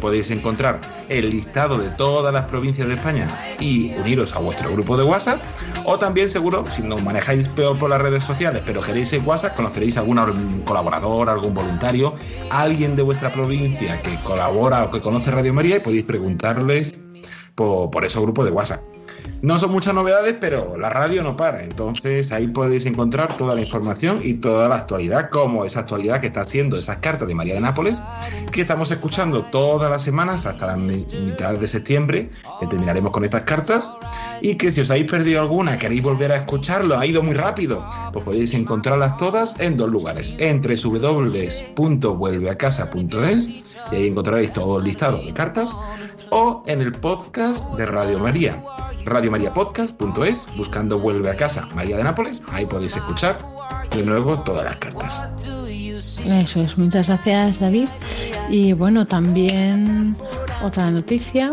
Podéis 0.00 0.30
encontrar 0.30 0.80
el 1.08 1.30
listado 1.30 1.78
de 1.78 1.90
todas 1.90 2.32
las 2.32 2.44
provincias 2.44 2.88
de 2.88 2.94
España 2.94 3.28
y 3.58 3.92
uniros 3.94 4.34
a 4.34 4.38
vuestro 4.38 4.72
grupo 4.72 4.96
de 4.96 5.04
WhatsApp. 5.04 5.40
O 5.84 5.98
también, 5.98 6.28
seguro, 6.28 6.64
si 6.70 6.82
nos 6.82 7.02
manejáis 7.02 7.48
peor 7.48 7.78
por 7.78 7.90
las 7.90 8.00
redes 8.00 8.24
sociales, 8.24 8.62
pero 8.64 8.80
queréis 8.80 9.12
en 9.12 9.26
WhatsApp, 9.26 9.54
conoceréis 9.56 9.96
algún 9.96 10.62
colaborador, 10.64 11.28
algún 11.28 11.54
voluntario, 11.54 12.14
alguien 12.50 12.96
de 12.96 13.02
vuestra 13.02 13.32
provincia 13.32 14.00
que 14.02 14.16
colabora 14.24 14.84
o 14.84 14.90
que 14.90 15.00
conoce 15.00 15.30
Radio 15.30 15.52
María 15.52 15.76
y 15.76 15.80
podéis 15.80 16.04
preguntarles 16.04 16.98
por, 17.54 17.90
por 17.90 18.04
esos 18.04 18.22
grupos 18.22 18.44
de 18.46 18.50
WhatsApp. 18.52 18.99
No 19.42 19.58
son 19.58 19.72
muchas 19.72 19.94
novedades, 19.94 20.36
pero 20.38 20.76
la 20.76 20.90
radio 20.90 21.22
no 21.22 21.34
para. 21.36 21.62
Entonces 21.62 22.30
ahí 22.30 22.46
podéis 22.46 22.84
encontrar 22.84 23.38
toda 23.38 23.54
la 23.54 23.62
información 23.62 24.20
y 24.22 24.34
toda 24.34 24.68
la 24.68 24.76
actualidad, 24.76 25.30
como 25.30 25.64
esa 25.64 25.80
actualidad 25.80 26.20
que 26.20 26.26
está 26.26 26.42
haciendo 26.42 26.76
esas 26.76 26.98
cartas 26.98 27.26
de 27.26 27.34
María 27.34 27.54
de 27.54 27.60
Nápoles, 27.60 28.02
que 28.52 28.60
estamos 28.60 28.90
escuchando 28.90 29.46
todas 29.46 29.90
las 29.90 30.02
semanas 30.02 30.44
hasta 30.44 30.66
la 30.66 30.76
mitad 30.76 31.54
de 31.54 31.66
septiembre, 31.66 32.28
que 32.60 32.66
terminaremos 32.66 33.12
con 33.12 33.24
estas 33.24 33.40
cartas. 33.42 33.90
Y 34.42 34.56
que 34.56 34.72
si 34.72 34.82
os 34.82 34.90
habéis 34.90 35.10
perdido 35.10 35.40
alguna, 35.40 35.78
queréis 35.78 36.02
volver 36.02 36.32
a 36.32 36.36
escucharlo, 36.36 36.98
ha 36.98 37.06
ido 37.06 37.22
muy 37.22 37.34
rápido, 37.34 37.82
pues 38.12 38.22
podéis 38.24 38.52
encontrarlas 38.54 39.16
todas 39.16 39.58
en 39.58 39.78
dos 39.78 39.88
lugares: 39.88 40.36
en 40.38 40.60
www.vuelveacasa.es, 40.60 43.48
y 43.48 43.64
ahí 43.90 44.08
encontraréis 44.08 44.52
todo 44.52 44.78
el 44.78 44.84
listado 44.84 45.22
de 45.22 45.32
cartas, 45.32 45.74
o 46.30 46.62
en 46.66 46.80
el 46.80 46.92
podcast 46.92 47.72
de 47.74 47.86
Radio 47.86 48.18
María 48.18 48.62
radiomariapodcast.es, 49.10 50.46
buscando 50.56 50.98
Vuelve 50.98 51.30
a 51.30 51.36
casa 51.36 51.68
María 51.74 51.96
de 51.96 52.04
Nápoles, 52.04 52.42
ahí 52.52 52.66
podéis 52.66 52.96
escuchar 52.96 53.38
de 53.90 54.02
nuevo 54.02 54.40
todas 54.40 54.64
las 54.64 54.76
cartas. 54.76 55.22
Eso 55.38 56.60
es, 56.60 56.78
muchas 56.78 57.06
gracias 57.06 57.60
David. 57.60 57.88
Y 58.48 58.72
bueno, 58.72 59.06
también 59.06 60.16
otra 60.62 60.90
noticia, 60.90 61.52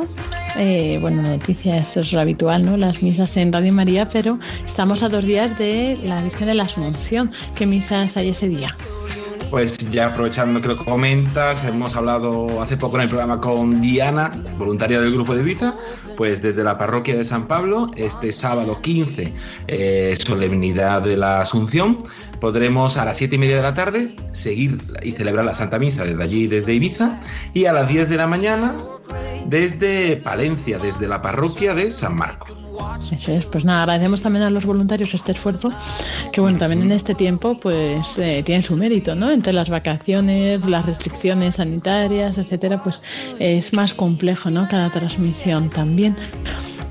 eh, 0.55 0.97
bueno, 1.01 1.21
noticia, 1.21 1.79
esto 1.79 1.99
es 1.99 2.11
lo 2.11 2.19
habitual, 2.19 2.65
¿no? 2.65 2.77
Las 2.77 3.03
misas 3.03 3.35
en 3.37 3.51
Radio 3.53 3.73
María, 3.73 4.09
pero 4.09 4.39
estamos 4.65 5.03
a 5.03 5.09
dos 5.09 5.23
días 5.23 5.57
de 5.57 5.99
la 6.03 6.21
Virgen 6.21 6.47
de 6.47 6.53
la 6.55 6.63
Asunción. 6.63 7.31
¿Qué 7.57 7.65
misas 7.65 8.15
hay 8.15 8.29
ese 8.29 8.47
día? 8.47 8.75
Pues 9.49 9.77
ya 9.91 10.07
aprovechando 10.07 10.59
que 10.61 10.67
lo 10.67 10.77
comentas, 10.77 11.63
hemos 11.63 11.95
hablado 11.95 12.61
hace 12.61 12.75
poco 12.75 12.97
en 12.97 13.03
el 13.03 13.09
programa 13.09 13.39
con 13.39 13.81
Diana, 13.81 14.31
voluntaria 14.57 14.99
del 14.99 15.13
grupo 15.13 15.33
de 15.33 15.41
Ibiza, 15.41 15.75
pues 16.17 16.41
desde 16.41 16.63
la 16.63 16.77
parroquia 16.77 17.15
de 17.15 17.23
San 17.23 17.47
Pablo, 17.47 17.87
este 17.95 18.33
sábado 18.33 18.81
15, 18.81 19.33
eh, 19.67 20.15
solemnidad 20.19 21.01
de 21.01 21.15
la 21.15 21.41
Asunción, 21.41 21.97
podremos 22.41 22.97
a 22.97 23.05
las 23.05 23.17
7 23.17 23.35
y 23.35 23.39
media 23.39 23.55
de 23.55 23.61
la 23.61 23.73
tarde 23.73 24.15
seguir 24.33 24.81
y 25.01 25.13
celebrar 25.13 25.45
la 25.45 25.53
Santa 25.53 25.79
Misa 25.79 26.03
desde 26.03 26.21
allí, 26.21 26.47
desde 26.47 26.73
Ibiza, 26.73 27.19
y 27.53 27.65
a 27.65 27.73
las 27.73 27.87
10 27.87 28.09
de 28.09 28.17
la 28.17 28.27
mañana 28.27 28.75
desde 29.45 30.17
Palencia, 30.17 30.77
desde 30.77 31.07
la 31.07 31.21
parroquia 31.21 31.73
de 31.73 31.89
San 31.89 32.15
Marcos. 32.15 32.66
Eso 33.11 33.31
es, 33.31 33.45
pues 33.45 33.63
nada, 33.63 33.83
agradecemos 33.83 34.21
también 34.21 34.43
a 34.43 34.49
los 34.49 34.65
voluntarios 34.65 35.13
este 35.13 35.31
esfuerzo, 35.31 35.69
que 36.31 36.41
bueno, 36.41 36.57
también 36.57 36.81
en 36.83 36.91
este 36.91 37.15
tiempo 37.15 37.57
pues 37.59 38.05
eh, 38.17 38.43
tienen 38.45 38.63
su 38.63 38.75
mérito, 38.75 39.15
¿no? 39.15 39.31
Entre 39.31 39.53
las 39.53 39.69
vacaciones, 39.69 40.65
las 40.65 40.85
restricciones 40.85 41.55
sanitarias, 41.55 42.37
etcétera, 42.37 42.83
pues 42.83 42.99
es 43.39 43.73
más 43.73 43.93
complejo, 43.93 44.51
¿no? 44.51 44.67
Cada 44.67 44.89
transmisión 44.89 45.69
también. 45.69 46.15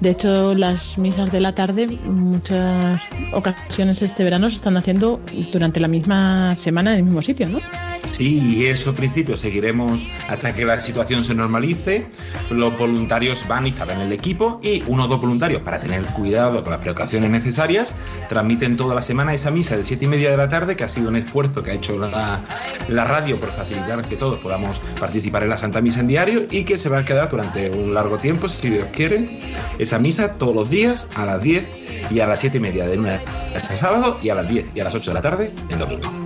De 0.00 0.10
hecho, 0.10 0.54
las 0.54 0.98
misas 0.98 1.32
de 1.32 1.40
la 1.40 1.54
tarde, 1.54 1.86
muchas 1.86 3.00
ocasiones 3.32 4.02
este 4.02 4.24
verano 4.24 4.50
se 4.50 4.56
están 4.56 4.76
haciendo 4.76 5.20
durante 5.52 5.80
la 5.80 5.88
misma 5.88 6.54
semana 6.56 6.92
en 6.92 6.98
el 6.98 7.02
mismo 7.04 7.22
sitio, 7.22 7.48
¿no? 7.48 7.60
Sí, 8.06 8.38
y 8.38 8.66
eso 8.66 8.94
principio 8.94 9.36
seguiremos 9.36 10.08
hasta 10.28 10.54
que 10.54 10.64
la 10.64 10.80
situación 10.80 11.24
se 11.24 11.34
normalice. 11.34 12.06
Los 12.50 12.76
voluntarios 12.78 13.46
van 13.46 13.66
y 13.66 13.70
están 13.70 13.90
en 13.90 14.00
el 14.00 14.12
equipo 14.12 14.60
y 14.62 14.82
uno 14.86 15.04
o 15.04 15.08
dos 15.08 15.20
voluntarios, 15.20 15.62
para 15.62 15.80
tener 15.80 16.04
cuidado 16.06 16.62
con 16.62 16.72
las 16.72 16.80
precauciones 16.80 17.30
necesarias, 17.30 17.94
transmiten 18.28 18.76
toda 18.76 18.94
la 18.94 19.02
semana 19.02 19.34
esa 19.34 19.50
misa 19.50 19.76
de 19.76 19.84
siete 19.84 20.06
y 20.06 20.08
media 20.08 20.30
de 20.30 20.36
la 20.36 20.48
tarde, 20.48 20.76
que 20.76 20.84
ha 20.84 20.88
sido 20.88 21.08
un 21.08 21.16
esfuerzo 21.16 21.62
que 21.62 21.72
ha 21.72 21.74
hecho 21.74 21.98
la, 21.98 22.44
radio 22.88 23.38
por 23.38 23.50
facilitar 23.50 24.02
que 24.08 24.16
todos 24.16 24.40
podamos 24.40 24.80
participar 24.98 25.42
en 25.42 25.50
la 25.50 25.58
Santa 25.58 25.80
Misa 25.80 26.00
en 26.00 26.08
diario 26.08 26.46
y 26.50 26.64
que 26.64 26.78
se 26.78 26.88
va 26.88 26.98
a 26.98 27.04
quedar 27.04 27.28
durante 27.28 27.70
un 27.70 27.94
largo 27.94 28.18
tiempo, 28.18 28.48
si 28.48 28.70
Dios 28.70 28.88
quiere, 28.92 29.40
esa 29.78 29.98
misa 29.98 30.34
todos 30.34 30.54
los 30.54 30.70
días 30.70 31.08
a 31.14 31.24
las 31.26 31.42
10 31.42 31.68
y 32.10 32.20
a 32.20 32.26
las 32.26 32.40
siete 32.40 32.58
y 32.58 32.60
media 32.60 32.86
de 32.86 32.98
una 32.98 33.20
a 33.54 33.60
sábado 33.60 34.18
y 34.22 34.30
a 34.30 34.34
las 34.34 34.48
10 34.48 34.70
y 34.74 34.80
a 34.80 34.84
las 34.84 34.94
8 34.94 35.10
de 35.10 35.14
la 35.14 35.22
tarde 35.22 35.52
el 35.70 35.78
domingo. 35.78 36.25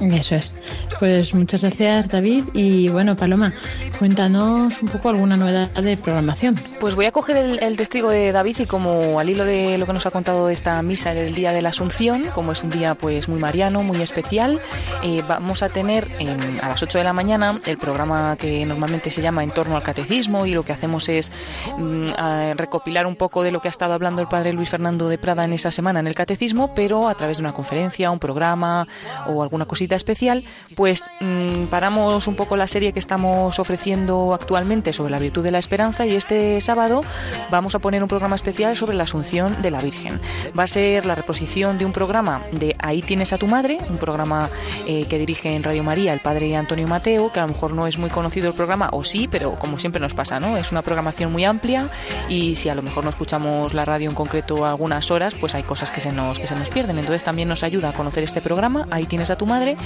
Eso 0.00 0.36
es. 0.36 0.52
Pues 0.98 1.34
muchas 1.34 1.60
gracias, 1.60 2.08
David. 2.08 2.44
Y 2.54 2.88
bueno, 2.88 3.16
Paloma, 3.16 3.52
cuéntanos 3.98 4.72
un 4.80 4.88
poco 4.88 5.10
alguna 5.10 5.36
novedad 5.36 5.68
de 5.70 5.96
programación. 5.98 6.54
Pues 6.80 6.94
voy 6.94 7.04
a 7.04 7.12
coger 7.12 7.36
el, 7.36 7.76
testigo 7.76 8.08
de 8.08 8.32
David 8.32 8.56
y 8.60 8.64
como 8.64 9.20
al 9.20 9.28
hilo 9.28 9.44
de 9.44 9.76
lo 9.76 9.86
que 9.86 9.92
nos 9.92 10.06
ha 10.06 10.10
contado 10.10 10.48
esta 10.48 10.80
misa 10.82 11.12
del 11.12 11.34
día 11.34 11.52
de 11.52 11.60
la 11.60 11.68
Asunción, 11.68 12.24
como 12.34 12.52
es 12.52 12.62
un 12.62 12.70
día 12.70 12.94
pues 12.94 13.28
muy 13.28 13.38
mariano, 13.38 13.82
muy 13.82 14.00
especial, 14.00 14.60
eh, 15.02 15.22
vamos 15.28 15.62
a 15.62 15.68
tener 15.68 16.08
en, 16.18 16.38
a 16.62 16.68
las 16.68 16.82
8 16.82 16.98
de 16.98 17.04
la 17.04 17.12
mañana 17.12 17.60
el 17.66 17.76
programa 17.76 18.36
que 18.36 18.64
normalmente 18.64 19.10
se 19.10 19.20
llama 19.20 19.44
En 19.44 19.50
torno 19.50 19.76
al 19.76 19.82
catecismo 19.82 20.46
y 20.46 20.54
lo 20.54 20.62
que 20.62 20.72
hacemos 20.72 21.08
es 21.08 21.30
mm, 21.78 22.10
recopilar 22.56 23.06
un 23.06 23.16
poco 23.16 23.42
de 23.42 23.52
lo 23.52 23.60
que 23.60 23.68
ha 23.68 23.70
estado 23.70 23.92
hablando 23.92 24.22
el 24.22 24.28
padre 24.28 24.52
Luis 24.52 24.70
Fernando 24.70 25.08
de 25.08 25.18
Prada 25.18 25.44
en 25.44 25.52
esa 25.52 25.70
semana 25.70 26.00
en 26.00 26.06
el 26.06 26.14
catecismo, 26.14 26.74
pero 26.74 27.08
a 27.08 27.14
través 27.14 27.38
de 27.38 27.44
una 27.44 27.52
conferencia, 27.52 28.10
un 28.10 28.18
programa 28.18 28.86
o 29.26 29.42
alguna 29.42 29.66
cosita 29.66 29.89
especial, 29.96 30.44
pues 30.76 31.04
mm, 31.20 31.64
paramos 31.66 32.26
un 32.26 32.34
poco 32.34 32.56
la 32.56 32.66
serie 32.66 32.92
que 32.92 32.98
estamos 32.98 33.58
ofreciendo 33.58 34.34
actualmente 34.34 34.92
sobre 34.92 35.10
la 35.10 35.18
virtud 35.18 35.42
de 35.42 35.50
la 35.50 35.58
esperanza 35.58 36.06
y 36.06 36.14
este 36.14 36.60
sábado 36.60 37.02
vamos 37.50 37.74
a 37.74 37.78
poner 37.78 38.02
un 38.02 38.08
programa 38.08 38.34
especial 38.34 38.76
sobre 38.76 38.96
la 38.96 39.04
Asunción 39.04 39.60
de 39.62 39.70
la 39.70 39.80
Virgen. 39.80 40.20
Va 40.58 40.64
a 40.64 40.66
ser 40.66 41.06
la 41.06 41.14
reposición 41.14 41.78
de 41.78 41.84
un 41.84 41.92
programa 41.92 42.42
de 42.52 42.74
Ahí 42.78 43.02
tienes 43.02 43.32
a 43.32 43.38
tu 43.38 43.46
madre, 43.46 43.78
un 43.88 43.98
programa 43.98 44.48
eh, 44.86 45.06
que 45.06 45.18
dirige 45.18 45.54
en 45.54 45.62
Radio 45.62 45.82
María 45.82 46.12
el 46.12 46.20
padre 46.20 46.56
Antonio 46.56 46.86
Mateo, 46.86 47.32
que 47.32 47.40
a 47.40 47.42
lo 47.42 47.48
mejor 47.48 47.72
no 47.72 47.86
es 47.86 47.98
muy 47.98 48.10
conocido 48.10 48.48
el 48.48 48.54
programa, 48.54 48.88
o 48.92 49.04
sí, 49.04 49.28
pero 49.28 49.58
como 49.58 49.78
siempre 49.78 50.00
nos 50.00 50.14
pasa, 50.14 50.40
¿no? 50.40 50.56
Es 50.56 50.72
una 50.72 50.82
programación 50.82 51.32
muy 51.32 51.44
amplia 51.44 51.88
y 52.28 52.54
si 52.54 52.68
a 52.68 52.74
lo 52.74 52.82
mejor 52.82 53.04
no 53.04 53.10
escuchamos 53.10 53.74
la 53.74 53.84
radio 53.84 54.08
en 54.08 54.14
concreto 54.14 54.64
algunas 54.64 55.10
horas, 55.10 55.34
pues 55.34 55.54
hay 55.54 55.62
cosas 55.62 55.90
que 55.90 56.00
se 56.00 56.12
nos, 56.12 56.38
que 56.38 56.46
se 56.46 56.56
nos 56.56 56.70
pierden. 56.70 56.98
Entonces 56.98 57.24
también 57.24 57.48
nos 57.48 57.62
ayuda 57.62 57.90
a 57.90 57.92
conocer 57.92 58.24
este 58.24 58.40
programa, 58.40 58.86
Ahí 58.90 59.06
tienes 59.06 59.30
a 59.30 59.36
tu 59.36 59.46
madre, 59.46 59.76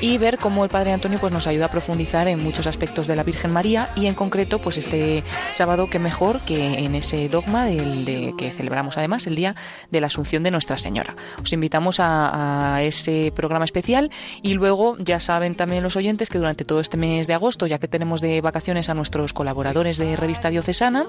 y 0.00 0.18
ver 0.18 0.38
cómo 0.38 0.64
el 0.64 0.70
padre 0.70 0.92
Antonio 0.92 1.18
pues 1.18 1.32
nos 1.32 1.46
ayuda 1.46 1.66
a 1.66 1.70
profundizar 1.70 2.28
en 2.28 2.42
muchos 2.42 2.66
aspectos 2.66 3.06
de 3.06 3.16
la 3.16 3.22
Virgen 3.22 3.52
María 3.52 3.90
y 3.96 4.06
en 4.06 4.14
concreto 4.14 4.60
pues 4.60 4.78
este 4.78 5.24
sábado 5.50 5.88
que 5.88 5.98
mejor 5.98 6.40
que 6.42 6.78
en 6.84 6.94
ese 6.94 7.28
dogma 7.28 7.66
del, 7.66 8.04
de, 8.04 8.34
que 8.36 8.50
celebramos 8.50 8.98
además 8.98 9.26
el 9.26 9.34
día 9.34 9.54
de 9.90 10.00
la 10.00 10.06
Asunción 10.06 10.42
de 10.42 10.50
Nuestra 10.50 10.76
Señora. 10.76 11.16
Os 11.42 11.52
invitamos 11.52 11.98
a, 12.00 12.78
ese 12.80 13.32
programa 13.34 13.64
especial 13.64 14.10
y 14.42 14.54
luego 14.54 14.96
ya 14.98 15.20
saben 15.20 15.54
también 15.54 15.82
los 15.82 15.96
oyentes 15.96 16.28
que 16.28 16.38
durante 16.38 16.64
todo 16.64 16.80
este 16.80 16.96
mes 16.96 17.26
de 17.26 17.34
agosto, 17.34 17.66
ya 17.66 17.78
que 17.78 17.88
tenemos 17.88 18.20
de 18.20 18.40
vacaciones 18.40 18.88
a 18.88 18.94
nuestros 18.94 19.32
colaboradores 19.32 19.96
de 19.96 20.16
Revista 20.16 20.50
Diocesana, 20.50 21.06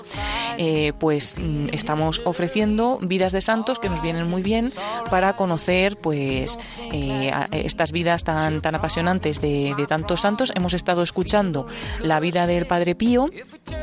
eh, 0.57 0.93
pues 0.99 1.35
mm, 1.37 1.67
estamos 1.73 2.21
ofreciendo 2.25 2.99
vidas 3.01 3.31
de 3.31 3.41
santos 3.41 3.79
que 3.79 3.89
nos 3.89 4.01
vienen 4.01 4.27
muy 4.27 4.41
bien 4.41 4.69
para 5.09 5.35
conocer 5.35 5.97
pues 5.97 6.59
eh, 6.91 7.31
estas 7.51 7.91
vidas 7.91 8.23
tan, 8.29 8.61
tan 8.61 8.75
apasionantes 8.75 9.41
de, 9.41 9.73
de 9.75 9.87
tantos 9.87 10.21
santos. 10.21 10.51
Hemos 10.55 10.75
estado 10.75 11.01
escuchando 11.01 11.65
la 12.03 12.19
vida 12.19 12.45
del 12.45 12.67
Padre 12.67 12.93
Pío 12.93 13.29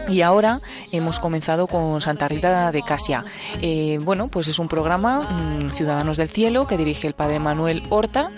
y 0.08 0.20
ahora 0.20 0.58
hemos 0.92 1.18
comenzado 1.18 1.66
con 1.66 2.00
Santa 2.00 2.28
Rita 2.28 2.70
de 2.70 2.82
Casia. 2.82 3.24
Eh, 3.60 3.98
bueno, 4.02 4.28
pues 4.28 4.46
es 4.46 4.60
un 4.60 4.68
programa 4.68 5.22
mmm, 5.22 5.70
Ciudadanos 5.70 6.16
del 6.16 6.28
Cielo 6.28 6.68
que 6.68 6.76
dirige 6.76 7.08
el 7.08 7.14
Padre 7.14 7.40
Manuel 7.40 7.82
Horta 7.90 8.30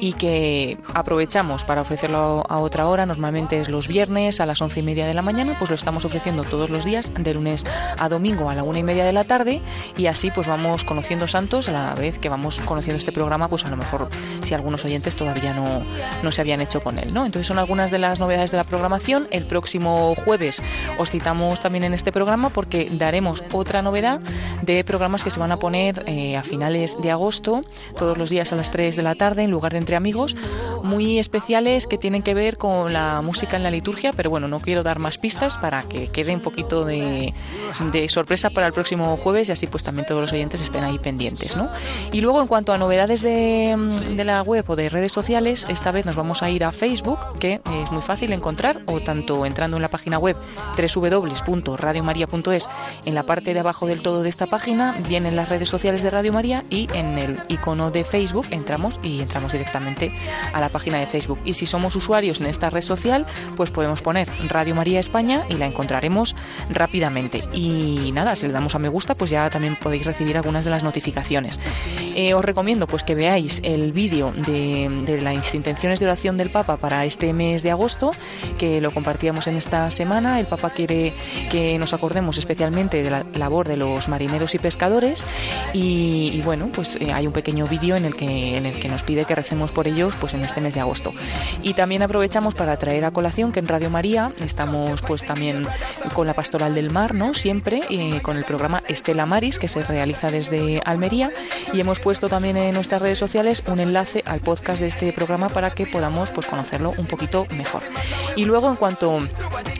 y 0.00 0.12
que 0.12 0.78
aprovechamos 0.94 1.64
para 1.64 1.80
ofrecerlo 1.80 2.44
a 2.48 2.58
otra 2.58 2.86
hora. 2.86 3.04
Normalmente 3.04 3.58
es 3.58 3.68
los 3.68 3.88
viernes 3.88 4.40
a 4.40 4.46
las 4.46 4.62
once 4.62 4.78
y 4.78 4.82
media 4.84 5.06
de 5.06 5.14
la 5.14 5.22
mañana, 5.22 5.56
pues 5.58 5.68
lo 5.68 5.74
estamos 5.74 6.04
ofreciendo 6.04 6.44
todos 6.44 6.70
los 6.70 6.84
días, 6.84 7.10
de 7.12 7.34
lunes 7.34 7.64
a 7.98 8.08
domingo 8.08 8.50
a 8.50 8.54
la 8.54 8.62
una 8.62 8.78
y 8.78 8.84
media 8.84 9.04
de 9.04 9.12
la 9.12 9.24
tarde 9.24 9.60
y 9.96 10.06
así 10.06 10.30
pues 10.30 10.46
vamos 10.46 10.84
conociendo 10.84 11.26
santos 11.26 11.68
a 11.68 11.72
la 11.72 11.94
vez 11.96 12.20
que 12.20 12.28
vamos 12.28 12.60
conociendo 12.60 12.98
este 12.98 13.10
programa, 13.10 13.48
pues 13.48 13.64
a 13.64 13.68
lo 13.68 13.76
mejor 13.76 14.08
si 14.44 14.54
algunos 14.54 14.84
oyentes 14.84 15.16
todavía 15.16 15.52
no, 15.56 16.32
se 16.32 16.40
habían 16.40 16.60
hecho 16.60 16.82
con 16.82 16.98
él, 16.98 17.12
¿no? 17.12 17.24
Entonces 17.26 17.46
son 17.46 17.58
algunas 17.58 17.90
de 17.90 17.98
las 17.98 18.20
novedades 18.20 18.50
de 18.50 18.56
la 18.56 18.64
programación. 18.64 19.28
El 19.30 19.44
próximo 19.44 20.14
jueves 20.14 20.62
os 20.98 21.10
citamos 21.10 21.60
también 21.60 21.84
en 21.84 21.94
este 21.94 22.12
programa 22.12 22.50
porque 22.50 22.88
daremos 22.92 23.42
otra 23.52 23.82
novedad 23.82 24.20
de 24.62 24.84
programas 24.84 25.24
que 25.24 25.30
se 25.30 25.40
van 25.40 25.52
a 25.52 25.58
poner 25.58 26.04
eh, 26.06 26.36
a 26.36 26.42
finales 26.42 26.98
de 27.00 27.10
agosto, 27.10 27.62
todos 27.96 28.18
los 28.18 28.30
días 28.30 28.52
a 28.52 28.56
las 28.56 28.70
3 28.70 28.96
de 28.96 29.02
la 29.02 29.14
tarde, 29.14 29.42
en 29.42 29.50
lugar 29.50 29.72
de 29.72 29.78
entre 29.78 29.96
amigos, 29.96 30.36
muy 30.82 31.18
especiales 31.18 31.86
que 31.86 31.98
tienen 31.98 32.22
que 32.22 32.34
ver 32.34 32.58
con 32.58 32.92
la 32.92 33.22
música 33.22 33.56
en 33.56 33.62
la 33.62 33.70
liturgia, 33.70 34.12
pero 34.12 34.30
bueno, 34.30 34.48
no 34.48 34.60
quiero 34.60 34.82
dar 34.82 34.98
más 34.98 35.18
pistas 35.18 35.58
para 35.58 35.82
que 35.82 36.08
quede 36.08 36.34
un 36.34 36.40
poquito 36.40 36.84
de, 36.84 37.34
sorpresa 38.08 38.50
para 38.50 38.66
el 38.66 38.72
próximo 38.72 39.16
jueves 39.16 39.48
y 39.48 39.52
así 39.52 39.66
pues 39.66 39.82
también 39.82 40.06
todos 40.06 40.20
los 40.20 40.32
oyentes 40.32 40.60
estén 40.60 40.84
ahí 40.84 40.98
pendientes, 40.98 41.56
¿no? 41.56 41.68
Y 42.12 42.20
luego 42.20 42.40
en 42.40 42.46
cuanto 42.46 42.72
a 42.72 42.78
novedades 42.78 43.22
de, 43.22 43.74
de 44.16 44.24
la 44.24 44.42
web 44.42 44.64
o 44.68 44.76
de 44.76 44.88
redes 44.88 45.12
sociales, 45.12 45.35
esta 45.36 45.92
vez 45.92 46.06
nos 46.06 46.16
vamos 46.16 46.42
a 46.42 46.48
ir 46.48 46.64
a 46.64 46.72
Facebook, 46.72 47.18
que 47.38 47.60
es 47.82 47.92
muy 47.92 48.00
fácil 48.00 48.32
encontrar, 48.32 48.80
o 48.86 49.00
tanto 49.00 49.44
entrando 49.44 49.76
en 49.76 49.82
la 49.82 49.90
página 49.90 50.18
web 50.18 50.34
www.radiomaria.es, 50.78 52.68
en 53.04 53.14
la 53.14 53.22
parte 53.24 53.52
de 53.52 53.60
abajo 53.60 53.86
del 53.86 54.00
todo 54.00 54.22
de 54.22 54.30
esta 54.30 54.46
página 54.46 54.94
vienen 55.06 55.36
las 55.36 55.50
redes 55.50 55.68
sociales 55.68 56.02
de 56.02 56.08
Radio 56.08 56.32
María 56.32 56.64
y 56.70 56.88
en 56.94 57.18
el 57.18 57.38
icono 57.48 57.90
de 57.90 58.04
Facebook 58.04 58.46
entramos 58.50 58.98
y 59.02 59.20
entramos 59.20 59.52
directamente 59.52 60.10
a 60.54 60.60
la 60.60 60.70
página 60.70 60.98
de 60.98 61.06
Facebook. 61.06 61.38
Y 61.44 61.52
si 61.52 61.66
somos 61.66 61.94
usuarios 61.96 62.40
en 62.40 62.46
esta 62.46 62.70
red 62.70 62.80
social, 62.80 63.26
pues 63.56 63.70
podemos 63.70 64.00
poner 64.00 64.26
Radio 64.48 64.74
María 64.74 65.00
España 65.00 65.44
y 65.50 65.56
la 65.56 65.66
encontraremos 65.66 66.34
rápidamente. 66.70 67.46
Y 67.52 68.10
nada, 68.14 68.36
si 68.36 68.46
le 68.46 68.54
damos 68.54 68.74
a 68.74 68.78
me 68.78 68.88
gusta, 68.88 69.14
pues 69.14 69.30
ya 69.30 69.50
también 69.50 69.76
podéis 69.76 70.06
recibir 70.06 70.38
algunas 70.38 70.64
de 70.64 70.70
las 70.70 70.82
notificaciones. 70.82 71.60
Eh, 72.14 72.32
os 72.32 72.42
recomiendo 72.42 72.86
pues 72.86 73.04
que 73.04 73.14
veáis 73.14 73.60
el 73.62 73.92
vídeo 73.92 74.32
de, 74.32 74.88
de 75.04 75.25
las 75.34 75.54
intenciones 75.54 76.00
de 76.00 76.06
oración 76.06 76.36
del 76.36 76.50
Papa 76.50 76.76
para 76.76 77.04
este 77.04 77.32
mes 77.32 77.62
de 77.62 77.70
agosto, 77.70 78.12
que 78.58 78.80
lo 78.80 78.92
compartíamos 78.92 79.46
en 79.46 79.56
esta 79.56 79.90
semana. 79.90 80.38
El 80.40 80.46
Papa 80.46 80.70
quiere 80.70 81.12
que 81.50 81.78
nos 81.78 81.92
acordemos 81.92 82.38
especialmente 82.38 83.02
de 83.02 83.10
la 83.10 83.26
labor 83.34 83.66
de 83.66 83.76
los 83.76 84.08
marineros 84.08 84.54
y 84.54 84.58
pescadores 84.58 85.26
y, 85.72 86.30
y 86.32 86.40
bueno, 86.42 86.70
pues 86.72 86.96
eh, 87.00 87.12
hay 87.12 87.26
un 87.26 87.32
pequeño 87.32 87.66
vídeo 87.66 87.96
en 87.96 88.04
el 88.04 88.14
que 88.14 88.56
en 88.56 88.66
el 88.66 88.78
que 88.78 88.88
nos 88.88 89.02
pide 89.02 89.24
que 89.24 89.34
recemos 89.34 89.72
por 89.72 89.88
ellos 89.88 90.16
pues 90.16 90.34
en 90.34 90.44
este 90.44 90.60
mes 90.60 90.74
de 90.74 90.80
agosto. 90.80 91.12
Y 91.62 91.74
también 91.74 92.02
aprovechamos 92.02 92.54
para 92.54 92.76
traer 92.76 93.04
a 93.04 93.10
colación 93.10 93.52
que 93.52 93.60
en 93.60 93.66
Radio 93.66 93.90
María 93.90 94.32
estamos 94.40 95.02
pues 95.02 95.24
también 95.24 95.66
con 96.12 96.26
la 96.26 96.34
Pastoral 96.34 96.74
del 96.74 96.90
Mar, 96.90 97.14
¿no? 97.14 97.34
Siempre 97.34 97.82
eh, 97.90 98.20
con 98.22 98.36
el 98.36 98.44
programa 98.44 98.82
Estela 98.88 99.26
Maris 99.26 99.58
que 99.58 99.68
se 99.68 99.82
realiza 99.82 100.30
desde 100.30 100.80
Almería 100.84 101.30
y 101.72 101.80
hemos 101.80 102.00
puesto 102.00 102.28
también 102.28 102.56
en 102.56 102.74
nuestras 102.74 103.02
redes 103.02 103.18
sociales 103.18 103.62
un 103.66 103.80
enlace 103.80 104.22
al 104.26 104.40
podcast 104.40 104.80
de 104.80 104.86
este 104.86 105.12
programa 105.16 105.48
para 105.48 105.70
que 105.70 105.86
podamos 105.86 106.30
pues 106.30 106.46
conocerlo 106.46 106.92
un 106.96 107.06
poquito 107.06 107.46
mejor. 107.56 107.82
Y 108.36 108.44
luego 108.44 108.70
en 108.70 108.76
cuanto 108.76 109.18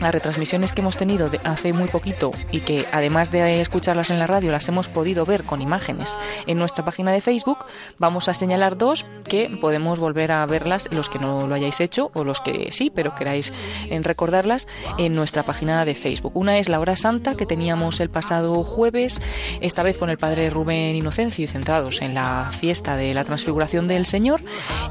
a 0.01 0.11
retransmisiones 0.11 0.73
que 0.73 0.81
hemos 0.81 0.97
tenido 0.97 1.29
de 1.29 1.39
hace 1.43 1.71
muy 1.71 1.87
poquito 1.87 2.31
y 2.51 2.59
que 2.59 2.85
además 2.91 3.31
de 3.31 3.61
escucharlas 3.61 4.09
en 4.09 4.19
la 4.19 4.27
radio 4.27 4.51
las 4.51 4.67
hemos 4.67 4.89
podido 4.89 5.25
ver 5.25 5.43
con 5.43 5.61
imágenes 5.61 6.17
en 6.47 6.57
nuestra 6.57 6.83
página 6.83 7.11
de 7.11 7.21
Facebook, 7.21 7.59
vamos 7.97 8.27
a 8.27 8.33
señalar 8.33 8.77
dos 8.77 9.05
que 9.23 9.49
podemos 9.61 9.99
volver 9.99 10.31
a 10.31 10.45
verlas 10.45 10.89
los 10.91 11.09
que 11.09 11.19
no 11.19 11.47
lo 11.47 11.55
hayáis 11.55 11.79
hecho 11.79 12.11
o 12.13 12.23
los 12.23 12.41
que 12.41 12.71
sí, 12.71 12.91
pero 12.93 13.15
queráis 13.15 13.53
en 13.89 14.03
recordarlas 14.03 14.67
en 14.97 15.15
nuestra 15.15 15.43
página 15.43 15.85
de 15.85 15.95
Facebook. 15.95 16.31
Una 16.35 16.57
es 16.57 16.67
la 16.67 16.79
hora 16.79 16.95
santa 16.95 17.35
que 17.35 17.45
teníamos 17.45 17.99
el 17.99 18.09
pasado 18.09 18.63
jueves, 18.63 19.21
esta 19.61 19.83
vez 19.83 19.97
con 19.97 20.09
el 20.09 20.17
padre 20.17 20.49
Rubén 20.49 20.95
Inocencio 20.95 21.43
y 21.43 21.47
centrados 21.47 22.01
en 22.01 22.15
la 22.15 22.49
fiesta 22.51 22.97
de 22.97 23.13
la 23.13 23.23
transfiguración 23.23 23.87
del 23.87 24.05
Señor 24.05 24.41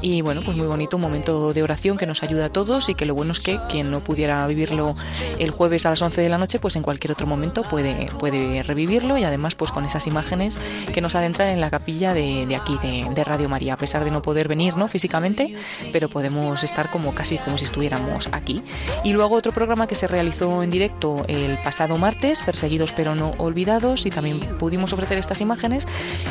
y 0.01 0.21
bueno, 0.21 0.36
pues 0.43 0.57
muy 0.57 0.67
bonito, 0.67 0.97
un 0.97 1.01
momento 1.01 1.53
de 1.53 1.63
oración 1.63 1.97
que 1.97 2.05
nos 2.05 2.23
ayuda 2.23 2.45
a 2.45 2.49
todos 2.49 2.89
y 2.89 2.95
que 2.95 3.05
lo 3.05 3.15
bueno 3.15 3.31
es 3.31 3.39
que 3.39 3.59
quien 3.69 3.91
no 3.91 4.03
pudiera 4.03 4.45
vivirlo 4.47 4.95
el 5.39 5.51
jueves 5.51 5.85
a 5.85 5.89
las 5.89 6.01
11 6.01 6.21
de 6.21 6.29
la 6.29 6.37
noche, 6.37 6.59
pues 6.59 6.75
en 6.75 6.83
cualquier 6.83 7.11
otro 7.11 7.27
momento 7.27 7.63
puede, 7.63 8.09
puede 8.19 8.63
revivirlo 8.63 9.17
y 9.17 9.23
además 9.23 9.55
pues 9.55 9.71
con 9.71 9.85
esas 9.85 10.07
imágenes 10.07 10.59
que 10.93 11.01
nos 11.01 11.15
adentran 11.15 11.49
en 11.49 11.61
la 11.61 11.69
capilla 11.69 12.13
de, 12.13 12.45
de 12.45 12.55
aquí, 12.55 12.77
de, 12.81 13.07
de, 13.13 13.23
Radio 13.23 13.49
María, 13.49 13.73
a 13.73 13.77
pesar 13.77 14.03
de 14.03 14.11
no 14.11 14.21
poder 14.21 14.47
venir 14.47 14.77
¿no? 14.77 14.87
físicamente, 14.87 15.53
pero 15.91 16.09
podemos 16.09 16.63
estar 16.63 16.89
como 16.89 17.13
casi 17.13 17.37
como 17.37 17.57
si 17.57 17.65
estuviéramos 17.65 18.29
aquí. 18.31 18.63
Y 19.03 19.13
luego 19.13 19.35
otro 19.35 19.51
programa 19.51 19.87
que 19.87 19.95
se 19.95 20.07
realizó 20.07 20.63
en 20.63 20.69
directo 20.69 21.23
el 21.27 21.57
pasado 21.59 21.97
martes, 21.97 22.41
Perseguidos 22.43 22.93
pero 22.93 23.15
no 23.15 23.31
olvidados, 23.37 24.05
y 24.05 24.09
también 24.09 24.39
pudimos 24.57 24.93
ofrecer 24.93 25.17
estas 25.17 25.41
imágenes. 25.41 25.85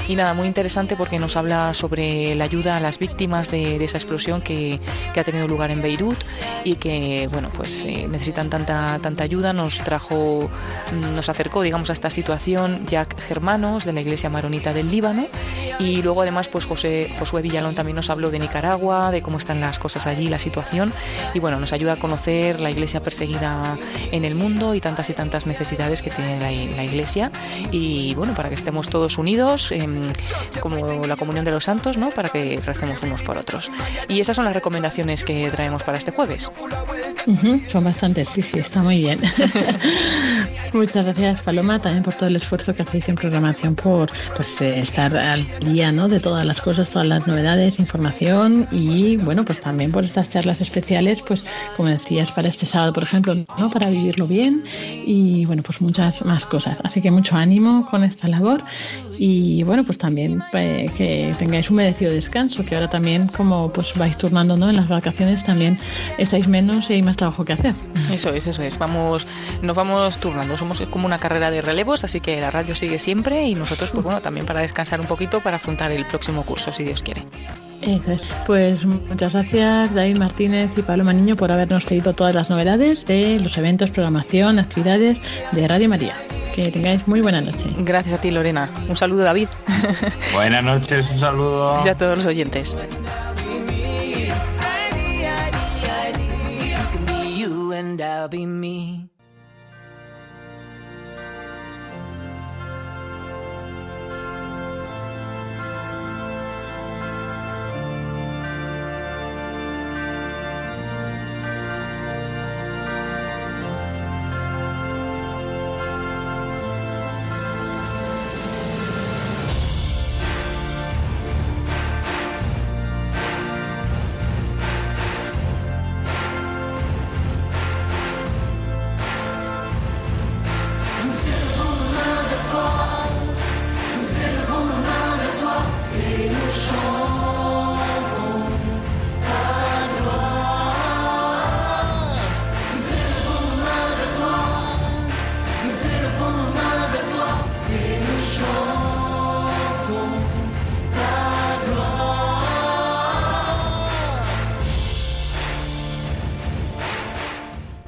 Y 0.09 0.17
nada, 0.17 0.35
muy 0.35 0.47
interesante 0.47 0.97
porque 0.97 1.19
nos 1.19 1.37
habla 1.37 1.75
sobre 1.75 2.35
la 2.35 2.45
ayuda 2.45 2.77
a 2.77 2.81
las 2.81 2.99
víctimas 2.99 3.51
de, 3.51 3.79
de 3.79 3.85
esa 3.85 3.96
explosión 3.97 4.41
que, 4.41 4.79
ha 5.17 5.25
tenido 5.25 5.49
lugar 5.49 5.71
en 5.71 5.83
Beirut 5.83 6.19
y 6.65 6.77
que, 6.77 7.29
bueno, 7.33 7.51
pues 7.55 7.85
eh, 7.85 8.07
necesitan 8.09 8.51
tanta, 8.51 8.99
tanta 9.01 9.25
ayuda. 9.25 9.53
Nos 9.53 9.81
trajo, 9.81 10.51
nos 10.93 11.29
acercó, 11.29 11.63
digamos, 11.63 11.91
a 11.91 11.93
esta 11.95 12.11
situación 12.11 12.87
Jack 12.87 13.21
Germanos 13.21 13.85
de 13.85 13.93
la 13.93 14.01
Iglesia 14.01 14.31
Maronita 14.31 14.73
del 14.73 14.91
Líbano 14.91 15.29
y 15.79 16.03
luego 16.03 16.23
además 16.23 16.49
pues 16.49 16.65
José, 16.65 17.11
Josué 17.19 17.43
Villalón 17.43 17.75
también 17.75 17.97
nos 17.97 18.11
habló 18.11 18.31
de 18.31 18.39
Nicaragua, 18.39 19.11
de 19.11 19.23
cómo 19.23 19.39
están 19.39 19.61
las 19.61 19.79
cosas 19.79 20.07
allí, 20.07 20.29
la 20.29 20.39
situación 20.39 20.93
y 21.35 21.39
bueno, 21.39 21.61
nos 21.61 21.73
ayuda 21.73 21.95
a 21.95 21.97
conocer 21.97 22.61
la 22.61 22.71
iglesia 22.71 23.03
perseguida 23.03 23.77
en 24.13 24.25
el 24.25 24.35
mundo 24.35 24.75
y 24.75 24.81
tantas 24.81 25.11
y 25.11 25.15
tantas 25.15 25.47
necesidades 25.47 26.03
que 26.03 26.11
tiene 26.11 26.39
la, 26.41 26.51
la 26.77 26.85
iglesia 26.85 27.31
y 27.71 28.15
bueno, 28.15 28.35
para 28.35 28.49
que 28.49 28.55
estemos 28.55 28.89
todos 28.89 29.19
unidos 29.19 29.73
eh, 29.73 29.87
como 30.61 31.07
la 31.07 31.17
comunión 31.17 31.45
de 31.45 31.51
los 31.51 31.65
santos, 31.65 31.97
¿no? 31.97 32.11
Para 32.11 32.29
que 32.29 32.61
recemos 32.65 33.03
unos 33.03 33.23
por 33.23 33.39
otros. 33.39 33.71
Y 34.09 34.21
esas 34.21 34.37
son 34.37 34.45
las 34.45 34.55
recomendaciones 34.55 35.25
que 35.25 35.51
traemos 35.51 35.83
para 35.83 35.99
este 35.99 36.11
jueves. 36.11 36.51
Uh 37.27 37.33
-huh, 37.33 37.71
son 37.71 37.85
bastantes, 37.85 38.29
sí, 38.35 38.43
sí, 38.43 38.59
está 38.59 38.83
muy 38.83 38.99
bien. 38.99 39.21
Muchas 40.73 41.07
gracias 41.07 41.41
Paloma 41.43 41.81
también 41.81 42.05
por 42.05 42.15
todo 42.15 42.29
el 42.29 42.37
esfuerzo 42.37 42.75
que 42.75 42.83
hacéis 42.83 43.09
en 43.09 43.15
programación 43.15 43.75
por 43.75 44.11
pues 44.37 44.61
eh, 44.61 44.81
estar 44.81 45.17
al 45.17 45.45
día 45.61 45.91
¿no? 45.91 46.09
de 46.09 46.21
todas 46.21 46.45
las 46.45 46.61
cosas, 46.61 46.91
todas 46.91 47.07
las 47.07 47.27
novedades, 47.27 47.79
información 47.79 48.69
y 48.71 49.17
bueno 49.17 49.45
pues 49.45 49.61
también 49.61 49.91
por 49.93 50.05
estas 50.05 50.29
charlas 50.31 50.61
especiales 50.61 51.21
pues 51.27 51.43
como 51.77 51.89
decías 51.89 52.31
para 52.33 52.49
este 52.49 52.67
sábado 52.67 52.93
por 52.93 53.05
ejemplo 53.05 53.35
no 53.35 53.71
para 53.71 53.91
vivirlo 53.91 54.27
bien 54.27 54.65
y 55.07 55.47
bueno 55.47 55.63
pues 55.63 55.81
muchas 55.81 56.23
más 56.25 56.45
cosas 56.47 56.79
así 56.85 57.01
que 57.01 57.11
mucho 57.11 57.37
ánimo 57.37 57.89
con 57.91 58.05
esta 58.05 58.29
labor 58.29 58.63
y 59.19 59.63
bueno 59.63 59.85
pues 59.85 59.99
también 59.99 60.43
eh, 60.53 60.87
que 60.97 61.35
tengáis 61.39 61.71
un 61.71 61.77
merecido 61.77 62.13
descanso 62.13 62.65
que 62.65 62.75
ahora 62.75 62.91
también 62.91 63.29
como 63.29 63.73
pues 63.73 63.93
vais 63.95 64.17
turnando 64.19 64.57
¿no? 64.57 64.69
en 64.71 64.77
las 64.77 64.89
vacaciones 64.89 65.45
también 65.45 65.79
estáis 66.19 66.49
menos 66.49 66.91
y 66.91 66.95
hay 66.95 67.03
más 67.03 67.17
trabajo 67.17 67.45
que 67.45 67.55
hacer. 67.55 67.75
Eso 68.11 68.31
es 68.31 68.47
eso 68.47 68.63
es. 68.63 68.79
Vamos 68.79 69.27
nos 69.63 69.77
vamos 69.77 70.19
turnando. 70.19 70.57
Somos 70.57 70.81
como 70.83 71.07
una 71.07 71.19
carrera 71.19 71.51
de 71.51 71.63
relevos 71.63 72.05
así 72.05 72.21
que 72.21 72.41
la 72.41 72.51
radio 72.51 72.75
sigue 72.75 72.99
siempre 72.99 73.47
y 73.47 73.55
nosotros 73.55 73.91
pues 73.91 74.05
bueno 74.05 74.23
también 74.23 74.47
para 74.47 74.61
descansar 74.61 75.01
un 75.01 75.07
poquito 75.07 75.41
para 75.41 75.57
afrontar 75.57 75.93
el 75.93 76.07
próximo 76.07 76.45
curso 76.45 76.73
si 76.73 76.85
Dios 76.85 77.03
quiere 77.03 77.27
eso 77.83 78.13
es. 78.13 78.23
Pues 78.47 78.85
muchas 78.85 79.33
gracias 79.33 79.95
David 79.95 80.19
Martínez 80.19 80.71
y 80.77 80.83
Paloma 80.83 81.13
Niño 81.13 81.37
por 81.37 81.51
habernos 81.51 81.85
traído 81.85 82.13
todas 82.15 82.35
las 82.35 82.51
novedades 82.51 83.05
de 83.07 83.39
los 83.41 83.57
eventos, 83.59 83.91
programación, 83.91 84.59
actividades 84.59 85.19
de 85.53 85.69
Radio 85.69 85.89
María. 85.89 86.15
Que 86.55 86.71
tengáis 86.71 87.07
muy 87.07 87.21
buena 87.21 87.41
noche. 87.41 87.67
Gracias 87.79 88.15
a 88.15 88.21
ti, 88.21 88.31
Lorena. 88.31 88.71
Un 88.89 88.97
saludo, 88.97 89.25
David. 89.25 89.49
Buenas 90.33 90.65
noches, 90.65 91.11
un 91.11 91.19
saludo. 91.19 91.83
Y 91.85 91.89
a 91.89 91.95
todos 91.95 92.17
los 92.17 92.27
oyentes. 92.27 92.77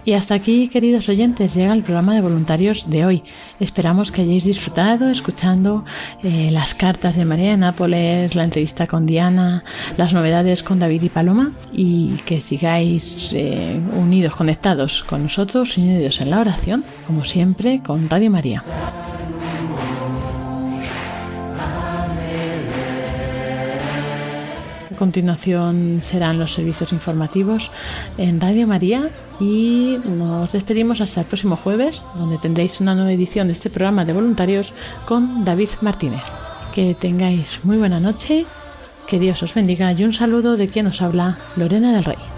Y 0.09 0.15
hasta 0.15 0.35
aquí, 0.35 0.69
queridos 0.69 1.07
oyentes, 1.11 1.55
llega 1.55 1.75
el 1.75 1.83
programa 1.83 2.15
de 2.15 2.23
voluntarios 2.23 2.89
de 2.89 3.05
hoy. 3.05 3.23
Esperamos 3.61 4.11
que 4.11 4.23
hayáis 4.23 4.43
disfrutado 4.43 5.11
escuchando 5.11 5.85
eh, 6.23 6.49
las 6.51 6.75
cartas 6.75 7.15
de 7.15 7.27
María 7.27 7.51
de 7.51 7.59
Nápoles, 7.59 8.35
la 8.35 8.45
entrevista 8.45 8.87
con 8.87 9.05
Diana, 9.05 9.65
las 9.99 10.15
novedades 10.15 10.63
con 10.63 10.79
David 10.79 11.03
y 11.03 11.09
Paloma 11.11 11.53
y 11.75 12.17
que 12.25 12.41
sigáis 12.41 13.35
eh, 13.35 13.79
unidos, 14.01 14.35
conectados 14.35 15.05
con 15.05 15.25
nosotros, 15.25 15.77
unidos 15.77 16.23
en 16.23 16.31
la 16.31 16.41
oración, 16.41 16.85
como 17.07 17.27
siempre, 17.27 17.83
con 17.87 18.09
Radio 18.09 18.31
María. 18.31 18.63
Continuación 24.99 26.03
serán 26.11 26.39
los 26.39 26.55
servicios 26.55 26.93
informativos 26.93 27.71
en 28.19 28.41
Radio 28.41 28.67
María 28.67 29.09
y 29.41 29.99
nos 30.05 30.53
despedimos 30.53 31.01
hasta 31.01 31.21
el 31.21 31.27
próximo 31.27 31.57
jueves, 31.57 32.03
donde 32.17 32.39
tendréis 32.39 32.81
una 32.81 32.95
nueva 32.95 33.13
edición 33.13 33.47
de 33.47 33.55
este 33.55 33.71
programa 33.71 34.05
de 34.05 34.13
voluntarios 34.13 34.73
con 35.07 35.45
David 35.45 35.71
Martínez. 35.81 36.23
Que 36.75 36.95
tengáis 36.95 37.65
muy 37.65 37.77
buena 37.77 38.01
noche, 38.01 38.45
que 39.07 39.19
Dios 39.19 39.43
os 39.43 39.55
bendiga 39.55 39.93
y 39.93 40.05
un 40.05 40.13
saludo 40.13 40.57
de 40.57 40.69
quien 40.69 40.89
os 40.89 41.01
habla, 41.01 41.39
Lorena 41.57 41.93
del 41.93 42.05
Rey. 42.05 42.38